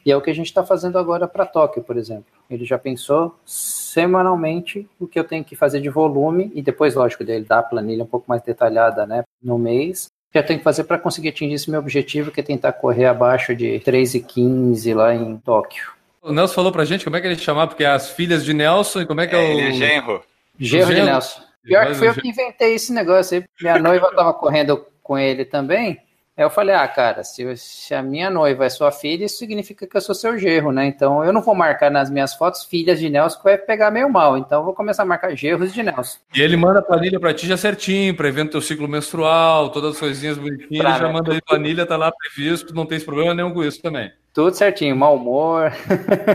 E 0.06 0.12
é 0.12 0.16
o 0.16 0.20
que 0.20 0.30
a 0.30 0.34
gente 0.34 0.46
está 0.46 0.62
fazendo 0.62 0.98
agora 0.98 1.26
para 1.26 1.46
Tóquio, 1.46 1.82
por 1.82 1.96
exemplo. 1.96 2.26
Ele 2.48 2.64
já 2.64 2.78
pensou 2.78 3.34
semanalmente 3.44 4.88
o 5.00 5.06
que 5.06 5.18
eu 5.18 5.24
tenho 5.24 5.42
que 5.42 5.56
fazer 5.56 5.80
de 5.80 5.88
volume 5.88 6.52
e 6.54 6.60
depois, 6.60 6.94
lógico, 6.94 7.24
dele 7.24 7.44
dar 7.44 7.60
a 7.60 7.62
planilha 7.62 8.04
um 8.04 8.06
pouco 8.06 8.26
mais 8.28 8.42
detalhada, 8.42 9.06
né, 9.06 9.24
no 9.42 9.58
mês. 9.58 10.08
Já 10.32 10.42
tenho 10.42 10.58
que 10.58 10.64
fazer 10.64 10.84
para 10.84 10.98
conseguir 10.98 11.30
atingir 11.30 11.54
esse 11.54 11.70
meu 11.70 11.80
objetivo, 11.80 12.30
que 12.30 12.40
é 12.40 12.42
tentar 12.42 12.72
correr 12.72 13.06
abaixo 13.06 13.54
de 13.54 13.80
3,15 13.80 14.94
lá 14.94 15.14
em 15.14 15.38
Tóquio. 15.38 15.92
O 16.24 16.32
Nelson 16.32 16.54
falou 16.54 16.72
pra 16.72 16.86
gente 16.86 17.04
como 17.04 17.16
é 17.16 17.20
que 17.20 17.26
ele 17.26 17.36
chamava, 17.36 17.68
porque 17.68 17.84
é 17.84 17.88
as 17.88 18.08
filhas 18.08 18.42
de 18.42 18.54
Nelson 18.54 19.02
e 19.02 19.06
como 19.06 19.20
é 19.20 19.26
que 19.26 19.36
é, 19.36 19.38
é 19.38 19.54
o. 19.54 19.58
Ele 19.58 19.68
é 19.68 19.72
genro. 19.72 20.22
Genro 20.58 20.94
de 20.94 21.02
Nelson. 21.02 21.42
Pior 21.62 21.86
que 21.86 21.94
foi 21.94 22.08
eu 22.08 22.14
que 22.14 22.28
inventei 22.28 22.74
esse 22.74 22.92
negócio 22.92 23.38
aí. 23.38 23.44
Minha 23.60 23.78
noiva 23.78 24.10
tava 24.14 24.32
correndo 24.32 24.86
com 25.02 25.18
ele 25.18 25.44
também. 25.44 26.00
Aí 26.36 26.42
eu 26.42 26.50
falei, 26.50 26.74
ah, 26.74 26.88
cara, 26.88 27.22
se, 27.22 27.56
se, 27.56 27.94
a 27.94 28.02
minha 28.02 28.28
noiva 28.28 28.64
é 28.64 28.68
sua 28.68 28.90
filha, 28.90 29.24
isso 29.24 29.38
significa 29.38 29.86
que 29.86 29.96
eu 29.96 30.00
sou 30.00 30.14
seu 30.14 30.36
gerro, 30.36 30.72
né? 30.72 30.84
Então 30.86 31.22
eu 31.22 31.32
não 31.32 31.40
vou 31.40 31.54
marcar 31.54 31.90
nas 31.90 32.10
minhas 32.10 32.34
fotos 32.34 32.64
filhas 32.64 32.98
de 32.98 33.08
Nelson, 33.08 33.36
que 33.38 33.44
vai 33.44 33.56
pegar 33.56 33.90
meio 33.90 34.10
mal. 34.10 34.36
Então 34.36 34.60
eu 34.60 34.64
vou 34.64 34.74
começar 34.74 35.04
a 35.04 35.06
marcar 35.06 35.36
gerros 35.36 35.72
de 35.72 35.82
Nelson. 35.82 36.18
E 36.34 36.40
ele 36.40 36.56
manda 36.56 36.80
a 36.80 36.82
planilha 36.82 37.20
pra 37.20 37.34
ti 37.34 37.46
já 37.46 37.56
certinho, 37.56 38.16
prevendo 38.16 38.50
teu 38.50 38.60
ciclo 38.60 38.88
menstrual, 38.88 39.70
todas 39.70 39.92
as 39.92 40.00
coisinhas 40.00 40.36
bonitinhas, 40.36 40.84
pra 40.84 40.98
já 40.98 41.08
manda 41.08 41.32
aí 41.32 41.40
planilha, 41.40 41.86
tá 41.86 41.96
lá 41.96 42.10
previsto, 42.10 42.74
não 42.74 42.86
tem 42.86 42.98
problema 42.98 43.32
nenhum 43.32 43.52
com 43.52 43.62
isso 43.62 43.80
também. 43.80 44.10
Tudo 44.34 44.52
certinho, 44.52 44.96
mau 44.96 45.14
humor. 45.14 45.72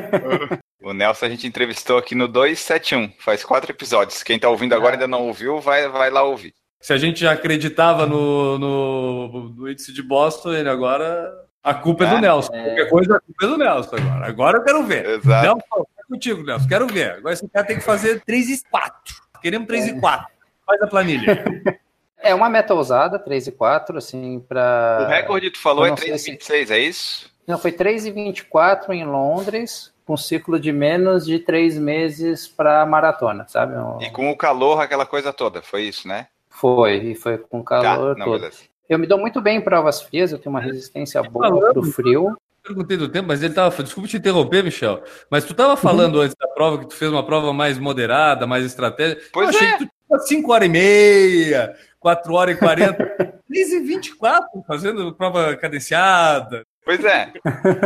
o 0.81 0.93
Nelson 0.93 1.25
a 1.25 1.29
gente 1.29 1.45
entrevistou 1.45 1.97
aqui 1.97 2.15
no 2.15 2.29
271, 2.29 3.11
faz 3.19 3.43
quatro 3.43 3.73
episódios. 3.73 4.23
Quem 4.23 4.39
tá 4.39 4.47
ouvindo 4.47 4.73
agora 4.73 4.93
ainda 4.93 5.05
não 5.05 5.27
ouviu, 5.27 5.59
vai, 5.59 5.85
vai 5.89 6.09
lá 6.09 6.23
ouvir. 6.23 6.53
Se 6.79 6.93
a 6.93 6.97
gente 6.97 7.19
já 7.19 7.33
acreditava 7.33 8.05
no, 8.05 8.57
no, 8.57 9.49
no 9.49 9.69
índice 9.69 9.91
de 9.91 10.01
Boston, 10.01 10.53
ele 10.53 10.69
agora. 10.69 11.29
A 11.61 11.73
culpa 11.73 12.05
é, 12.05 12.07
é 12.07 12.09
do 12.11 12.21
Nelson. 12.21 12.55
É... 12.55 12.63
Qualquer 12.63 12.89
coisa, 12.89 13.17
a 13.17 13.19
culpa 13.19 13.45
é 13.45 13.47
do 13.47 13.57
Nelson 13.57 13.95
agora. 13.97 14.27
Agora 14.27 14.57
eu 14.59 14.63
quero 14.63 14.83
ver. 14.85 15.05
Exato. 15.05 15.45
Nelson, 15.45 15.87
é 15.99 16.03
contigo, 16.07 16.43
Nelson. 16.43 16.67
Quero 16.69 16.87
ver. 16.87 17.11
Agora 17.11 17.33
esse 17.33 17.49
cara 17.49 17.67
tem 17.67 17.75
que 17.75 17.83
fazer 17.83 18.21
3 18.21 18.49
e 18.49 18.63
4. 18.71 19.15
Queremos 19.41 19.67
3 19.67 19.87
é. 19.87 19.89
e 19.89 19.99
4. 19.99 20.27
Faz 20.65 20.81
a 20.81 20.87
planilha. 20.87 21.43
É 22.21 22.35
uma 22.35 22.49
meta 22.49 22.73
ousada, 22.73 23.17
3 23.17 23.47
e 23.47 23.51
4, 23.53 23.97
assim, 23.97 24.41
para. 24.41 25.05
O 25.05 25.07
recorde, 25.07 25.51
tu 25.51 25.57
falou, 25.57 25.85
é 25.85 25.89
não 25.89 25.95
sei 25.95 26.11
3,26, 26.11 26.69
é 26.69 26.79
isso? 26.79 27.31
Não, 27.49 27.57
foi 27.57 27.71
3 27.71 28.05
e 28.05 28.11
24 28.11 28.93
em 28.93 29.03
Londres, 29.03 29.91
com 30.05 30.15
ciclo 30.15 30.59
de 30.59 30.71
menos 30.71 31.25
de 31.25 31.39
3 31.39 31.79
meses 31.79 32.47
para 32.47 32.85
maratona, 32.85 33.47
sabe? 33.47 33.75
Um- 33.75 33.99
E 33.99 34.11
com 34.11 34.29
o 34.29 34.37
calor, 34.37 34.79
aquela 34.79 35.03
coisa 35.03 35.33
toda, 35.33 35.59
foi 35.59 35.81
isso, 35.81 36.07
né? 36.07 36.27
Foi, 36.47 36.97
e 36.97 37.15
foi 37.15 37.39
com 37.39 37.63
calor 37.63 38.13
Tá, 38.13 38.19
não, 38.19 38.25
todo. 38.27 38.39
beleza. 38.41 38.59
Eu 38.87 38.99
me 38.99 39.07
dou 39.07 39.17
muito 39.17 39.41
bem 39.41 39.57
em 39.57 39.61
provas 39.61 39.99
frias, 39.99 40.31
eu 40.31 40.37
tenho 40.37 40.53
uma 40.53 40.61
resistência 40.61 41.23
boa 41.23 41.47
falando. 41.47 41.73
pro 41.73 41.83
frio. 41.83 42.37
Perguntei 42.63 42.97
do 42.97 43.09
tempo, 43.09 43.27
mas 43.27 43.41
ele 43.41 43.53
tava. 43.55 43.81
Desculpa 43.81 44.07
te 44.07 44.17
interromper, 44.17 44.63
Michel. 44.63 45.01
Mas 45.31 45.43
tu 45.43 45.55
tava 45.55 45.75
falando 45.75 46.21
antes 46.21 46.35
da 46.39 46.47
prova 46.49 46.77
que 46.77 46.85
tu 46.87 46.93
fez 46.95 47.09
uma 47.11 47.25
prova 47.25 47.51
mais 47.51 47.79
moderada, 47.79 48.45
mais 48.45 48.63
estratégica. 48.63 49.23
Pois 49.33 49.49
eu 49.49 49.55
achei 49.55 49.67
é. 49.69 49.77
que 49.77 49.85
tu 49.87 49.91
tinha 50.07 50.19
5 50.19 50.51
horas 50.53 50.67
e 50.67 50.71
meia, 50.71 51.75
4 51.99 52.31
horas 52.33 52.55
e 52.55 52.59
40, 52.59 53.05
3 53.47 53.71
e 53.73 53.79
24, 53.79 54.63
fazendo 54.67 55.11
prova 55.15 55.55
cadenciada. 55.55 56.63
Pois 56.89 57.05
é. 57.05 57.31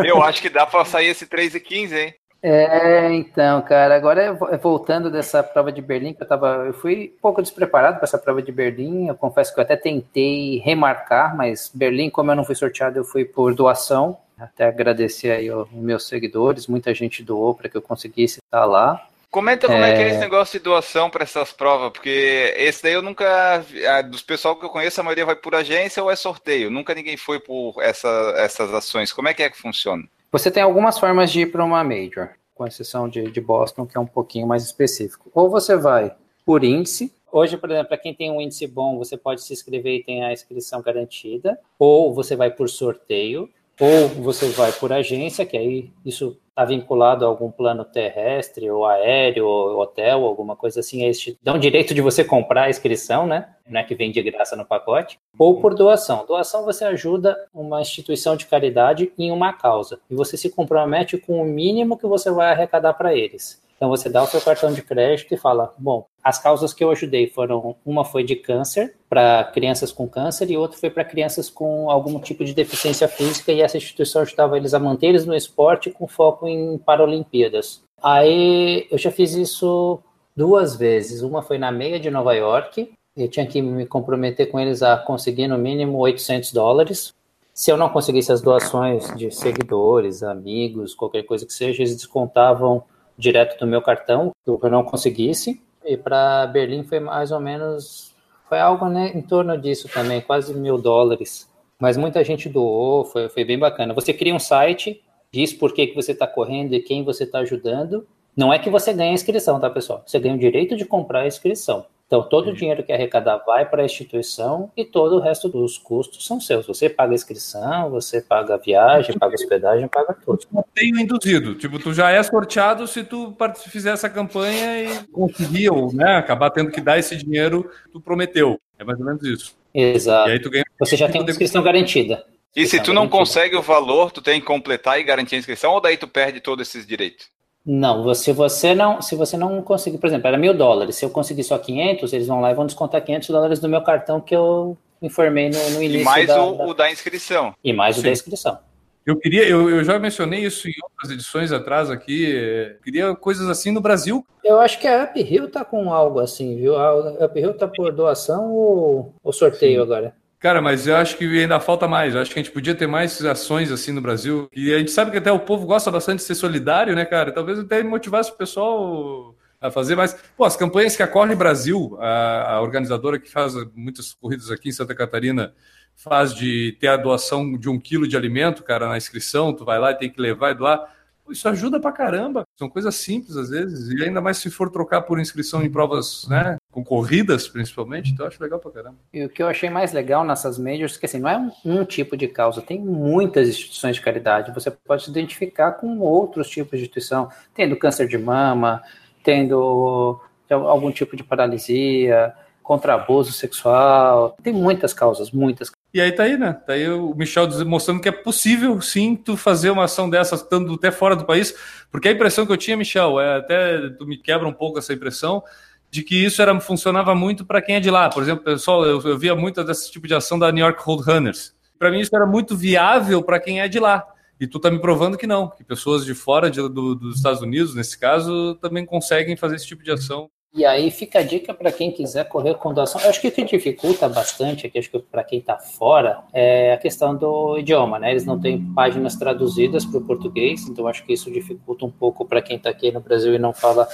Eu 0.06 0.24
acho 0.24 0.42
que 0.42 0.48
dá 0.50 0.66
pra 0.66 0.86
sair 0.86 1.08
esse 1.08 1.26
3 1.28 1.54
e 1.56 1.60
15, 1.60 1.94
hein? 2.00 2.13
É, 2.42 3.13
então, 3.13 3.62
cara, 3.62 3.94
agora 3.96 4.32
vo- 4.34 4.58
voltando 4.60 5.12
dessa 5.12 5.44
prova 5.44 5.74
de 5.74 5.82
Berlim, 5.82 6.13
que 6.13 6.24
eu 6.24 6.28
tava, 6.28 6.63
eu 6.68 6.74
fui 6.74 7.13
um 7.18 7.22
pouco 7.22 7.42
despreparado 7.42 7.98
para 7.98 8.06
essa 8.06 8.18
prova 8.18 8.42
de 8.42 8.50
Berlim, 8.50 9.08
eu 9.10 9.16
confesso 9.16 9.54
que 9.54 9.60
eu 9.60 9.63
até 9.63 9.76
tentei 9.76 10.60
remarcar, 10.60 11.36
mas 11.36 11.70
Berlim, 11.74 12.10
como 12.10 12.32
eu 12.32 12.36
não 12.38 12.46
fui 12.46 12.56
sorteado, 12.56 12.98
eu 12.98 13.04
fui 13.04 13.26
por 13.26 13.54
doação, 13.54 14.18
até 14.39 14.66
agradecer 14.66 15.32
aí 15.32 15.52
os 15.52 15.70
meus 15.72 16.08
seguidores, 16.08 16.68
muita 16.68 16.94
gente 16.94 17.22
doou 17.24 17.54
para 17.54 17.68
que 17.68 17.76
eu 17.76 17.82
conseguisse 17.82 18.39
estar 18.46 18.63
lá. 18.66 19.06
Comenta 19.34 19.65
como 19.65 19.84
é... 19.84 19.96
que 19.96 20.00
é 20.00 20.04
É. 20.04 20.10
esse 20.12 20.19
negócio 20.19 20.60
de 20.60 20.63
doação 20.63 21.10
para 21.10 21.24
essas 21.24 21.52
provas, 21.52 21.91
porque 21.91 22.54
esse 22.56 22.84
daí 22.84 22.93
eu 22.93 23.02
nunca. 23.02 23.65
ah, 23.89 24.02
Dos 24.04 24.22
pessoal 24.22 24.56
que 24.56 24.63
eu 24.63 24.69
conheço, 24.69 25.02
a 25.02 25.04
maioria 25.04 25.26
vai 25.26 25.36
por 25.36 25.56
agência 25.56 26.04
ou 26.04 26.12
é 26.12 26.15
sorteio. 26.15 26.69
Nunca 26.69 26.93
ninguém 26.93 27.17
foi 27.17 27.39
por 27.39 27.82
essa, 27.82 28.08
essas 28.38 28.72
ações. 28.72 29.12
Como 29.12 29.28
é 29.28 29.34
que 29.34 29.41
é 29.41 29.50
que 29.50 29.58
funciona? 29.58 30.04
Você 30.32 30.52
tem 30.52 30.62
algumas 30.62 31.00
formas 31.00 31.32
de 31.32 31.41
ir 31.41 31.52
para 31.52 31.65
uma 31.65 31.84
major, 31.84 32.30
com 32.54 32.67
exceção 32.67 33.10
de, 33.10 33.24
de 33.32 33.41
Boston, 33.41 33.88
que 33.88 33.98
é 33.98 34.00
um 34.00 34.06
pouquinho 34.06 34.46
mais 34.46 34.63
específico. 34.63 35.32
Ou 35.34 35.50
você 35.50 35.76
vai 35.76 36.13
por 36.46 36.63
índice. 36.63 37.12
Hoje, 37.32 37.58
por 37.58 37.72
exemplo, 37.72 37.88
para 37.88 37.98
quem 37.98 38.13
tem 38.13 38.30
um 38.32 38.39
índice 38.39 38.67
bom, 38.67 39.00
você 39.00 39.17
pode 39.17 39.41
se 39.41 39.52
inscrever 39.52 39.96
e 39.96 40.04
tem 40.04 40.24
a 40.24 40.32
inscrição 40.32 40.80
garantida. 40.80 41.58
Ou 41.80 42.13
você 42.13 42.36
vai 42.36 42.52
por 42.52 42.69
sorteio. 42.69 43.50
Ou 43.79 44.07
você 44.07 44.49
vai 44.49 44.71
por 44.71 44.93
agência, 44.93 45.45
que 45.45 45.57
aí 45.57 45.91
isso 46.05 46.38
está 46.49 46.63
vinculado 46.63 47.25
a 47.25 47.27
algum 47.27 47.49
plano 47.49 47.83
terrestre, 47.83 48.69
ou 48.69 48.86
aéreo, 48.86 49.47
ou 49.47 49.79
hotel, 49.79 50.23
alguma 50.23 50.55
coisa 50.55 50.79
assim. 50.79 51.03
Eles 51.03 51.19
te 51.19 51.38
dão 51.41 51.57
direito 51.57 51.93
de 51.93 52.01
você 52.01 52.23
comprar 52.23 52.65
a 52.65 52.69
inscrição, 52.69 53.25
né? 53.25 53.49
Não 53.67 53.79
é 53.79 53.83
que 53.83 53.95
vem 53.95 54.12
de 54.12 54.21
graça 54.21 54.55
no 54.55 54.65
pacote 54.65 55.19
ou 55.38 55.59
por 55.59 55.73
doação. 55.73 56.25
Doação 56.27 56.63
você 56.63 56.86
ajuda 56.86 57.36
uma 57.53 57.81
instituição 57.81 58.36
de 58.36 58.45
caridade 58.45 59.12
em 59.17 59.31
uma 59.31 59.53
causa 59.53 59.99
e 60.09 60.15
você 60.15 60.38
se 60.38 60.49
compromete 60.49 61.17
com 61.17 61.41
o 61.41 61.45
mínimo 61.45 61.97
que 61.97 62.05
você 62.05 62.29
vai 62.29 62.51
arrecadar 62.51 62.93
para 62.93 63.15
eles. 63.15 63.62
Então 63.84 63.89
você 63.89 64.08
dá 64.08 64.24
o 64.24 64.28
seu 64.28 64.39
cartão 64.39 64.72
de 64.72 64.82
crédito 64.82 65.34
e 65.34 65.38
fala: 65.38 65.74
bom, 65.78 66.06
as 66.24 66.39
causas 66.39 66.74
que 66.74 66.82
eu 66.82 66.89
ajudei 66.89 67.28
foram 67.28 67.76
uma 67.86 68.06
foi 68.06 68.24
de 68.24 68.34
câncer 68.34 68.96
para 69.10 69.43
crianças 69.43 69.91
com 69.91 70.08
câncer 70.08 70.50
e 70.50 70.56
outra 70.56 70.78
foi 70.78 70.89
para 70.89 71.04
crianças 71.04 71.50
com 71.50 71.91
algum 71.91 72.17
tipo 72.17 72.46
de 72.46 72.54
deficiência 72.54 73.10
física 73.10 73.52
e 73.52 73.60
essa 73.60 73.76
instituição 73.76 74.22
ajudava 74.22 74.56
eles 74.56 74.74
a 74.74 74.80
manter 74.80 75.08
eles 75.08 75.26
no 75.26 75.36
esporte 75.36 75.91
com 75.91 76.08
foco 76.08 76.48
em 76.48 76.78
Paralimpíadas. 76.78 77.84
Aí 78.02 78.88
eu 78.89 78.98
já 78.98 79.12
fiz 79.12 79.34
isso 79.34 80.00
duas 80.34 80.78
vezes. 80.78 81.22
Uma 81.22 81.41
foi 81.41 81.58
na 81.58 81.69
meia 81.69 82.00
de 82.00 82.10
Nova 82.10 82.34
York 82.34 82.89
eu 83.17 83.28
tinha 83.28 83.46
que 83.46 83.62
me 83.62 83.86
comprometer 83.86 84.50
com 84.50 84.62
eles 84.62 84.82
a 84.82 84.96
conseguir 84.96 85.50
no 85.50 85.58
mínimo 85.58 85.98
800 85.98 86.54
dólares. 86.54 87.13
Se 87.54 87.69
eu 87.69 87.76
não 87.76 87.89
conseguisse 87.89 88.32
as 88.32 88.41
doações 88.41 89.13
de 89.17 89.30
seguidores, 89.30 90.24
amigos, 90.24 90.96
qualquer 90.96 91.24
coisa 91.24 91.46
que 91.46 91.52
seja, 91.52 91.84
eles 91.84 91.98
descontavam 91.98 92.86
direto 93.17 93.60
do 93.60 93.67
meu 93.67 93.82
cartão, 93.82 94.32
que 94.43 94.49
eu 94.49 94.69
não 94.69 94.84
conseguisse. 94.84 95.62
E 95.86 95.97
para 95.97 96.47
Berlim 96.47 96.84
foi 96.84 96.99
mais 96.99 97.32
ou 97.32 97.39
menos, 97.39 98.13
foi 98.47 98.60
algo 98.60 98.88
né, 98.88 99.12
em 99.13 99.21
torno 99.21 99.58
disso 99.58 99.89
também, 99.89 100.21
quase 100.21 100.54
mil 100.54 100.78
dólares. 100.78 101.52
Mas 101.80 101.97
muita 101.97 102.23
gente 102.23 102.47
doou, 102.47 103.04
foi, 103.06 103.28
foi 103.30 103.43
bem 103.43 103.60
bacana. 103.60 103.93
Você 103.93 104.13
cria 104.13 104.34
um 104.34 104.39
site, 104.39 105.04
diz 105.32 105.54
por 105.54 105.73
que, 105.73 105.88
que 105.88 105.95
você 105.95 106.13
está 106.13 106.26
correndo 106.26 106.73
e 106.73 106.80
quem 106.80 107.04
você 107.04 107.23
está 107.23 107.39
ajudando. 107.39 108.08
Não 108.36 108.52
é 108.52 108.58
que 108.58 108.69
você 108.69 108.93
ganha 108.93 109.12
a 109.12 109.13
inscrição, 109.13 109.60
tá, 109.60 109.69
pessoal? 109.69 110.02
Você 110.06 110.17
ganha 110.19 110.36
o 110.36 110.39
direito 110.39 110.76
de 110.76 110.86
comprar 110.86 111.21
a 111.21 111.28
inscrição. 111.28 111.86
Então, 112.13 112.21
todo 112.21 112.52
o 112.52 112.54
dinheiro 112.54 112.84
que 112.84 112.93
arrecadar 112.93 113.38
vai 113.38 113.67
para 113.67 113.82
a 113.82 113.86
instituição 113.86 114.71
e 114.78 114.86
todo 114.86 115.15
o 115.15 115.19
resto 115.19 115.49
dos 115.49 115.80
custos 115.80 116.23
são 116.28 116.39
seus. 116.39 116.67
Você 116.67 116.88
paga 116.88 117.12
a 117.12 117.15
inscrição, 117.15 117.89
você 117.89 118.21
paga 118.21 118.54
a 118.54 118.58
viagem, 118.58 119.17
paga 119.17 119.34
a 119.34 119.41
hospedagem, 119.41 119.88
paga 119.88 120.15
tudo. 120.23 120.43
Sorteio 120.43 120.99
induzido. 120.99 121.56
Tipo, 121.56 121.80
tu 121.80 121.91
já 121.91 122.12
é 122.12 122.21
sorteado 122.21 122.86
se 122.86 123.04
tu 123.04 123.36
fizer 123.67 123.93
essa 123.93 124.08
campanha 124.12 124.84
e 124.84 125.08
conseguir, 125.08 125.71
ou 125.71 125.91
né, 125.91 126.17
acabar 126.17 126.52
tendo 126.52 126.69
que 126.69 126.80
dar 126.80 126.99
esse 126.99 127.15
dinheiro 127.15 127.63
que 127.63 127.93
tu 127.93 127.99
prometeu. 127.99 128.60
É 128.78 128.84
mais 128.84 128.99
ou 128.99 129.06
menos 129.08 129.23
isso. 129.23 129.56
Exato. 129.73 130.30
E 130.30 130.34
aí 130.34 130.39
tu 130.39 130.52
ganha. 130.52 130.65
Você 130.80 130.95
já 130.95 131.10
tem 131.10 131.19
uma 131.19 131.32
inscrição 131.32 131.63
garantida. 131.63 132.23
E 132.56 132.67
se 132.67 132.80
tu 132.80 132.93
não 132.93 133.10
consegue 133.10 133.56
o 133.56 133.62
valor, 133.63 134.12
tu 134.12 134.21
tem 134.21 134.39
que 134.39 134.45
completar 134.45 134.99
e 134.99 135.04
garantir 135.04 135.34
a 135.34 135.39
inscrição, 135.39 135.71
ou 135.71 135.82
daí 135.82 135.97
tu 135.97 136.08
perde 136.08 136.39
todos 136.39 136.67
esses 136.67 136.86
direitos? 136.86 137.34
Não, 137.65 138.04
você, 138.04 138.34
você 138.34 138.76
não, 138.76 139.02
se 139.02 139.15
você 139.15 139.38
não 139.38 139.62
conseguir, 139.62 139.97
por 139.97 140.08
exemplo, 140.08 140.28
era 140.28 140.38
mil 140.38 140.54
dólares. 140.54 140.95
Se 140.97 141.06
eu 141.06 141.10
conseguir 141.10 141.43
só 141.43 141.58
500, 141.58 142.12
eles 142.12 142.28
vão 142.28 142.41
lá 142.41 142.52
e 142.52 142.56
vão 142.56 142.65
descontar 142.65 143.02
500 143.04 143.30
dólares 143.30 143.60
do 143.60 143.69
meu 143.69 143.82
cartão 143.82 144.19
que 144.19 144.36
eu 144.36 144.78
informei 145.02 145.49
no, 145.49 145.69
no 145.71 145.82
início 145.82 146.02
E 146.02 146.04
mais 146.04 146.28
da, 146.28 146.43
o, 146.43 146.58
da- 146.58 146.65
o 146.65 146.73
da 146.73 146.91
inscrição. 146.91 147.54
e 147.63 147.71
mais 147.71 147.95
o 147.97 147.99
Sim. 148.02 148.08
da 148.08 148.12
inscrição. 148.12 148.58
Eu 149.06 149.17
queria, 149.17 149.47
eu, 149.47 149.69
eu 149.69 149.84
já 149.84 149.99
mencionei 149.99 150.45
isso 150.45 150.67
em 150.69 150.73
outras 150.82 151.12
edições 151.12 151.52
atrás 151.52 151.89
aqui. 151.89 152.34
é, 152.36 152.76
queria 152.84 153.13
coisas 153.15 153.49
assim 153.49 153.71
no 153.71 153.82
Brasil. 153.82 154.26
Eu 154.43 154.60
acho 154.60 154.80
que 154.80 154.88
a 154.88 155.04
Uphill 155.06 155.49
tá 155.52 155.63
com 155.65 155.93
algo 155.93 156.19
assim, 156.19 156.56
viu? 156.58 156.76
A 156.78 157.26
Uphill 157.26 157.54
tá 157.58 157.67
por 157.67 157.91
doação 157.93 158.52
ou, 158.54 159.13
ou 159.23 159.34
sorteio 159.34 159.82
agora? 159.82 160.13
Cara, 160.43 160.62
mas 160.62 160.86
eu 160.86 160.97
acho 160.97 161.17
que 161.17 161.23
ainda 161.39 161.58
falta 161.58 161.88
mais. 161.88 162.13
Eu 162.13 162.19
acho 162.19 162.29
que 162.29 162.38
a 162.38 162.43
gente 162.43 162.51
podia 162.51 162.75
ter 162.75 162.86
mais 162.86 163.23
ações 163.23 163.71
assim 163.71 163.93
no 163.93 164.01
Brasil. 164.01 164.49
E 164.53 164.73
a 164.73 164.77
gente 164.77 164.91
sabe 164.91 165.10
que 165.10 165.17
até 165.17 165.32
o 165.32 165.39
povo 165.39 165.65
gosta 165.65 165.89
bastante 165.89 166.17
de 166.17 166.25
ser 166.25 166.36
solidário, 166.36 166.93
né, 166.93 167.06
cara? 167.06 167.32
Talvez 167.32 167.60
até 167.60 167.82
motivasse 167.82 168.29
o 168.29 168.36
pessoal 168.36 169.38
a 169.62 169.71
fazer 169.71 169.95
mais. 169.95 170.13
Pô, 170.36 170.43
as 170.43 170.58
campanhas 170.58 170.97
que 170.97 171.01
a 171.01 171.08
Corre 171.08 171.34
Brasil, 171.34 171.95
a, 171.97 172.56
a 172.56 172.62
organizadora 172.62 173.17
que 173.17 173.32
faz 173.32 173.53
muitas 173.73 174.13
corridas 174.13 174.51
aqui 174.51 174.67
em 174.67 174.73
Santa 174.73 174.93
Catarina, 174.93 175.53
faz 175.95 176.36
de 176.36 176.75
ter 176.77 176.89
a 176.89 176.97
doação 176.97 177.58
de 177.58 177.69
um 177.69 177.79
quilo 177.79 178.06
de 178.06 178.17
alimento, 178.17 178.63
cara, 178.63 178.89
na 178.89 178.97
inscrição, 178.97 179.53
tu 179.53 179.63
vai 179.63 179.79
lá 179.79 179.91
e 179.91 179.97
tem 179.97 180.10
que 180.10 180.19
levar 180.19 180.51
e 180.51 180.56
doar. 180.56 180.93
Isso 181.29 181.47
ajuda 181.47 181.79
pra 181.79 181.91
caramba. 181.91 182.43
São 182.57 182.69
coisas 182.69 182.95
simples 182.95 183.36
às 183.38 183.49
vezes. 183.49 183.89
E 183.89 184.03
ainda 184.03 184.21
mais 184.21 184.38
se 184.38 184.49
for 184.49 184.69
trocar 184.69 185.01
por 185.01 185.19
inscrição 185.19 185.63
em 185.63 185.69
provas, 185.69 186.27
né? 186.27 186.57
Concorridas, 186.71 187.47
principalmente. 187.47 188.12
Então 188.12 188.25
eu 188.25 188.29
acho 188.29 188.41
legal 188.41 188.59
pra 188.59 188.71
caramba. 188.71 188.97
E 189.13 189.23
o 189.23 189.29
que 189.29 189.41
eu 189.41 189.47
achei 189.47 189.69
mais 189.69 189.93
legal 189.93 190.23
nessas 190.23 190.57
majors, 190.57 190.97
que 190.97 191.05
assim, 191.05 191.19
não 191.19 191.29
é 191.29 191.38
um, 191.38 191.51
um 191.65 191.86
tipo 191.86 192.17
de 192.17 192.27
causa, 192.27 192.62
tem 192.62 192.79
muitas 192.79 193.47
instituições 193.47 193.95
de 193.95 194.01
caridade. 194.01 194.53
Você 194.53 194.71
pode 194.71 195.03
se 195.03 195.09
identificar 195.09 195.73
com 195.73 195.99
outros 195.99 196.49
tipos 196.49 196.77
de 196.77 196.86
instituição, 196.86 197.29
tendo 197.53 197.77
câncer 197.77 198.07
de 198.07 198.17
mama, 198.17 198.81
tendo 199.23 200.19
algum 200.49 200.91
tipo 200.91 201.15
de 201.15 201.23
paralisia, 201.23 202.33
contra 202.62 202.95
abuso 202.95 203.31
sexual. 203.31 204.36
Tem 204.41 204.53
muitas 204.53 204.93
causas, 204.93 205.31
muitas. 205.31 205.71
E 205.93 206.01
aí 206.01 206.12
tá 206.12 206.23
aí, 206.23 206.38
né? 206.38 206.53
Tá 206.53 206.73
aí 206.73 206.89
o 206.89 207.13
Michel 207.13 207.47
mostrando 207.65 208.01
que 208.01 208.10
é 208.10 208.12
possível, 208.12 208.82
sim, 208.82 209.15
tu 209.15 209.38
fazer 209.38 209.69
uma 209.69 209.84
ação 209.84 210.10
dessas 210.10 210.41
estando 210.41 210.73
até 210.73 210.89
fora 210.91 211.15
do 211.15 211.23
país. 211.25 211.53
Porque 211.91 212.08
a 212.08 212.12
impressão 212.12 212.45
que 212.47 212.51
eu 212.51 212.58
tinha, 212.58 212.75
Michel, 212.75 213.19
é 213.19 213.38
até 213.38 213.89
tu 213.91 214.06
me 214.08 214.17
quebra 214.17 214.47
um 214.47 214.53
pouco 214.53 214.79
essa 214.79 214.91
impressão 214.91 215.43
de 215.91 216.01
que 216.01 216.15
isso 216.25 216.41
era, 216.41 216.60
funcionava 216.60 217.13
muito 217.13 217.45
para 217.45 217.62
quem 217.62 217.75
é 217.75 217.79
de 217.79 217.91
lá. 217.91 218.10
Por 218.10 218.23
exemplo, 218.23 218.43
pessoal, 218.43 218.84
eu, 218.86 218.99
eu 219.01 219.17
via 219.19 219.36
muito 219.36 219.63
desse 219.63 219.91
tipo 219.91 220.08
de 220.08 220.15
ação 220.15 220.39
da 220.39 220.51
New 220.51 220.65
York 220.65 220.82
Road 220.84 221.03
Runners. 221.03 221.53
Para 221.77 221.91
mim 221.91 221.99
isso 221.99 222.15
era 222.15 222.25
muito 222.25 222.56
viável 222.58 223.21
para 223.21 223.39
quem 223.39 223.62
é 223.62 223.67
de 223.67 223.79
lá. 223.79 224.03
E 224.39 224.47
tu 224.47 224.60
tá 224.60 224.71
me 224.71 224.79
provando 224.79 225.15
que 225.15 225.27
não, 225.27 225.47
que 225.49 225.63
pessoas 225.63 226.03
de 226.03 226.15
fora 226.15 226.49
de- 226.49 226.67
do- 226.67 226.95
dos 226.95 227.17
Estados 227.17 227.41
Unidos, 227.41 227.75
nesse 227.75 227.99
caso, 227.99 228.56
também 228.56 228.84
conseguem 228.84 229.38
fazer 229.38 229.58
esse 229.58 229.67
tipo 229.67 229.84
de 229.84 229.91
ação. 229.91 230.29
E 230.56 230.63
aí 230.66 230.92
fica 230.92 231.18
a 231.18 231.24
dica 231.24 231.52
para 231.52 231.72
quem 231.72 231.92
quiser 231.92 232.26
correr 232.26 232.54
com 232.56 232.72
doação. 232.72 233.02
Eu 233.02 233.10
acho 233.10 233.20
que 233.20 233.28
o 233.28 233.32
que 233.32 233.44
dificulta 233.44 234.08
bastante 234.08 234.68
aqui, 234.68 234.78
acho 234.78 234.92
que 234.92 235.00
para 235.00 235.24
quem 235.24 235.39
está 235.39 235.58
fora, 235.58 236.20
é 236.32 236.74
a 236.74 236.78
questão 236.78 237.16
do 237.16 237.58
idioma, 237.58 237.97
né? 237.97 238.12
Eles 238.12 238.24
não 238.24 238.39
têm 238.39 238.64
páginas 238.74 239.16
traduzidas 239.16 239.84
para 239.84 239.97
o 239.97 240.06
português, 240.06 240.68
então 240.68 240.88
acho 240.88 241.04
que 241.06 241.14
isso 241.14 241.32
dificulta 241.32 241.86
um 241.86 241.89
pouco 241.89 242.24
para 242.24 242.39
quem 242.39 242.58
está 242.58 242.70
aqui 242.70 242.91
no 242.91 242.99
Brasil 242.99 243.34
e 243.34 243.39
não 243.39 243.51
fala 243.51 243.88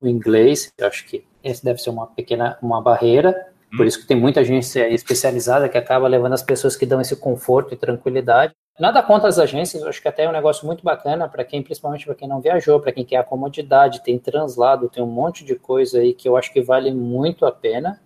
o 0.00 0.08
inglês. 0.08 0.72
Eu 0.76 0.88
acho 0.88 1.06
que 1.06 1.24
esse 1.42 1.64
deve 1.64 1.80
ser 1.80 1.90
uma 1.90 2.08
pequena 2.08 2.58
uma 2.60 2.82
barreira. 2.82 3.52
Por 3.76 3.86
isso 3.86 4.00
que 4.00 4.06
tem 4.06 4.16
muita 4.16 4.40
agência 4.40 4.88
especializada 4.92 5.68
que 5.68 5.78
acaba 5.78 6.08
levando 6.08 6.32
as 6.32 6.42
pessoas 6.42 6.74
que 6.74 6.84
dão 6.84 7.00
esse 7.00 7.14
conforto 7.14 7.72
e 7.72 7.76
tranquilidade. 7.76 8.52
Nada 8.78 9.02
contra 9.02 9.28
as 9.28 9.38
agências, 9.38 9.82
acho 9.82 10.00
que 10.00 10.08
até 10.08 10.24
é 10.24 10.28
um 10.28 10.32
negócio 10.32 10.66
muito 10.66 10.82
bacana 10.82 11.28
para 11.28 11.44
quem, 11.44 11.62
principalmente 11.62 12.06
para 12.06 12.14
quem 12.14 12.26
não 12.26 12.40
viajou, 12.40 12.80
para 12.80 12.90
quem 12.90 13.04
quer 13.04 13.18
a 13.18 13.24
comodidade, 13.24 14.02
tem 14.02 14.18
translado, 14.18 14.88
tem 14.88 15.02
um 15.02 15.06
monte 15.06 15.44
de 15.44 15.54
coisa 15.54 15.98
aí 15.98 16.14
que 16.14 16.28
eu 16.28 16.36
acho 16.36 16.52
que 16.52 16.62
vale 16.62 16.90
muito 16.90 17.44
a 17.44 17.52
pena. 17.52 18.00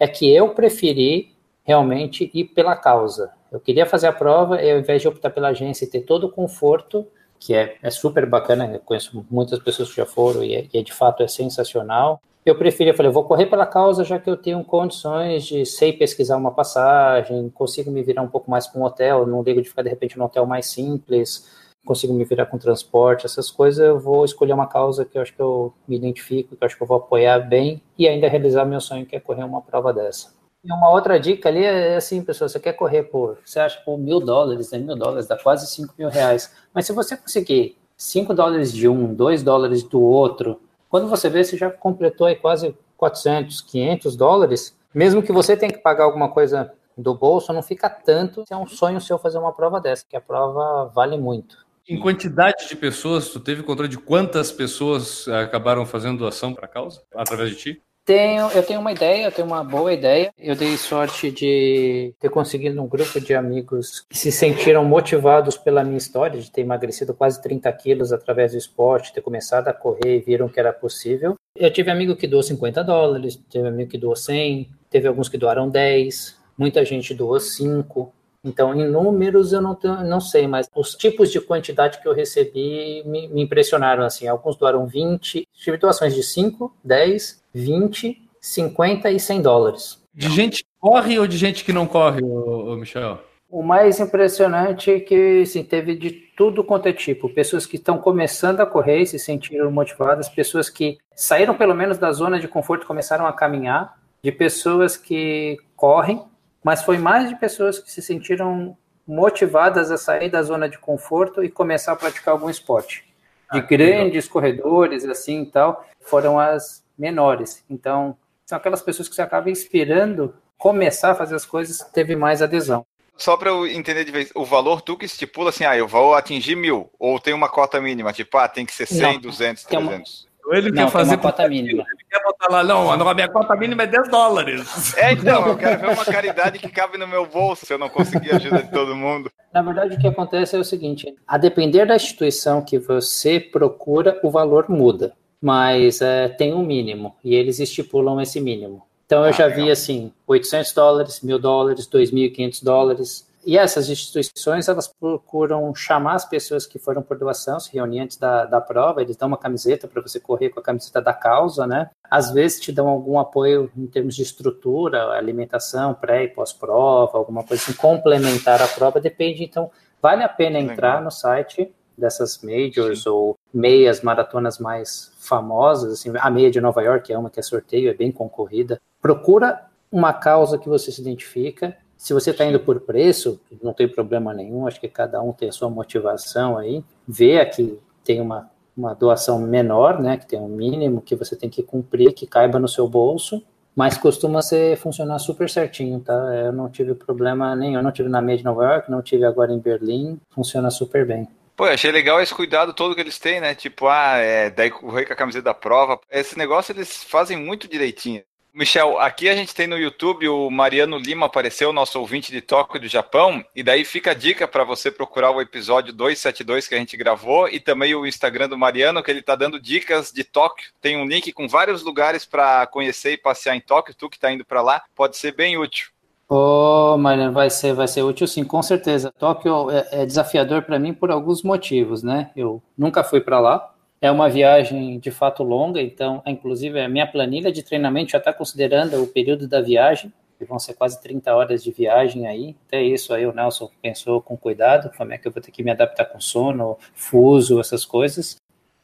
é 0.00 0.06
que 0.06 0.32
eu 0.32 0.50
preferi 0.54 1.36
realmente 1.64 2.30
ir 2.32 2.44
pela 2.46 2.76
causa. 2.76 3.32
Eu 3.50 3.60
queria 3.60 3.86
fazer 3.86 4.06
a 4.06 4.12
prova, 4.12 4.62
e 4.62 4.70
ao 4.70 4.78
invés 4.78 5.02
de 5.02 5.08
optar 5.08 5.30
pela 5.30 5.48
agência 5.48 5.84
e 5.84 5.88
ter 5.88 6.00
todo 6.02 6.24
o 6.24 6.30
conforto, 6.30 7.06
que 7.38 7.54
é, 7.54 7.76
é 7.82 7.90
super 7.90 8.26
bacana, 8.26 8.66
eu 8.72 8.80
conheço 8.80 9.24
muitas 9.30 9.58
pessoas 9.60 9.90
que 9.90 9.96
já 9.96 10.06
foram 10.06 10.42
e, 10.42 10.54
é, 10.54 10.66
e 10.72 10.78
é, 10.78 10.82
de 10.82 10.92
fato 10.92 11.22
é 11.22 11.28
sensacional. 11.28 12.20
Eu 12.44 12.56
preferi, 12.56 12.90
eu 12.90 12.94
falei, 12.94 13.10
eu 13.10 13.14
vou 13.14 13.24
correr 13.24 13.46
pela 13.46 13.66
causa, 13.66 14.04
já 14.04 14.18
que 14.18 14.28
eu 14.28 14.36
tenho 14.36 14.64
condições 14.64 15.44
de 15.44 15.66
sei 15.66 15.92
pesquisar 15.92 16.36
uma 16.36 16.50
passagem, 16.50 17.50
consigo 17.50 17.90
me 17.90 18.02
virar 18.02 18.22
um 18.22 18.28
pouco 18.28 18.50
mais 18.50 18.66
com 18.66 18.80
um 18.80 18.84
hotel, 18.84 19.26
não 19.26 19.42
ligo 19.42 19.60
de 19.60 19.68
ficar 19.68 19.82
de 19.82 19.90
repente 19.90 20.16
num 20.18 20.24
hotel 20.24 20.46
mais 20.46 20.66
simples, 20.66 21.46
consigo 21.84 22.12
me 22.12 22.24
virar 22.24 22.46
com 22.46 22.56
transporte, 22.56 23.26
essas 23.26 23.50
coisas, 23.50 23.84
eu 23.84 23.98
vou 23.98 24.24
escolher 24.24 24.52
uma 24.52 24.66
causa 24.66 25.04
que 25.04 25.18
eu 25.18 25.22
acho 25.22 25.34
que 25.34 25.40
eu 25.40 25.72
me 25.86 25.96
identifico, 25.96 26.56
que 26.56 26.62
eu 26.62 26.66
acho 26.66 26.76
que 26.76 26.82
eu 26.82 26.86
vou 26.86 26.98
apoiar 26.98 27.38
bem 27.40 27.82
e 27.98 28.08
ainda 28.08 28.28
realizar 28.28 28.64
meu 28.64 28.80
sonho, 28.80 29.06
que 29.06 29.16
é 29.16 29.20
correr 29.20 29.44
uma 29.44 29.60
prova 29.60 29.92
dessa. 29.92 30.38
E 30.64 30.72
uma 30.72 30.90
outra 30.90 31.20
dica 31.20 31.48
ali 31.48 31.64
é 31.64 31.96
assim, 31.96 32.22
pessoal, 32.22 32.48
você 32.48 32.58
quer 32.58 32.72
correr 32.72 33.04
por, 33.04 33.38
você 33.44 33.60
acha 33.60 33.80
por 33.80 33.96
mil 33.96 34.20
dólares, 34.20 34.70
né? 34.72 34.78
Mil 34.78 34.96
dólares 34.96 35.26
dá 35.26 35.36
quase 35.36 35.66
cinco 35.66 35.94
mil 35.96 36.08
reais. 36.08 36.52
Mas 36.74 36.84
se 36.84 36.92
você 36.92 37.16
conseguir 37.16 37.78
cinco 37.96 38.34
dólares 38.34 38.72
de 38.72 38.88
um, 38.88 39.14
dois 39.14 39.42
dólares 39.42 39.82
do 39.82 40.02
outro, 40.02 40.60
quando 40.88 41.08
você 41.08 41.28
vê, 41.28 41.44
você 41.44 41.56
já 41.56 41.70
completou 41.70 42.26
aí 42.26 42.36
quase 42.36 42.76
400, 42.96 43.60
500 43.62 44.16
dólares. 44.16 44.76
Mesmo 44.94 45.22
que 45.22 45.32
você 45.32 45.56
tenha 45.56 45.72
que 45.72 45.78
pagar 45.78 46.04
alguma 46.04 46.30
coisa 46.30 46.72
do 46.96 47.14
bolso, 47.14 47.52
não 47.52 47.62
fica 47.62 47.88
tanto 47.88 48.44
é 48.50 48.56
um 48.56 48.66
sonho 48.66 49.00
seu 49.00 49.18
fazer 49.18 49.38
uma 49.38 49.52
prova 49.52 49.80
dessa, 49.80 50.04
que 50.08 50.16
a 50.16 50.20
prova 50.20 50.90
vale 50.92 51.16
muito. 51.16 51.56
Em 51.88 51.98
quantidade 51.98 52.68
de 52.68 52.76
pessoas, 52.76 53.30
tu 53.30 53.40
teve 53.40 53.62
controle 53.62 53.88
de 53.88 53.96
quantas 53.96 54.52
pessoas 54.52 55.26
acabaram 55.28 55.86
fazendo 55.86 56.18
doação 56.18 56.52
para 56.52 56.66
a 56.66 56.68
causa 56.68 57.02
através 57.14 57.50
de 57.50 57.56
ti? 57.56 57.82
Tenho, 58.08 58.50
eu 58.52 58.62
tenho 58.62 58.80
uma 58.80 58.90
ideia, 58.90 59.26
eu 59.26 59.30
tenho 59.30 59.46
uma 59.46 59.62
boa 59.62 59.92
ideia. 59.92 60.32
Eu 60.38 60.56
dei 60.56 60.78
sorte 60.78 61.30
de 61.30 62.14
ter 62.18 62.30
conseguido 62.30 62.82
um 62.82 62.88
grupo 62.88 63.20
de 63.20 63.34
amigos 63.34 64.00
que 64.08 64.16
se 64.16 64.32
sentiram 64.32 64.82
motivados 64.82 65.58
pela 65.58 65.84
minha 65.84 65.98
história, 65.98 66.40
de 66.40 66.50
ter 66.50 66.62
emagrecido 66.62 67.12
quase 67.12 67.42
30 67.42 67.70
quilos 67.74 68.10
através 68.10 68.52
do 68.52 68.56
esporte, 68.56 69.12
ter 69.12 69.20
começado 69.20 69.68
a 69.68 69.74
correr 69.74 70.16
e 70.16 70.20
viram 70.20 70.48
que 70.48 70.58
era 70.58 70.72
possível. 70.72 71.34
Eu 71.54 71.70
tive 71.70 71.90
amigo 71.90 72.16
que 72.16 72.26
doou 72.26 72.42
50 72.42 72.82
dólares, 72.82 73.38
teve 73.50 73.68
amigo 73.68 73.90
que 73.90 73.98
doou 73.98 74.16
100, 74.16 74.70
teve 74.88 75.06
alguns 75.06 75.28
que 75.28 75.36
doaram 75.36 75.68
10, 75.68 76.34
muita 76.56 76.82
gente 76.86 77.12
doou 77.12 77.38
5. 77.38 78.10
Então, 78.42 78.74
em 78.74 78.88
números 78.88 79.52
eu 79.52 79.60
não, 79.60 79.74
tenho, 79.74 80.02
não 80.04 80.20
sei, 80.20 80.46
mas 80.46 80.66
os 80.74 80.94
tipos 80.94 81.30
de 81.30 81.42
quantidade 81.42 82.00
que 82.00 82.08
eu 82.08 82.14
recebi 82.14 83.02
me, 83.04 83.28
me 83.28 83.42
impressionaram. 83.42 84.02
assim. 84.02 84.26
Alguns 84.26 84.56
doaram 84.56 84.86
20, 84.86 85.46
tive 85.52 85.76
doações 85.76 86.14
de 86.14 86.22
5, 86.22 86.74
10, 86.82 87.42
20, 87.58 88.28
50 88.40 89.10
e 89.10 89.20
100 89.20 89.42
dólares. 89.42 90.02
De 90.14 90.28
gente 90.30 90.64
que 90.64 90.70
corre 90.80 91.18
ou 91.18 91.26
de 91.26 91.36
gente 91.36 91.64
que 91.64 91.72
não 91.72 91.86
corre, 91.86 92.22
ô, 92.22 92.72
ô 92.72 92.76
Michel? 92.76 93.18
O 93.50 93.62
mais 93.62 93.98
impressionante 93.98 94.90
é 94.90 95.00
que 95.00 95.42
assim, 95.42 95.62
teve 95.62 95.94
de 95.94 96.10
tudo 96.10 96.62
quanto 96.62 96.86
é 96.86 96.92
tipo. 96.92 97.28
Pessoas 97.30 97.64
que 97.64 97.76
estão 97.76 97.98
começando 97.98 98.60
a 98.60 98.66
correr 98.66 99.00
e 99.00 99.06
se 99.06 99.18
sentiram 99.18 99.70
motivadas, 99.70 100.28
pessoas 100.28 100.68
que 100.68 100.98
saíram 101.14 101.54
pelo 101.54 101.74
menos 101.74 101.98
da 101.98 102.12
zona 102.12 102.38
de 102.38 102.46
conforto 102.46 102.82
e 102.82 102.86
começaram 102.86 103.26
a 103.26 103.32
caminhar, 103.32 103.98
de 104.22 104.30
pessoas 104.30 104.96
que 104.96 105.56
correm, 105.74 106.22
mas 106.62 106.82
foi 106.82 106.98
mais 106.98 107.28
de 107.28 107.36
pessoas 107.36 107.78
que 107.78 107.90
se 107.90 108.02
sentiram 108.02 108.76
motivadas 109.06 109.90
a 109.90 109.96
sair 109.96 110.28
da 110.28 110.42
zona 110.42 110.68
de 110.68 110.78
conforto 110.78 111.42
e 111.42 111.48
começar 111.48 111.92
a 111.92 111.96
praticar 111.96 112.32
algum 112.32 112.50
esporte. 112.50 113.04
De 113.50 113.60
ah, 113.60 113.62
grandes 113.62 114.24
legal. 114.24 114.32
corredores, 114.32 115.04
assim 115.06 115.42
e 115.42 115.46
tal, 115.46 115.86
foram 116.02 116.38
as 116.38 116.84
menores. 116.98 117.64
Então, 117.70 118.16
são 118.44 118.56
aquelas 118.56 118.82
pessoas 118.82 119.08
que 119.08 119.14
você 119.14 119.22
acaba 119.22 119.50
inspirando 119.50 120.34
começar 120.58 121.12
a 121.12 121.14
fazer 121.14 121.36
as 121.36 121.46
coisas, 121.46 121.78
teve 121.92 122.16
mais 122.16 122.42
adesão. 122.42 122.84
Só 123.16 123.36
para 123.36 123.50
eu 123.50 123.66
entender 123.66 124.04
de 124.04 124.12
vez, 124.12 124.30
o 124.34 124.44
valor 124.44 124.80
tu 124.80 124.96
que 124.96 125.06
estipula 125.06 125.50
assim, 125.50 125.64
ah, 125.64 125.76
eu 125.76 125.88
vou 125.88 126.14
atingir 126.14 126.56
mil, 126.56 126.90
ou 126.98 127.18
tem 127.18 127.34
uma 127.34 127.48
cota 127.48 127.80
mínima, 127.80 128.12
tipo, 128.12 128.36
ah, 128.38 128.48
tem 128.48 128.64
que 128.64 128.72
ser 128.72 128.86
100, 128.86 129.00
não, 129.00 129.20
200, 129.20 129.64
300. 129.64 130.28
Uma... 130.44 130.56
Ele 130.56 130.70
não, 130.70 130.84
quer 130.84 130.90
fazer 130.90 131.14
uma 131.16 131.18
cota 131.18 131.48
mínima. 131.48 131.84
Ele 131.86 132.04
quer 132.08 132.22
botar 132.22 132.48
lá, 132.48 132.64
não, 132.64 132.90
a 132.90 133.14
minha 133.14 133.28
cota 133.28 133.54
mínima 133.54 133.82
é 133.82 133.86
10 133.86 134.08
dólares. 134.08 134.96
É, 134.96 135.12
então, 135.12 135.46
eu 135.48 135.56
quero 135.58 135.80
ver 135.80 135.90
uma 135.90 136.04
caridade 136.04 136.58
que 136.58 136.68
cabe 136.68 136.96
no 136.96 137.06
meu 137.06 137.26
bolso, 137.26 137.66
se 137.66 137.72
eu 137.72 137.78
não 137.78 137.88
conseguir 137.88 138.32
a 138.32 138.36
ajuda 138.36 138.62
de 138.62 138.70
todo 138.70 138.96
mundo. 138.96 139.30
Na 139.52 139.62
verdade, 139.62 139.96
o 139.96 139.98
que 139.98 140.06
acontece 140.06 140.56
é 140.56 140.58
o 140.58 140.64
seguinte, 140.64 141.14
a 141.26 141.36
depender 141.36 141.86
da 141.86 141.96
instituição 141.96 142.64
que 142.64 142.78
você 142.78 143.38
procura, 143.38 144.18
o 144.22 144.30
valor 144.30 144.70
muda 144.70 145.12
mas 145.40 146.00
é, 146.00 146.28
tem 146.28 146.52
um 146.52 146.64
mínimo 146.64 147.16
e 147.22 147.34
eles 147.34 147.60
estipulam 147.60 148.20
esse 148.20 148.40
mínimo. 148.40 148.82
Então 149.06 149.22
eu 149.22 149.30
ah, 149.30 149.32
já 149.32 149.46
legal. 149.46 149.64
vi 149.64 149.70
assim, 149.70 150.12
800 150.26 150.72
dólares, 150.72 151.20
1.000 151.24 151.38
dólares, 151.38 151.88
2.500 151.88 152.62
dólares. 152.62 153.28
E 153.46 153.56
essas 153.56 153.88
instituições, 153.88 154.68
elas 154.68 154.86
procuram 154.86 155.74
chamar 155.74 156.16
as 156.16 156.28
pessoas 156.28 156.66
que 156.66 156.78
foram 156.78 157.00
por 157.00 157.16
doação, 157.16 157.58
se 157.58 157.72
reunir 157.72 158.00
antes 158.00 158.18
da, 158.18 158.44
da 158.44 158.60
prova, 158.60 159.00
eles 159.00 159.16
dão 159.16 159.28
uma 159.28 159.38
camiseta 159.38 159.88
para 159.88 160.02
você 160.02 160.20
correr 160.20 160.50
com 160.50 160.60
a 160.60 160.62
camiseta 160.62 161.00
da 161.00 161.14
causa, 161.14 161.66
né? 161.66 161.88
Às 162.10 162.30
vezes 162.30 162.60
te 162.60 162.70
dão 162.70 162.86
algum 162.86 163.18
apoio 163.18 163.70
em 163.74 163.86
termos 163.86 164.14
de 164.14 164.22
estrutura, 164.22 165.12
alimentação, 165.12 165.94
pré 165.94 166.24
e 166.24 166.28
pós-prova, 166.28 167.16
alguma 167.16 167.42
coisa 167.42 167.62
assim, 167.62 167.72
complementar 167.72 168.60
a 168.60 168.68
prova, 168.68 169.00
depende. 169.00 169.44
Então, 169.44 169.70
vale 170.02 170.22
a 170.22 170.28
pena 170.28 170.58
entrar 170.58 170.96
legal. 170.96 171.04
no 171.04 171.10
site 171.10 171.72
dessas 171.96 172.42
majors 172.42 173.04
Sim. 173.04 173.08
ou 173.08 173.36
meias 173.52 174.02
maratonas 174.02 174.58
mais 174.58 175.10
famosas, 175.28 175.92
assim, 175.92 176.12
a 176.18 176.30
meia 176.30 176.50
de 176.50 176.60
Nova 176.60 176.82
York 176.82 177.12
é 177.12 177.18
uma 177.18 177.30
que 177.30 177.38
é 177.38 177.42
sorteio, 177.42 177.90
é 177.90 177.94
bem 177.94 178.10
concorrida. 178.10 178.80
Procura 179.00 179.66
uma 179.92 180.12
causa 180.12 180.58
que 180.58 180.68
você 180.68 180.90
se 180.90 181.00
identifica. 181.00 181.76
Se 181.96 182.14
você 182.14 182.30
está 182.30 182.44
indo 182.44 182.60
por 182.60 182.80
preço, 182.80 183.40
não 183.62 183.72
tem 183.72 183.88
problema 183.88 184.32
nenhum, 184.32 184.66
acho 184.66 184.80
que 184.80 184.88
cada 184.88 185.20
um 185.20 185.32
tem 185.32 185.48
a 185.48 185.52
sua 185.52 185.68
motivação 185.68 186.56
aí. 186.56 186.82
Vê 187.06 187.40
aqui 187.40 187.78
tem 188.08 188.22
uma, 188.22 188.50
uma 188.74 188.94
doação 188.94 189.38
menor, 189.38 190.00
né, 190.00 190.16
que 190.16 190.26
tem 190.26 190.40
um 190.40 190.48
mínimo 190.48 191.02
que 191.02 191.14
você 191.14 191.36
tem 191.36 191.50
que 191.50 191.62
cumprir, 191.62 192.14
que 192.14 192.26
caiba 192.26 192.58
no 192.58 192.66
seu 192.66 192.88
bolso, 192.88 193.42
mas 193.76 193.98
costuma 193.98 194.40
ser 194.40 194.78
funcionar 194.78 195.18
super 195.18 195.48
certinho, 195.50 196.00
tá? 196.00 196.14
Eu 196.34 196.52
não 196.52 196.70
tive 196.70 196.94
problema 196.94 197.54
nenhum, 197.54 197.76
eu 197.76 197.82
não 197.82 197.92
tive 197.92 198.08
na 198.08 198.22
meia 198.22 198.38
de 198.38 198.44
Nova 198.44 198.64
York, 198.64 198.90
não 198.90 199.02
tive 199.02 199.26
agora 199.26 199.52
em 199.52 199.58
Berlim, 199.58 200.18
funciona 200.30 200.70
super 200.70 201.06
bem. 201.06 201.28
Pô, 201.58 201.64
achei 201.64 201.90
legal 201.90 202.22
esse 202.22 202.32
cuidado 202.32 202.72
todo 202.72 202.94
que 202.94 203.00
eles 203.00 203.18
têm, 203.18 203.40
né? 203.40 203.52
Tipo, 203.52 203.88
ah, 203.88 204.16
é, 204.18 204.48
daí 204.48 204.70
correr 204.70 205.04
com 205.04 205.12
a 205.12 205.16
camiseta 205.16 205.46
da 205.46 205.52
prova. 205.52 205.98
Esse 206.08 206.38
negócio 206.38 206.70
eles 206.70 207.02
fazem 207.02 207.36
muito 207.36 207.66
direitinho. 207.66 208.22
Michel, 208.54 208.96
aqui 209.00 209.28
a 209.28 209.34
gente 209.34 209.52
tem 209.52 209.66
no 209.66 209.76
YouTube 209.76 210.28
o 210.28 210.48
Mariano 210.50 210.96
Lima 210.96 211.26
apareceu, 211.26 211.72
nosso 211.72 211.98
ouvinte 211.98 212.30
de 212.30 212.40
Tóquio 212.40 212.80
do 212.80 212.86
Japão, 212.86 213.44
e 213.56 213.64
daí 213.64 213.84
fica 213.84 214.12
a 214.12 214.14
dica 214.14 214.46
para 214.46 214.62
você 214.62 214.88
procurar 214.88 215.32
o 215.32 215.40
episódio 215.40 215.92
272 215.92 216.68
que 216.68 216.76
a 216.76 216.78
gente 216.78 216.96
gravou 216.96 217.48
e 217.48 217.58
também 217.58 217.92
o 217.92 218.06
Instagram 218.06 218.48
do 218.48 218.56
Mariano, 218.56 219.02
que 219.02 219.10
ele 219.10 219.18
está 219.18 219.34
dando 219.34 219.60
dicas 219.60 220.12
de 220.12 220.22
Tóquio. 220.22 220.70
Tem 220.80 220.96
um 220.96 221.06
link 221.06 221.32
com 221.32 221.48
vários 221.48 221.82
lugares 221.82 222.24
para 222.24 222.68
conhecer 222.68 223.14
e 223.14 223.18
passear 223.18 223.56
em 223.56 223.60
Tóquio. 223.60 223.96
Tu 223.96 224.08
que 224.08 224.16
está 224.16 224.30
indo 224.30 224.44
para 224.44 224.62
lá, 224.62 224.80
pode 224.94 225.16
ser 225.16 225.34
bem 225.34 225.58
útil. 225.58 225.88
Oh, 226.30 226.98
Mariano, 226.98 227.32
vai 227.32 227.48
ser, 227.48 227.72
vai 227.72 227.88
ser 227.88 228.02
útil 228.02 228.26
sim, 228.26 228.44
com 228.44 228.62
certeza. 228.62 229.10
Tóquio 229.18 229.70
é, 229.70 230.02
é 230.02 230.06
desafiador 230.06 230.62
para 230.62 230.78
mim 230.78 230.92
por 230.92 231.10
alguns 231.10 231.42
motivos, 231.42 232.02
né? 232.02 232.30
Eu 232.36 232.62
nunca 232.76 233.02
fui 233.02 233.20
para 233.20 233.40
lá. 233.40 233.74
É 234.00 234.10
uma 234.10 234.28
viagem 234.28 234.98
de 234.98 235.10
fato 235.10 235.42
longa, 235.42 235.80
então, 235.80 236.22
inclusive, 236.26 236.80
a 236.80 236.88
minha 236.88 237.06
planilha 237.06 237.50
de 237.50 237.62
treinamento 237.62 238.12
já 238.12 238.18
está 238.18 238.32
considerando 238.32 239.02
o 239.02 239.06
período 239.06 239.48
da 239.48 239.60
viagem, 239.60 240.12
que 240.38 240.44
vão 240.44 240.58
ser 240.58 240.74
quase 240.74 241.00
30 241.00 241.34
horas 241.34 241.64
de 241.64 241.72
viagem 241.72 242.26
aí. 242.26 242.54
Até 242.68 242.82
isso 242.82 243.12
aí 243.12 243.26
o 243.26 243.32
Nelson 243.32 243.70
pensou 243.82 244.20
com 244.20 244.36
cuidado, 244.36 244.92
como 244.96 245.12
é 245.12 245.18
que 245.18 245.26
eu 245.26 245.32
vou 245.32 245.42
ter 245.42 245.50
que 245.50 245.64
me 245.64 245.70
adaptar 245.70 246.04
com 246.04 246.20
sono, 246.20 246.78
fuso, 246.94 247.58
essas 247.58 247.84
coisas. 247.84 248.36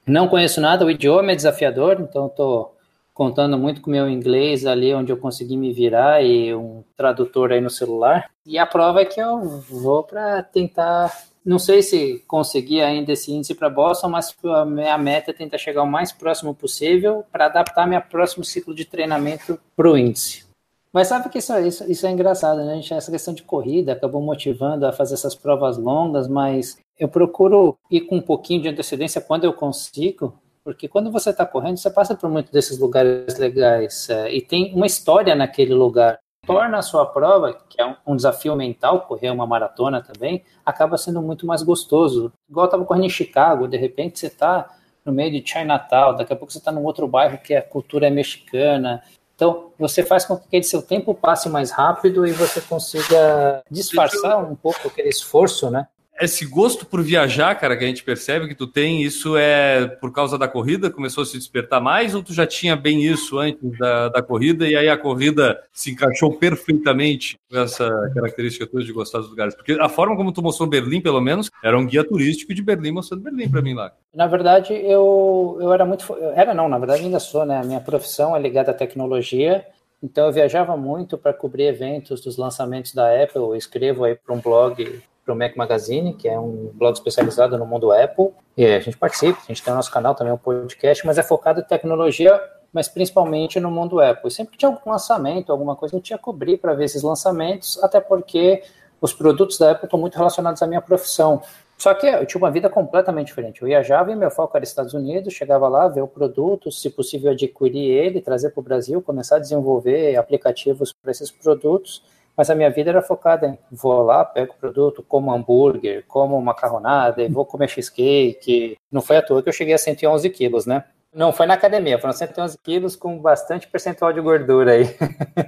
Não 0.07 0.29
conheço 0.29 0.61
nada, 0.61 0.85
o 0.85 0.91
idioma 0.91 1.33
é 1.33 1.37
desafiador, 1.37 1.99
então 2.01 2.27
estou 2.27 2.74
contando 3.15 3.57
muito 3.57 3.81
com 3.81 3.89
o 3.89 3.93
meu 3.93 4.11
inglês 4.11 4.67
ali, 4.67 4.93
onde 4.93 5.13
eu 5.13 5.17
consegui 5.17 5.57
me 5.57 5.73
virar 5.73 6.21
e 6.23 6.53
um 6.53 6.83
tradutor 6.97 7.53
aí 7.53 7.61
no 7.61 7.71
celular. 7.71 8.29
E 8.45 8.59
a 8.59 8.67
prova 8.67 9.01
é 9.01 9.05
que 9.05 9.21
eu 9.21 9.41
vou 9.61 10.03
para 10.03 10.43
tentar, 10.43 11.17
não 11.45 11.59
sei 11.59 11.81
se 11.81 12.23
conseguir 12.27 12.83
ainda 12.83 13.13
esse 13.13 13.33
índice 13.33 13.55
para 13.55 13.71
Boston, 13.71 14.09
mas 14.09 14.37
a 14.45 14.65
minha 14.65 14.99
meta 14.99 15.31
é 15.31 15.35
tentar 15.35 15.59
chegar 15.59 15.85
o 15.85 15.91
mais 15.91 16.11
próximo 16.11 16.53
possível 16.55 17.25
para 17.31 17.47
adaptar 17.47 17.87
meu 17.87 18.01
próximo 18.03 18.45
ciclo 18.45 18.75
de 18.75 18.85
treinamento 18.85 19.59
para 19.77 19.89
o 19.89 19.97
índice. 19.97 20.45
Mas 20.93 21.09
sabe 21.09 21.29
que 21.29 21.39
isso, 21.39 21.57
isso, 21.59 21.91
isso 21.91 22.07
é 22.07 22.11
engraçado, 22.11 22.65
né? 22.65 22.73
A 22.73 22.77
gente, 22.77 22.95
essa 22.95 23.11
questão 23.11 23.35
de 23.35 23.43
corrida 23.43 23.93
acabou 23.93 24.23
motivando 24.23 24.87
a 24.87 24.93
fazer 24.93 25.15
essas 25.15 25.35
provas 25.35 25.77
longas, 25.77 26.29
mas 26.29 26.79
eu 26.97 27.09
procuro 27.09 27.77
ir 27.91 28.03
com 28.03 28.17
um 28.17 28.23
pouquinho 28.23 28.63
de 28.63 28.69
antecedência 28.69 29.21
quando 29.21 29.43
eu 29.43 29.53
consigo, 29.53 30.39
porque 30.65 30.89
quando 30.89 31.13
você 31.13 31.31
está 31.31 31.45
correndo, 31.45 31.77
você 31.77 31.91
passa 31.91 32.15
por 32.15 32.31
muitos 32.31 32.51
desses 32.51 32.79
lugares 32.79 33.37
legais 33.39 34.09
é, 34.09 34.35
e 34.35 34.41
tem 34.41 34.75
uma 34.75 34.87
história 34.87 35.35
naquele 35.35 35.75
lugar. 35.75 36.19
Torna 36.47 36.79
a 36.79 36.83
sua 36.83 37.07
prova, 37.07 37.55
que 37.69 37.81
é 37.81 37.87
um, 37.87 37.95
um 38.07 38.17
desafio 38.17 38.57
mental, 38.57 39.03
correr 39.03 39.31
uma 39.31 39.47
maratona 39.47 40.03
também, 40.03 40.43
acaba 40.65 40.97
sendo 40.97 41.21
muito 41.23 41.47
mais 41.47 41.63
gostoso. 41.63 42.33
Igual 42.49 42.65
eu 42.65 42.69
estava 42.69 42.85
correndo 42.85 43.05
em 43.05 43.11
Chicago, 43.11 43.69
de 43.69 43.77
repente 43.77 44.19
você 44.19 44.27
está 44.27 44.75
no 45.05 45.13
meio 45.13 45.31
de 45.31 45.47
Chinatown, 45.47 46.17
daqui 46.17 46.33
a 46.33 46.37
pouco 46.37 46.53
você 46.53 46.59
está 46.59 46.73
num 46.73 46.85
outro 46.85 47.07
bairro 47.07 47.39
que 47.39 47.55
a 47.55 47.63
cultura 47.63 48.07
é 48.07 48.11
mexicana, 48.11 49.03
Então, 49.35 49.73
você 49.79 50.03
faz 50.03 50.25
com 50.25 50.37
que 50.37 50.47
aquele 50.47 50.63
seu 50.63 50.81
tempo 50.81 51.13
passe 51.13 51.49
mais 51.49 51.71
rápido 51.71 52.25
e 52.27 52.33
você 52.33 52.61
consiga 52.61 53.63
disfarçar 53.71 54.39
um 54.39 54.55
pouco 54.55 54.87
aquele 54.87 55.09
esforço, 55.09 55.71
né? 55.71 55.89
Esse 56.21 56.47
gosto 56.47 56.87
por 56.87 57.03
viajar, 57.03 57.55
cara, 57.57 57.77
que 57.77 57.85
a 57.85 57.87
gente 57.87 58.05
percebe 58.05 58.47
que 58.47 58.55
tu 58.55 58.67
tem, 58.67 59.03
isso 59.03 59.37
é 59.37 59.87
por 59.87 60.13
causa 60.13 60.39
da 60.39 60.47
corrida? 60.47 60.91
Começou 60.91 61.23
a 61.23 61.27
se 61.27 61.37
despertar 61.37 61.81
mais 61.81 62.15
ou 62.15 62.23
tu 62.23 62.33
já 62.33 62.47
tinha 62.47 62.77
bem 62.77 63.05
isso 63.05 63.39
antes 63.39 63.79
da, 63.79 64.09
da 64.09 64.23
corrida 64.23 64.67
e 64.67 64.77
aí 64.77 64.89
a 64.89 64.97
corrida 64.97 65.61
se 65.73 65.91
encaixou 65.91 66.33
perfeitamente 66.35 67.39
com 67.51 67.59
essa 67.59 67.89
característica 68.15 68.67
tua 68.67 68.83
de 68.83 68.93
gostar 68.93 69.19
dos 69.19 69.31
lugares? 69.31 69.55
Porque 69.55 69.73
a 69.73 69.89
forma 69.89 70.17
como 70.17 70.33
tu 70.33 70.43
mostrou 70.43 70.69
Berlim, 70.69 71.01
pelo 71.01 71.21
menos, 71.21 71.51
era 71.63 71.79
um 71.79 71.87
guia 71.87 72.05
turístico 72.05 72.55
de 72.55 72.63
Berlim 72.63 72.93
mostrando 72.93 73.23
Berlim 73.23 73.51
para 73.51 73.63
mim 73.63 73.75
lá. 73.75 73.93
Na 74.15 74.27
verdade, 74.27 74.73
eu, 74.73 75.59
eu 75.61 75.73
era 75.73 75.85
muito. 75.85 76.15
Era 76.35 76.55
não, 76.55 76.69
na 76.69 76.79
verdade 76.79 77.03
ainda 77.03 77.19
sou, 77.19 77.45
né? 77.45 77.59
A 77.59 77.65
minha 77.65 77.81
profissão 77.81 78.37
é 78.37 78.41
ligada 78.41 78.71
à 78.71 78.75
tecnologia. 78.75 79.67
Então 80.03 80.27
eu 80.27 80.33
viajava 80.33 80.77
muito 80.77 81.17
para 81.17 81.33
cobrir 81.33 81.65
eventos 81.65 82.21
dos 82.21 82.37
lançamentos 82.37 82.93
da 82.93 83.23
Apple. 83.23 83.41
Eu 83.41 83.57
escrevo 83.57 84.05
aí 84.05 84.15
para 84.15 84.35
um 84.35 84.41
blog 84.41 85.03
para 85.25 85.33
o 85.33 85.37
Mac 85.37 85.57
Magazine, 85.57 86.15
que 86.15 86.29
é 86.29 86.39
um 86.39 86.71
blog 86.75 86.95
especializado 86.95 87.57
no 87.57 87.67
mundo 87.67 87.91
Apple. 87.91 88.31
E 88.57 88.67
a 88.67 88.81
gente 88.81 88.97
participa, 88.97 89.39
a 89.43 89.47
gente 89.47 89.63
tem 89.63 89.73
o 89.73 89.77
nosso 89.77 89.91
canal 89.91 90.15
também, 90.15 90.33
um 90.33 90.39
podcast, 90.39 91.07
mas 91.07 91.17
é 91.17 91.23
focado 91.23 91.61
em 91.61 91.65
tecnologia, 91.65 92.39
mas 92.73 92.89
principalmente 92.89 93.59
no 93.59 93.71
mundo 93.71 94.01
Apple. 94.01 94.29
E 94.29 94.31
sempre 94.31 94.53
que 94.53 94.59
tinha 94.59 94.71
algum 94.71 94.91
lançamento, 94.91 95.51
alguma 95.51 95.75
coisa, 95.75 95.97
eu 95.97 96.01
tinha 96.01 96.19
que 96.19 96.25
cobrir 96.25 96.59
para 96.59 96.75
ver 96.75 96.85
esses 96.85 97.03
lançamentos, 97.03 97.83
até 97.83 98.01
porque 98.01 98.63
os 99.01 99.13
produtos 99.13 99.59
da 99.59 99.73
Apple 99.73 99.87
estão 99.87 99.99
muito 99.99 100.17
relacionados 100.17 100.63
à 100.63 100.67
minha 100.67 100.81
profissão. 100.81 101.43
Só 101.77 101.93
que 101.93 102.07
eu 102.07 102.25
tinha 102.25 102.39
uma 102.39 102.51
vida 102.51 102.69
completamente 102.71 103.27
diferente. 103.27 103.61
Eu 103.61 103.67
viajava 103.67 104.13
e 104.13 104.17
meu 104.17 104.31
foco 104.31 104.57
era 104.57 104.65
Estados 104.65 104.95
Unidos, 104.95 105.35
chegava 105.35 105.69
lá, 105.69 105.89
ver 105.89 106.03
o 106.03 106.07
produto, 106.07 106.71
se 106.71 106.89
possível 106.89 107.33
adquirir 107.33 107.91
ele, 107.91 108.21
trazer 108.21 108.51
para 108.51 108.61
o 108.61 108.63
Brasil, 108.63 109.03
começar 109.03 109.37
a 109.37 109.41
desenvolver 109.41 110.17
aplicativos 110.17 110.93
para 110.93 111.11
esses 111.11 111.31
produtos 111.31 112.03
mas 112.37 112.51
a 112.51 112.55
minha 112.55 112.71
vida 112.71 112.91
era 112.91 113.03
focada 113.03 113.47
em 113.47 113.59
vou 113.71 114.03
lá, 114.03 114.25
pego 114.25 114.53
o 114.53 114.57
produto, 114.57 115.05
como 115.07 115.33
hambúrguer, 115.33 116.05
como 116.07 116.41
macarronada, 116.41 117.23
e 117.23 117.29
vou 117.29 117.45
comer 117.45 117.69
cheesecake. 117.69 118.77
Não 118.91 119.01
foi 119.01 119.17
à 119.17 119.23
toa 119.23 119.43
que 119.43 119.49
eu 119.49 119.53
cheguei 119.53 119.75
a 119.75 119.79
111 119.79 120.29
quilos, 120.31 120.67
né? 120.67 120.85
Não 121.13 121.33
foi 121.33 121.47
na 121.47 121.55
academia, 121.55 121.99
foram 121.99 122.13
111 122.13 122.59
quilos 122.59 122.97
com 122.97 123.19
bastante 123.19 123.69
percentual 123.69 124.13
de 124.13 124.21
gordura 124.21 124.73
aí. 124.73 124.97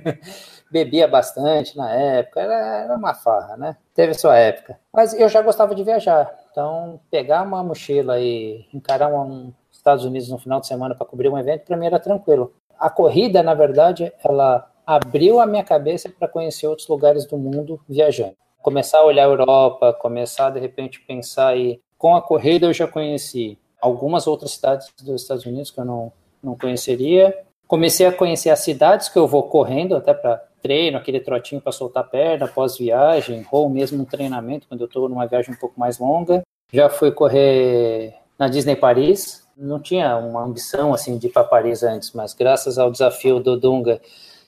Bebia 0.70 1.08
bastante 1.08 1.76
na 1.76 1.90
época, 1.92 2.40
era, 2.40 2.84
era 2.84 2.96
uma 2.96 3.14
farra, 3.14 3.56
né? 3.56 3.76
Teve 3.92 4.14
sua 4.14 4.36
época. 4.36 4.78
Mas 4.92 5.12
eu 5.12 5.28
já 5.28 5.42
gostava 5.42 5.74
de 5.74 5.82
viajar, 5.82 6.32
então 6.50 7.00
pegar 7.10 7.42
uma 7.42 7.62
mochila 7.64 8.20
e 8.20 8.66
encarar 8.72 9.08
um 9.08 9.52
Estados 9.86 10.04
Unidos 10.04 10.28
no 10.28 10.38
final 10.38 10.60
de 10.60 10.66
semana 10.66 10.94
para 10.94 11.06
cobrir 11.06 11.28
um 11.28 11.38
evento, 11.38 11.64
para 11.64 11.76
mim 11.76 11.86
era 11.86 12.00
tranquilo. 12.00 12.52
A 12.78 12.90
corrida, 12.90 13.42
na 13.42 13.54
verdade, 13.54 14.12
ela 14.24 14.68
abriu 14.86 15.40
a 15.40 15.46
minha 15.46 15.64
cabeça 15.64 16.08
para 16.08 16.28
conhecer 16.28 16.66
outros 16.68 16.86
lugares 16.86 17.26
do 17.26 17.36
mundo 17.36 17.80
viajando. 17.88 18.36
Começar 18.62 18.98
a 18.98 19.04
olhar 19.04 19.24
a 19.24 19.28
Europa, 19.28 19.92
começar 19.92 20.50
de 20.50 20.60
repente 20.60 21.00
pensar 21.00 21.48
aí. 21.48 21.80
Com 21.98 22.14
a 22.14 22.22
corrida 22.22 22.66
eu 22.66 22.72
já 22.72 22.86
conheci 22.86 23.58
algumas 23.80 24.26
outras 24.26 24.52
cidades 24.52 24.92
dos 25.02 25.22
Estados 25.22 25.44
Unidos 25.44 25.70
que 25.70 25.80
eu 25.80 25.84
não, 25.84 26.12
não 26.42 26.56
conheceria. 26.56 27.36
Comecei 27.66 28.06
a 28.06 28.12
conhecer 28.12 28.50
as 28.50 28.60
cidades 28.60 29.08
que 29.08 29.18
eu 29.18 29.26
vou 29.26 29.44
correndo, 29.44 29.96
até 29.96 30.14
para 30.14 30.42
treino, 30.62 30.98
aquele 30.98 31.20
trotinho 31.20 31.60
para 31.60 31.72
soltar 31.72 32.04
a 32.04 32.06
perna 32.06 32.46
pós-viagem, 32.46 33.44
ou 33.50 33.68
mesmo 33.68 34.02
um 34.02 34.04
treinamento 34.04 34.68
quando 34.68 34.80
eu 34.80 34.86
estou 34.86 35.08
numa 35.08 35.26
viagem 35.26 35.54
um 35.54 35.58
pouco 35.58 35.78
mais 35.78 35.98
longa. 35.98 36.42
Já 36.72 36.88
fui 36.88 37.10
correr 37.10 38.14
na 38.38 38.48
Disney 38.48 38.76
Paris. 38.76 39.46
Não 39.56 39.80
tinha 39.80 40.16
uma 40.16 40.42
ambição 40.42 40.92
assim 40.92 41.18
de 41.18 41.28
ir 41.28 41.30
para 41.30 41.44
Paris 41.44 41.82
antes, 41.82 42.12
mas 42.12 42.34
graças 42.34 42.78
ao 42.78 42.90
desafio 42.90 43.40
do 43.40 43.58
Dunga 43.58 44.00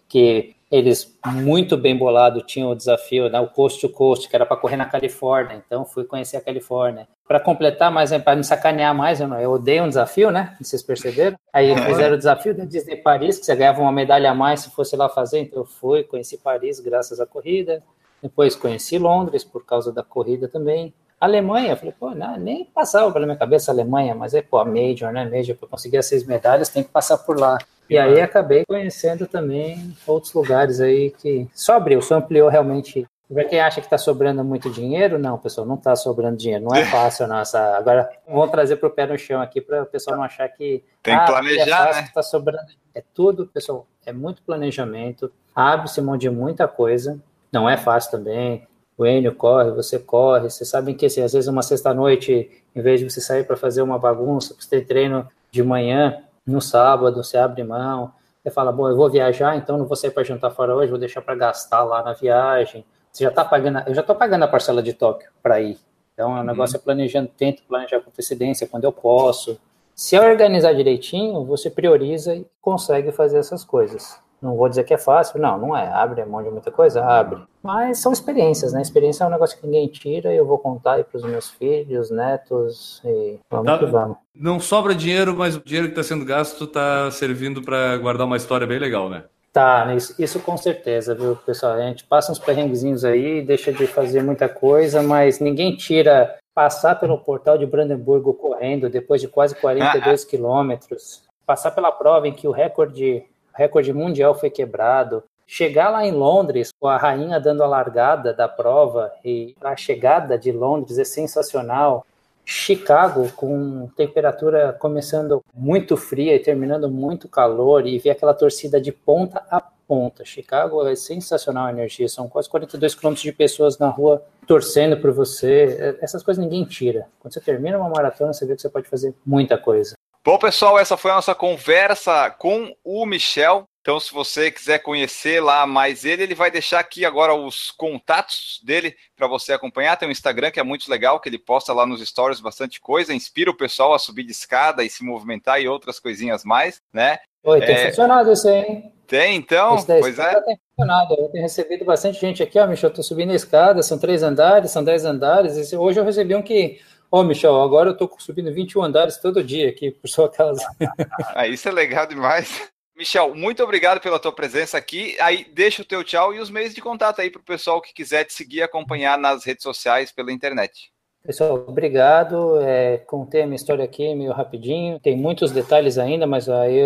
que 0.08 0.54
eles, 0.70 1.16
muito 1.24 1.76
bem 1.76 1.96
bolado, 1.96 2.42
tinham 2.42 2.70
o 2.70 2.74
desafio, 2.74 3.30
né, 3.30 3.40
o 3.40 3.48
Coast 3.48 3.80
to 3.80 3.88
Coast, 3.88 4.28
que 4.28 4.36
era 4.36 4.44
para 4.44 4.56
correr 4.56 4.76
na 4.76 4.84
Califórnia, 4.84 5.62
então 5.64 5.84
fui 5.84 6.04
conhecer 6.04 6.36
a 6.36 6.40
Califórnia. 6.40 7.08
Para 7.26 7.40
completar 7.40 7.90
mais, 7.90 8.10
para 8.18 8.36
me 8.36 8.44
sacanear 8.44 8.94
mais, 8.94 9.20
eu, 9.20 9.32
eu 9.34 9.52
odeio 9.52 9.84
um 9.84 9.88
desafio, 9.88 10.30
né? 10.30 10.56
Vocês 10.60 10.82
perceberam? 10.82 11.38
Aí 11.52 11.74
fizeram 11.84 12.14
o 12.14 12.18
desafio 12.18 12.54
da 12.54 12.64
Disney 12.64 12.96
Paris, 12.96 13.38
que 13.38 13.46
você 13.46 13.56
ganhava 13.56 13.80
uma 13.80 13.92
medalha 13.92 14.30
a 14.30 14.34
mais 14.34 14.60
se 14.60 14.70
fosse 14.70 14.96
lá 14.96 15.08
fazer, 15.08 15.40
então 15.40 15.60
eu 15.60 15.66
fui, 15.66 16.02
conheci 16.04 16.38
Paris 16.38 16.80
graças 16.80 17.20
à 17.20 17.26
corrida, 17.26 17.82
depois 18.22 18.54
conheci 18.54 18.98
Londres 18.98 19.44
por 19.44 19.64
causa 19.64 19.92
da 19.92 20.02
corrida 20.02 20.48
também. 20.48 20.92
Alemanha, 21.20 21.76
falei, 21.76 21.94
pô, 21.98 22.10
não, 22.14 22.36
nem 22.36 22.64
passava 22.64 23.10
pela 23.10 23.26
minha 23.26 23.38
cabeça 23.38 23.70
a 23.70 23.74
Alemanha, 23.74 24.14
mas 24.14 24.34
é, 24.34 24.42
pô, 24.42 24.58
a 24.58 24.64
Major, 24.64 25.12
né? 25.12 25.24
Major, 25.24 25.56
para 25.56 25.68
conseguir 25.68 25.98
as 25.98 26.06
seis 26.06 26.24
medalhas 26.24 26.68
tem 26.68 26.82
que 26.82 26.90
passar 26.90 27.18
por 27.18 27.38
lá. 27.38 27.58
E 27.88 27.96
aí 27.96 28.20
acabei 28.20 28.64
conhecendo 28.66 29.26
também 29.26 29.94
outros 30.06 30.32
lugares 30.32 30.80
aí 30.80 31.10
que 31.10 31.48
só 31.54 31.76
abriu, 31.76 32.02
só 32.02 32.16
ampliou 32.16 32.48
realmente. 32.48 33.06
Para 33.32 33.44
quem 33.44 33.60
acha 33.60 33.80
que 33.80 33.86
está 33.86 33.98
sobrando 33.98 34.42
muito 34.42 34.70
dinheiro, 34.70 35.18
não, 35.18 35.36
pessoal, 35.36 35.66
não 35.66 35.74
está 35.74 35.94
sobrando 35.94 36.36
dinheiro, 36.36 36.64
não 36.64 36.74
é 36.74 36.84
fácil 36.90 37.26
nossa. 37.26 37.76
Agora 37.76 38.08
vamos 38.26 38.50
trazer 38.50 38.76
para 38.76 38.88
o 38.88 38.90
pé 38.90 39.06
no 39.06 39.18
chão 39.18 39.40
aqui 39.40 39.60
para 39.60 39.82
o 39.82 39.86
pessoal 39.86 40.16
não 40.16 40.24
achar 40.24 40.48
que 40.48 40.82
tem 41.02 41.14
que 41.14 41.22
ah, 41.22 41.26
planejar, 41.26 41.62
é 41.62 41.66
fácil, 41.66 42.02
né? 42.02 42.08
Está 42.08 42.22
sobrando. 42.22 42.72
É 42.94 43.02
tudo, 43.14 43.46
pessoal, 43.46 43.86
é 44.04 44.12
muito 44.12 44.42
planejamento, 44.42 45.30
abre-se 45.54 46.00
mão 46.00 46.16
de 46.16 46.30
muita 46.30 46.66
coisa, 46.66 47.20
não 47.52 47.68
é 47.68 47.76
fácil 47.76 48.10
também. 48.12 48.66
O 48.96 49.06
Enio 49.06 49.32
corre, 49.34 49.70
você 49.70 49.98
corre, 49.98 50.50
vocês 50.50 50.68
sabem 50.68 50.94
que 50.94 51.06
assim, 51.06 51.22
às 51.22 51.32
vezes 51.32 51.48
uma 51.48 51.62
sexta-noite, 51.62 52.50
em 52.74 52.82
vez 52.82 52.98
de 52.98 53.08
você 53.08 53.20
sair 53.20 53.44
para 53.44 53.56
fazer 53.56 53.80
uma 53.80 53.98
bagunça, 53.98 54.56
você 54.58 54.68
tem 54.68 54.84
treino 54.84 55.28
de 55.52 55.62
manhã, 55.62 56.20
no 56.50 56.60
sábado 56.60 57.22
você 57.22 57.36
abre 57.36 57.62
mão, 57.62 58.12
você 58.42 58.50
fala, 58.50 58.72
bom, 58.72 58.88
eu 58.88 58.96
vou 58.96 59.10
viajar, 59.10 59.56
então 59.56 59.76
não 59.76 59.86
vou 59.86 59.96
sair 59.96 60.10
para 60.10 60.24
jantar 60.24 60.50
fora 60.50 60.74
hoje, 60.74 60.90
vou 60.90 60.98
deixar 60.98 61.20
para 61.20 61.34
gastar 61.34 61.84
lá 61.84 62.02
na 62.02 62.12
viagem. 62.12 62.84
Você 63.12 63.24
já 63.24 63.30
está 63.30 63.44
pagando, 63.44 63.82
eu 63.86 63.94
já 63.94 64.00
estou 64.00 64.16
pagando 64.16 64.44
a 64.44 64.48
parcela 64.48 64.82
de 64.82 64.92
Tóquio 64.92 65.30
para 65.42 65.60
ir. 65.60 65.78
Então, 66.14 66.32
o 66.32 66.42
negócio 66.42 66.76
uhum. 66.76 66.80
é 66.80 66.84
planejando, 66.84 67.30
tento 67.36 67.62
planejar 67.62 68.00
com 68.00 68.10
antecedência 68.10 68.66
quando 68.66 68.84
eu 68.84 68.92
posso. 68.92 69.58
Se 69.94 70.18
organizar 70.18 70.72
direitinho, 70.74 71.44
você 71.44 71.70
prioriza 71.70 72.34
e 72.34 72.46
consegue 72.60 73.12
fazer 73.12 73.38
essas 73.38 73.64
coisas. 73.64 74.18
Não 74.40 74.56
vou 74.56 74.68
dizer 74.68 74.84
que 74.84 74.94
é 74.94 74.98
fácil, 74.98 75.40
não, 75.40 75.58
não 75.58 75.76
é. 75.76 75.88
Abre 75.88 76.24
mão 76.24 76.42
de 76.42 76.50
muita 76.50 76.70
coisa? 76.70 77.04
Abre. 77.04 77.42
Mas 77.62 77.98
são 77.98 78.12
experiências, 78.12 78.72
né? 78.72 78.80
Experiência 78.80 79.24
é 79.24 79.26
um 79.26 79.30
negócio 79.30 79.58
que 79.58 79.66
ninguém 79.66 79.88
tira 79.88 80.32
e 80.32 80.36
eu 80.36 80.46
vou 80.46 80.58
contar 80.58 80.94
aí 80.94 81.04
para 81.04 81.16
os 81.16 81.24
meus 81.24 81.50
filhos, 81.50 82.10
netos 82.10 83.02
e 83.04 83.38
vamos 83.50 83.66
tá, 83.66 83.78
que 83.78 83.86
vamos. 83.86 84.16
Não 84.34 84.60
sobra 84.60 84.94
dinheiro, 84.94 85.34
mas 85.36 85.56
o 85.56 85.60
dinheiro 85.60 85.88
que 85.88 85.92
está 85.98 86.02
sendo 86.02 86.24
gasto 86.24 86.64
está 86.64 87.10
servindo 87.10 87.62
para 87.62 87.96
guardar 87.98 88.26
uma 88.26 88.36
história 88.36 88.66
bem 88.66 88.78
legal, 88.78 89.10
né? 89.10 89.24
Tá, 89.52 89.92
isso, 89.94 90.14
isso 90.22 90.38
com 90.40 90.56
certeza, 90.56 91.14
viu, 91.14 91.34
pessoal? 91.34 91.72
A 91.72 91.80
gente 91.80 92.04
passa 92.04 92.30
uns 92.30 92.38
perrenguezinhos 92.38 93.04
aí, 93.04 93.42
deixa 93.42 93.72
de 93.72 93.86
fazer 93.86 94.22
muita 94.22 94.48
coisa, 94.48 95.02
mas 95.02 95.40
ninguém 95.40 95.74
tira 95.74 96.36
passar 96.54 96.94
pelo 96.96 97.18
portal 97.18 97.58
de 97.58 97.66
Brandenburgo 97.66 98.34
correndo 98.34 98.88
depois 98.88 99.20
de 99.20 99.28
quase 99.28 99.54
42 99.56 100.24
quilômetros, 100.24 101.22
passar 101.46 101.70
pela 101.70 101.90
prova 101.90 102.28
em 102.28 102.32
que 102.32 102.46
o 102.46 102.52
recorde 102.52 103.24
recorde 103.58 103.92
mundial 103.92 104.36
foi 104.38 104.50
quebrado. 104.50 105.24
Chegar 105.44 105.90
lá 105.90 106.06
em 106.06 106.12
Londres, 106.12 106.70
com 106.78 106.86
a 106.86 106.96
rainha 106.96 107.40
dando 107.40 107.64
a 107.64 107.66
largada 107.66 108.32
da 108.32 108.46
prova 108.46 109.10
e 109.24 109.56
a 109.60 109.74
chegada 109.74 110.38
de 110.38 110.52
Londres 110.52 110.96
é 110.96 111.04
sensacional. 111.04 112.06
Chicago, 112.44 113.30
com 113.32 113.88
temperatura 113.96 114.72
começando 114.78 115.42
muito 115.52 115.96
fria 115.96 116.36
e 116.36 116.38
terminando 116.38 116.88
muito 116.88 117.28
calor, 117.28 117.86
e 117.86 117.98
ver 117.98 118.10
aquela 118.10 118.32
torcida 118.32 118.80
de 118.80 118.92
ponta 118.92 119.42
a 119.50 119.60
ponta. 119.60 120.24
Chicago 120.24 120.86
é 120.86 120.94
sensacional 120.94 121.66
a 121.66 121.70
energia, 121.70 122.08
são 122.08 122.28
quase 122.28 122.48
42 122.48 122.94
quilômetros 122.94 123.22
de 123.22 123.32
pessoas 123.32 123.76
na 123.78 123.88
rua 123.88 124.22
torcendo 124.46 124.98
por 124.98 125.10
você. 125.12 125.96
Essas 126.00 126.22
coisas 126.22 126.42
ninguém 126.42 126.64
tira. 126.64 127.06
Quando 127.20 127.34
você 127.34 127.40
termina 127.40 127.76
uma 127.76 127.90
maratona, 127.90 128.32
você 128.32 128.46
vê 128.46 128.54
que 128.54 128.62
você 128.62 128.68
pode 128.68 128.88
fazer 128.88 129.14
muita 129.26 129.58
coisa. 129.58 129.97
Bom, 130.28 130.38
pessoal, 130.38 130.78
essa 130.78 130.94
foi 130.94 131.10
a 131.10 131.14
nossa 131.14 131.34
conversa 131.34 132.28
com 132.28 132.70
o 132.84 133.06
Michel. 133.06 133.64
Então, 133.80 133.98
se 133.98 134.12
você 134.12 134.50
quiser 134.50 134.80
conhecer 134.80 135.42
lá 135.42 135.66
mais 135.66 136.04
ele, 136.04 136.22
ele 136.22 136.34
vai 136.34 136.50
deixar 136.50 136.80
aqui 136.80 137.06
agora 137.06 137.34
os 137.34 137.70
contatos 137.70 138.60
dele 138.62 138.94
para 139.16 139.26
você 139.26 139.54
acompanhar. 139.54 139.96
Tem 139.96 140.06
um 140.06 140.12
Instagram 140.12 140.50
que 140.50 140.60
é 140.60 140.62
muito 140.62 140.90
legal, 140.90 141.18
que 141.18 141.30
ele 141.30 141.38
posta 141.38 141.72
lá 141.72 141.86
nos 141.86 142.06
stories 142.06 142.40
bastante 142.40 142.78
coisa, 142.78 143.14
inspira 143.14 143.50
o 143.50 143.56
pessoal 143.56 143.94
a 143.94 143.98
subir 143.98 144.22
de 144.22 144.32
escada 144.32 144.84
e 144.84 144.90
se 144.90 145.02
movimentar 145.02 145.62
e 145.62 145.66
outras 145.66 145.98
coisinhas 145.98 146.44
mais, 146.44 146.82
né? 146.92 147.20
Oi, 147.42 147.60
tem 147.60 147.76
é... 147.76 147.86
funcionado 147.86 148.30
isso 148.30 148.46
aí, 148.48 148.60
hein? 148.60 148.92
Tem, 149.06 149.34
então, 149.34 149.82
pois 149.86 150.18
é. 150.18 150.42
Tem 150.42 150.58
funcionado. 150.76 151.14
Eu 151.14 151.28
tenho 151.30 151.42
recebido 151.42 151.86
bastante 151.86 152.20
gente 152.20 152.42
aqui, 152.42 152.58
ó, 152.58 152.66
Michel, 152.66 152.90
eu 152.90 152.94
tô 152.94 153.02
subindo 153.02 153.32
a 153.32 153.34
escada, 153.34 153.82
são 153.82 153.98
três 153.98 154.22
andares, 154.22 154.72
são 154.72 154.84
dez 154.84 155.06
andares. 155.06 155.72
Hoje 155.72 155.98
eu 155.98 156.04
recebi 156.04 156.34
um 156.34 156.42
que 156.42 156.78
Ô, 157.10 157.22
Michel, 157.22 157.60
agora 157.62 157.90
eu 157.90 157.96
tô 157.96 158.10
subindo 158.18 158.52
21 158.52 158.82
andares 158.82 159.16
todo 159.16 159.42
dia 159.42 159.70
aqui 159.70 159.90
por 159.90 160.08
sua 160.08 160.30
casa. 160.30 160.62
ah, 161.34 161.46
isso 161.46 161.66
é 161.66 161.72
legal 161.72 162.06
demais. 162.06 162.70
Michel, 162.94 163.34
muito 163.34 163.62
obrigado 163.62 164.00
pela 164.00 164.18
tua 164.18 164.32
presença 164.32 164.76
aqui. 164.76 165.16
Aí 165.20 165.46
deixa 165.54 165.80
o 165.80 165.84
teu 165.84 166.04
tchau 166.04 166.34
e 166.34 166.38
os 166.38 166.50
meios 166.50 166.74
de 166.74 166.82
contato 166.82 167.20
aí 167.20 167.30
para 167.30 167.40
o 167.40 167.44
pessoal 167.44 167.80
que 167.80 167.94
quiser 167.94 168.24
te 168.24 168.34
seguir 168.34 168.60
acompanhar 168.60 169.16
nas 169.16 169.44
redes 169.44 169.62
sociais 169.62 170.12
pela 170.12 170.32
internet. 170.32 170.92
Pessoal, 171.24 171.64
obrigado. 171.68 172.60
É, 172.62 172.98
contei 172.98 173.42
a 173.42 173.46
minha 173.46 173.56
história 173.56 173.84
aqui 173.84 174.14
meio 174.14 174.32
rapidinho. 174.32 174.98
Tem 175.00 175.16
muitos 175.16 175.50
detalhes 175.50 175.98
ainda, 175.98 176.26
mas 176.26 176.48
aí, 176.48 176.80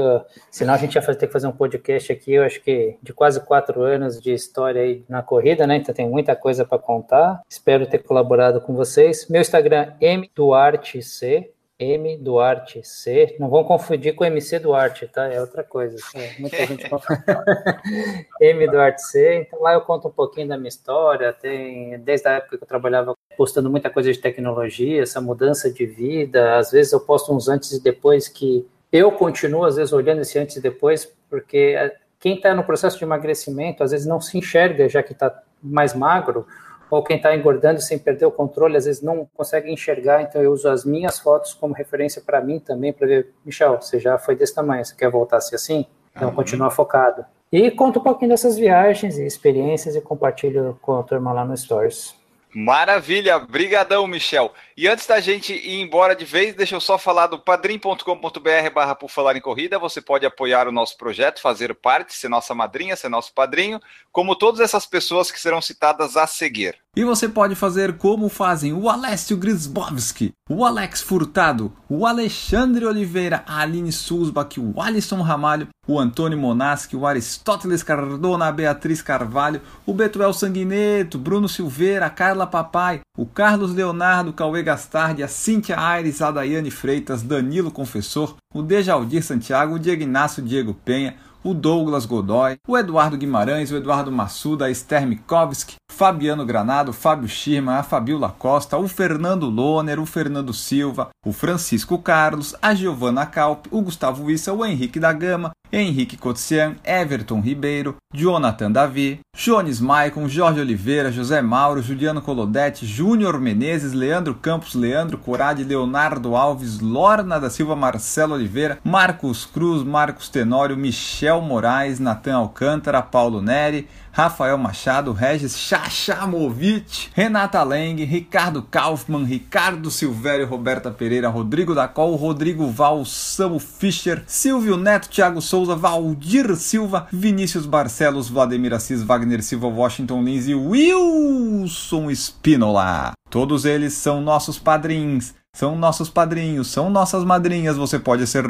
senão 0.51 0.75
a 0.75 0.77
gente 0.77 0.95
ia 0.95 1.03
ter 1.03 1.27
que 1.27 1.33
fazer 1.33 1.47
um 1.47 1.53
podcast 1.53 2.13
aqui, 2.13 2.33
eu 2.33 2.43
acho 2.43 2.61
que 2.61 2.97
de 3.03 3.13
quase 3.13 3.41
quatro 3.41 3.83
anos 3.83 4.21
de 4.21 4.33
história 4.33 4.83
aí 4.83 5.05
na 5.09 5.23
corrida, 5.23 5.67
né? 5.67 5.77
Então 5.77 5.95
tem 5.95 6.09
muita 6.09 6.35
coisa 6.35 6.65
para 6.65 6.79
contar. 6.79 7.43
Espero 7.49 7.87
ter 7.87 7.99
colaborado 7.99 8.61
com 8.61 8.75
vocês. 8.75 9.29
Meu 9.29 9.41
Instagram, 9.41 9.93
mduartec. 10.01 11.53
M 11.83 12.17
Duarte 12.17 12.81
C. 12.85 13.37
Não 13.41 13.49
vão 13.49 13.65
confundir 13.65 14.15
com 14.15 14.25
MC 14.25 14.61
Duarte, 14.61 15.09
tá? 15.09 15.27
É 15.27 15.41
outra 15.41 15.65
coisa. 15.65 15.97
É, 16.15 16.39
muita 16.39 16.65
gente 16.65 16.85
M 18.41 18.67
Duarte 18.69 19.03
C. 19.03 19.41
Então 19.41 19.61
lá 19.61 19.73
eu 19.73 19.81
conto 19.81 20.07
um 20.07 20.13
pouquinho 20.13 20.47
da 20.47 20.57
minha 20.57 20.69
história. 20.69 21.33
Tem 21.33 21.99
desde 21.99 22.29
a 22.29 22.33
época 22.35 22.59
que 22.59 22.63
eu 22.63 22.69
trabalhava 22.69 23.17
postando 23.37 23.71
muita 23.71 23.91
coisa 23.91 24.13
de 24.13 24.19
tecnologia, 24.19 25.03
essa 25.03 25.21
mudança 25.21 25.71
de 25.71 25.87
vida. 25.87 26.57
Às 26.57 26.71
vezes 26.71 26.93
eu 26.93 27.01
posto 27.01 27.35
uns 27.35 27.49
antes 27.49 27.73
e 27.73 27.83
depois 27.83 28.29
que 28.29 28.67
eu 28.91 29.13
continuo 29.13 29.65
às 29.65 29.77
vezes 29.77 29.93
olhando 29.93 30.21
esse 30.21 30.39
antes 30.39 30.57
e 30.57 30.61
depois, 30.61 31.11
porque 31.29 31.75
é, 31.77 31.97
quem 32.21 32.37
está 32.37 32.55
no 32.55 32.65
processo 32.65 32.99
de 32.99 33.05
emagrecimento 33.05 33.83
às 33.83 33.91
vezes 33.91 34.07
não 34.07 34.21
se 34.21 34.37
enxerga 34.37 34.89
já 34.89 35.03
que 35.03 35.13
está 35.13 35.43
mais 35.63 35.95
magro 35.95 36.47
ou 36.91 37.03
quem 37.03 37.17
está 37.17 37.35
engordando 37.35 37.81
sem 37.81 37.99
perder 37.99 38.27
o 38.27 38.31
controle, 38.31 38.77
às 38.77 38.85
vezes 38.85 39.01
não 39.01 39.27
consegue 39.35 39.73
enxergar, 39.73 40.21
então 40.21 40.43
eu 40.43 40.53
uso 40.53 40.69
as 40.69 40.85
minhas 40.85 41.19
fotos 41.19 41.55
como 41.55 41.73
referência 41.73 42.21
para 42.21 42.39
mim 42.43 42.59
também, 42.59 42.93
para 42.93 43.07
ver, 43.07 43.33
Michel, 43.47 43.81
você 43.81 43.99
já 43.99 44.19
foi 44.19 44.37
desse 44.37 44.55
tamanho, 44.55 44.85
você 44.85 44.95
quer 44.95 45.11
voltar 45.11 45.39
a 45.39 45.41
ser 45.41 45.55
assim? 45.55 45.87
Então 46.15 46.29
uhum. 46.29 46.35
continua 46.35 46.71
focado. 46.71 47.25
E 47.51 47.71
conto 47.71 47.99
um 47.99 48.03
pouquinho 48.03 48.31
dessas 48.31 48.59
viagens 48.59 49.19
e 49.19 49.25
experiências 49.25 49.97
e 49.97 50.03
compartilho 50.03 50.79
com 50.83 50.99
a 50.99 51.03
turma 51.03 51.33
lá 51.33 51.47
no 51.47 51.57
Stories. 51.57 52.15
Maravilha, 52.55 53.39
brigadão, 53.39 54.07
Michel. 54.07 54.53
E 54.77 54.89
antes 54.89 55.07
da 55.07 55.21
gente 55.21 55.53
ir 55.53 55.81
embora 55.81 56.17
de 56.17 56.25
vez, 56.25 56.55
deixa 56.55 56.75
eu 56.75 56.81
só 56.81 56.97
falar 56.97 57.27
do 57.27 57.39
padrim.com.br 57.39 58.71
barra 58.75 58.95
por 58.95 59.11
falar 59.11 59.37
em 59.37 59.41
corrida. 59.41 59.79
Você 59.79 60.01
pode 60.01 60.25
apoiar 60.25 60.67
o 60.67 60.73
nosso 60.73 60.97
projeto, 60.97 61.43
fazer 61.43 61.75
parte, 61.75 62.15
ser 62.15 62.29
nossa 62.29 62.55
madrinha, 62.55 62.97
ser 62.97 63.11
nosso 63.11 63.35
padrinho, 63.35 63.81
como 64.11 64.35
todas 64.35 64.61
essas 64.61 64.87
pessoas 64.87 65.31
que 65.31 65.39
serão 65.39 65.61
citadas 65.61 66.17
a 66.17 66.27
seguir. 66.27 66.77
E 66.95 67.05
você 67.05 67.27
pode 67.27 67.55
fazer 67.55 67.97
como 67.97 68.29
fazem 68.29 68.75
o 68.75 68.89
Alessio 68.89 69.37
Grisbowski, 69.39 70.35
o 70.49 70.63
Alex 70.63 71.01
Furtado, 71.01 71.73
o 71.89 72.07
Alexandre 72.07 72.85
Oliveira, 72.85 73.43
a 73.47 73.61
Aline 73.61 73.91
Sulzbach, 73.91 74.61
o 74.61 74.79
Alisson 74.79 75.23
Ramalho, 75.23 75.69
o 75.89 75.99
Antônio 75.99 76.37
Monaschi, 76.37 76.95
o 76.95 77.07
Aristóteles 77.07 77.83
Cardona, 77.83 78.47
a 78.47 78.53
Beatriz 78.53 79.01
Carvalho, 79.01 79.63
o 79.87 79.95
Betuel 79.95 80.35
Sanguineto, 80.35 81.19
Bruno 81.19 81.49
Silveira, 81.49 82.05
a 82.05 82.11
Carla 82.11 82.47
Papai, 82.47 83.01
o 83.17 83.25
Carlos 83.25 83.75
Leonardo, 83.75 84.29
o 84.29 84.35
Cauê 84.63 84.65
Gastardi, 84.65 85.23
a 85.23 85.29
Cíntia 85.29 85.79
Aires, 85.79 86.23
a 86.23 86.31
Daiane 86.31 86.71
Freitas, 86.71 87.23
Danilo 87.23 87.71
Confessor, 87.71 88.37
o 88.55 88.63
Dejaldir 88.63 89.23
Santiago, 89.23 89.75
o 89.75 89.79
Diego 89.79 90.03
Inácio 90.03 90.43
Diego 90.43 90.73
Penha, 90.73 91.17
o 91.45 91.53
Douglas 91.53 92.07
Godoy, 92.07 92.57
o 92.67 92.79
Eduardo 92.79 93.17
Guimarães, 93.17 93.73
o 93.73 93.77
Eduardo 93.77 94.13
Massuda, 94.13 94.67
a 94.67 94.71
Esther 94.71 95.07
Mikovski, 95.07 95.75
Fabiano 95.93 96.47
Granado, 96.47 96.91
Fábio 96.93 97.29
Schirma, 97.29 97.79
a 97.79 97.83
Fabiola 97.83 98.31
Costa, 98.31 98.79
o 98.79 98.89
Fernando 98.89 99.49
Loner, 99.49 100.01
o 100.01 100.07
Fernando 100.07 100.53
Silva, 100.53 101.11
o 101.25 101.33
Francisco 101.33 101.99
Carlos, 101.99 102.57
a 102.63 102.75
Giovana 102.75 103.27
Calp, 103.27 103.67
o 103.71 103.83
Gustavo 103.83 104.31
Issa, 104.31 104.55
o 104.55 104.65
Henrique 104.65 104.99
da 104.99 105.13
Gama, 105.13 105.53
Henrique 105.71 106.17
Cotsian, 106.17 106.77
Everton 106.85 107.41
Ribeiro, 107.41 107.97
Jonathan 108.13 108.71
Davi, 108.71 109.21
Jones 109.35 109.81
Maicon, 109.81 110.29
Jorge 110.29 110.61
Oliveira, 110.61 111.11
José 111.11 111.41
Mauro, 111.41 111.81
Juliano 111.81 112.21
Colodetti, 112.21 112.85
Júnior 112.85 113.41
Menezes, 113.41 113.95
Leandro 113.95 114.35
Campos, 114.35 114.75
Leandro 114.75 115.17
Corade, 115.17 115.65
Leonardo 115.65 116.37
Alves, 116.37 116.81
Lorna 116.81 117.41
da 117.41 117.49
Silva, 117.49 117.75
Marcelo 117.75 118.35
Oliveira, 118.35 118.79
Marcos 118.85 119.47
Cruz, 119.47 119.83
Marcos 119.83 120.29
Tenório, 120.29 120.77
Michel 120.77 121.41
Moraes, 121.41 121.99
Natan 121.99 122.35
Alcântara, 122.35 123.01
Paulo 123.01 123.41
Neri, 123.41 123.89
Rafael 124.13 124.59
Machado, 124.59 125.13
Regis 125.13 125.57
Chachamovic, 125.57 127.09
Renata 127.15 127.63
Leng, 127.65 128.05
Ricardo 128.05 128.63
Kaufmann, 128.63 129.25
Ricardo 129.25 129.91
Silvério, 129.91 130.47
Roberta 130.47 130.91
Pereira, 130.91 131.31
Rodrigo 131.31 131.75
Dacol, 131.75 132.15
Rodrigo 132.17 132.67
Val, 132.71 133.07
Samu 133.07 133.59
Fischer, 133.59 134.23
Silvio 134.27 134.77
Neto, 134.77 135.09
Thiago 135.09 135.41
Souza, 135.41 135.75
Valdir 135.75 136.55
Silva, 136.57 137.07
Vinícius 137.11 137.65
Barcelos, 137.65 138.29
Vladimir 138.29 138.75
Assis, 138.75 139.03
Wagner 139.03 139.43
Silva, 139.43 139.67
Washington 139.67 140.23
Lins 140.23 140.47
e 140.47 140.55
Wilson 140.55 142.11
Spinola. 142.11 143.13
Todos 143.31 143.65
eles 143.65 143.95
são 143.95 144.21
nossos 144.21 144.59
padrinhos, 144.59 145.35
são 145.55 145.75
nossos 145.75 146.11
padrinhos, 146.11 146.69
são 146.69 146.91
nossas 146.91 147.25
madrinhas. 147.25 147.79
Você 147.79 147.99
pode 147.99 148.27
ser 148.27 148.45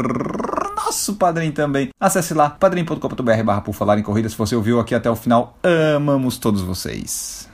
nosso 0.92 1.16
padrinho 1.16 1.52
também. 1.52 1.88
Acesse 1.98 2.34
lá, 2.34 2.50
padrim.com.br 2.50 3.42
barra 3.42 3.62
por 3.62 3.72
falar 3.72 3.98
em 3.98 4.02
corrida. 4.02 4.28
Se 4.28 4.36
você 4.36 4.54
ouviu 4.54 4.78
aqui 4.78 4.94
até 4.94 5.10
o 5.10 5.16
final, 5.16 5.56
amamos 5.96 6.36
todos 6.36 6.60
vocês. 6.60 7.48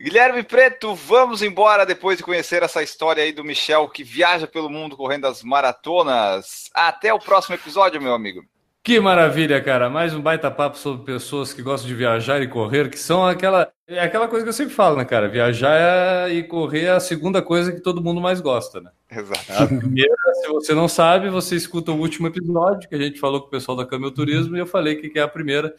Guilherme 0.00 0.42
Preto, 0.42 0.96
vamos 0.96 1.42
embora 1.42 1.86
depois 1.86 2.18
de 2.18 2.24
conhecer 2.24 2.64
essa 2.64 2.82
história 2.82 3.22
aí 3.22 3.32
do 3.32 3.44
Michel 3.44 3.88
que 3.88 4.02
viaja 4.02 4.48
pelo 4.48 4.68
mundo 4.68 4.96
correndo 4.96 5.28
as 5.28 5.44
maratonas. 5.44 6.68
Até 6.74 7.14
o 7.14 7.20
próximo 7.20 7.54
episódio, 7.54 8.02
meu 8.02 8.12
amigo. 8.12 8.44
Que 8.84 8.98
maravilha, 8.98 9.62
cara. 9.62 9.88
Mais 9.88 10.12
um 10.12 10.20
baita 10.20 10.50
papo 10.50 10.76
sobre 10.76 11.04
pessoas 11.04 11.54
que 11.54 11.62
gostam 11.62 11.86
de 11.86 11.94
viajar 11.94 12.42
e 12.42 12.48
correr, 12.48 12.90
que 12.90 12.98
são 12.98 13.24
aquela. 13.24 13.72
É 13.86 14.00
aquela 14.00 14.26
coisa 14.26 14.44
que 14.44 14.48
eu 14.48 14.52
sempre 14.52 14.74
falo, 14.74 14.96
né, 14.96 15.04
cara? 15.04 15.28
Viajar 15.28 16.28
e 16.32 16.42
correr 16.42 16.86
é 16.86 16.90
a 16.90 16.98
segunda 16.98 17.40
coisa 17.40 17.70
que 17.70 17.80
todo 17.80 18.02
mundo 18.02 18.20
mais 18.20 18.40
gosta, 18.40 18.80
né? 18.80 18.90
Exato. 19.08 19.52
A 19.52 19.66
primeira, 19.68 20.16
se 20.40 20.48
você 20.48 20.74
não 20.74 20.88
sabe, 20.88 21.30
você 21.30 21.54
escuta 21.54 21.92
o 21.92 22.00
último 22.00 22.26
episódio 22.26 22.88
que 22.88 22.94
a 22.96 22.98
gente 22.98 23.20
falou 23.20 23.40
com 23.40 23.46
o 23.46 23.50
pessoal 23.50 23.76
da 23.76 23.86
Camel 23.86 24.10
Turismo 24.10 24.56
e 24.56 24.58
eu 24.58 24.66
falei 24.66 24.96
que 24.96 25.16
é 25.16 25.22
a 25.22 25.28
primeira, 25.28 25.72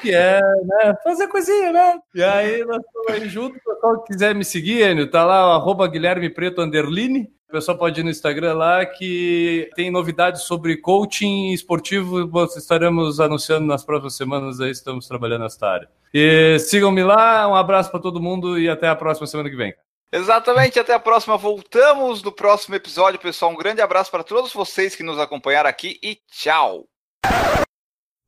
que 0.00 0.12
é 0.12 0.40
né, 0.40 0.96
fazer 1.04 1.28
coisinha, 1.28 1.70
né? 1.70 2.00
E 2.12 2.24
aí 2.24 2.64
nós 2.64 2.82
estamos 2.84 3.08
aí 3.22 3.28
junto. 3.28 3.54
Se 3.54 3.70
o 3.70 3.74
pessoal 3.74 4.02
quiser 4.02 4.34
me 4.34 4.44
seguir, 4.44 4.82
Enio, 4.82 5.08
tá 5.08 5.24
lá, 5.24 5.54
arroba 5.54 5.86
Guilherme 5.86 6.28
Preto 6.28 6.60
Underline. 6.60 7.30
O 7.52 7.56
pessoal 7.56 7.76
pode 7.76 8.00
ir 8.00 8.02
no 8.02 8.08
Instagram 8.08 8.54
lá 8.54 8.86
que 8.86 9.68
tem 9.76 9.90
novidades 9.90 10.44
sobre 10.44 10.78
coaching 10.78 11.52
esportivo. 11.52 12.30
Estaremos 12.56 13.20
anunciando 13.20 13.66
nas 13.66 13.84
próximas 13.84 14.16
semanas 14.16 14.58
aí, 14.58 14.70
estamos 14.70 15.06
trabalhando 15.06 15.42
nesta 15.42 15.68
área. 15.68 15.90
E 16.14 16.58
sigam-me 16.60 17.04
lá, 17.04 17.46
um 17.46 17.54
abraço 17.54 17.90
para 17.90 18.00
todo 18.00 18.22
mundo 18.22 18.58
e 18.58 18.70
até 18.70 18.88
a 18.88 18.96
próxima 18.96 19.26
semana 19.26 19.50
que 19.50 19.56
vem. 19.56 19.74
Exatamente, 20.10 20.80
até 20.80 20.94
a 20.94 20.98
próxima. 20.98 21.36
Voltamos 21.36 22.22
no 22.22 22.32
próximo 22.32 22.74
episódio, 22.74 23.20
pessoal. 23.20 23.50
Um 23.50 23.56
grande 23.56 23.82
abraço 23.82 24.10
para 24.10 24.24
todos 24.24 24.50
vocês 24.50 24.96
que 24.96 25.02
nos 25.02 25.18
acompanharam 25.18 25.68
aqui 25.68 25.98
e 26.02 26.16
tchau. 26.30 26.86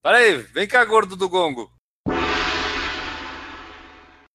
Para 0.03 0.19
aí, 0.19 0.37
vem 0.37 0.69
cá, 0.69 0.85
gordo 0.85 1.17
do 1.17 1.31
gongo. 1.31 1.74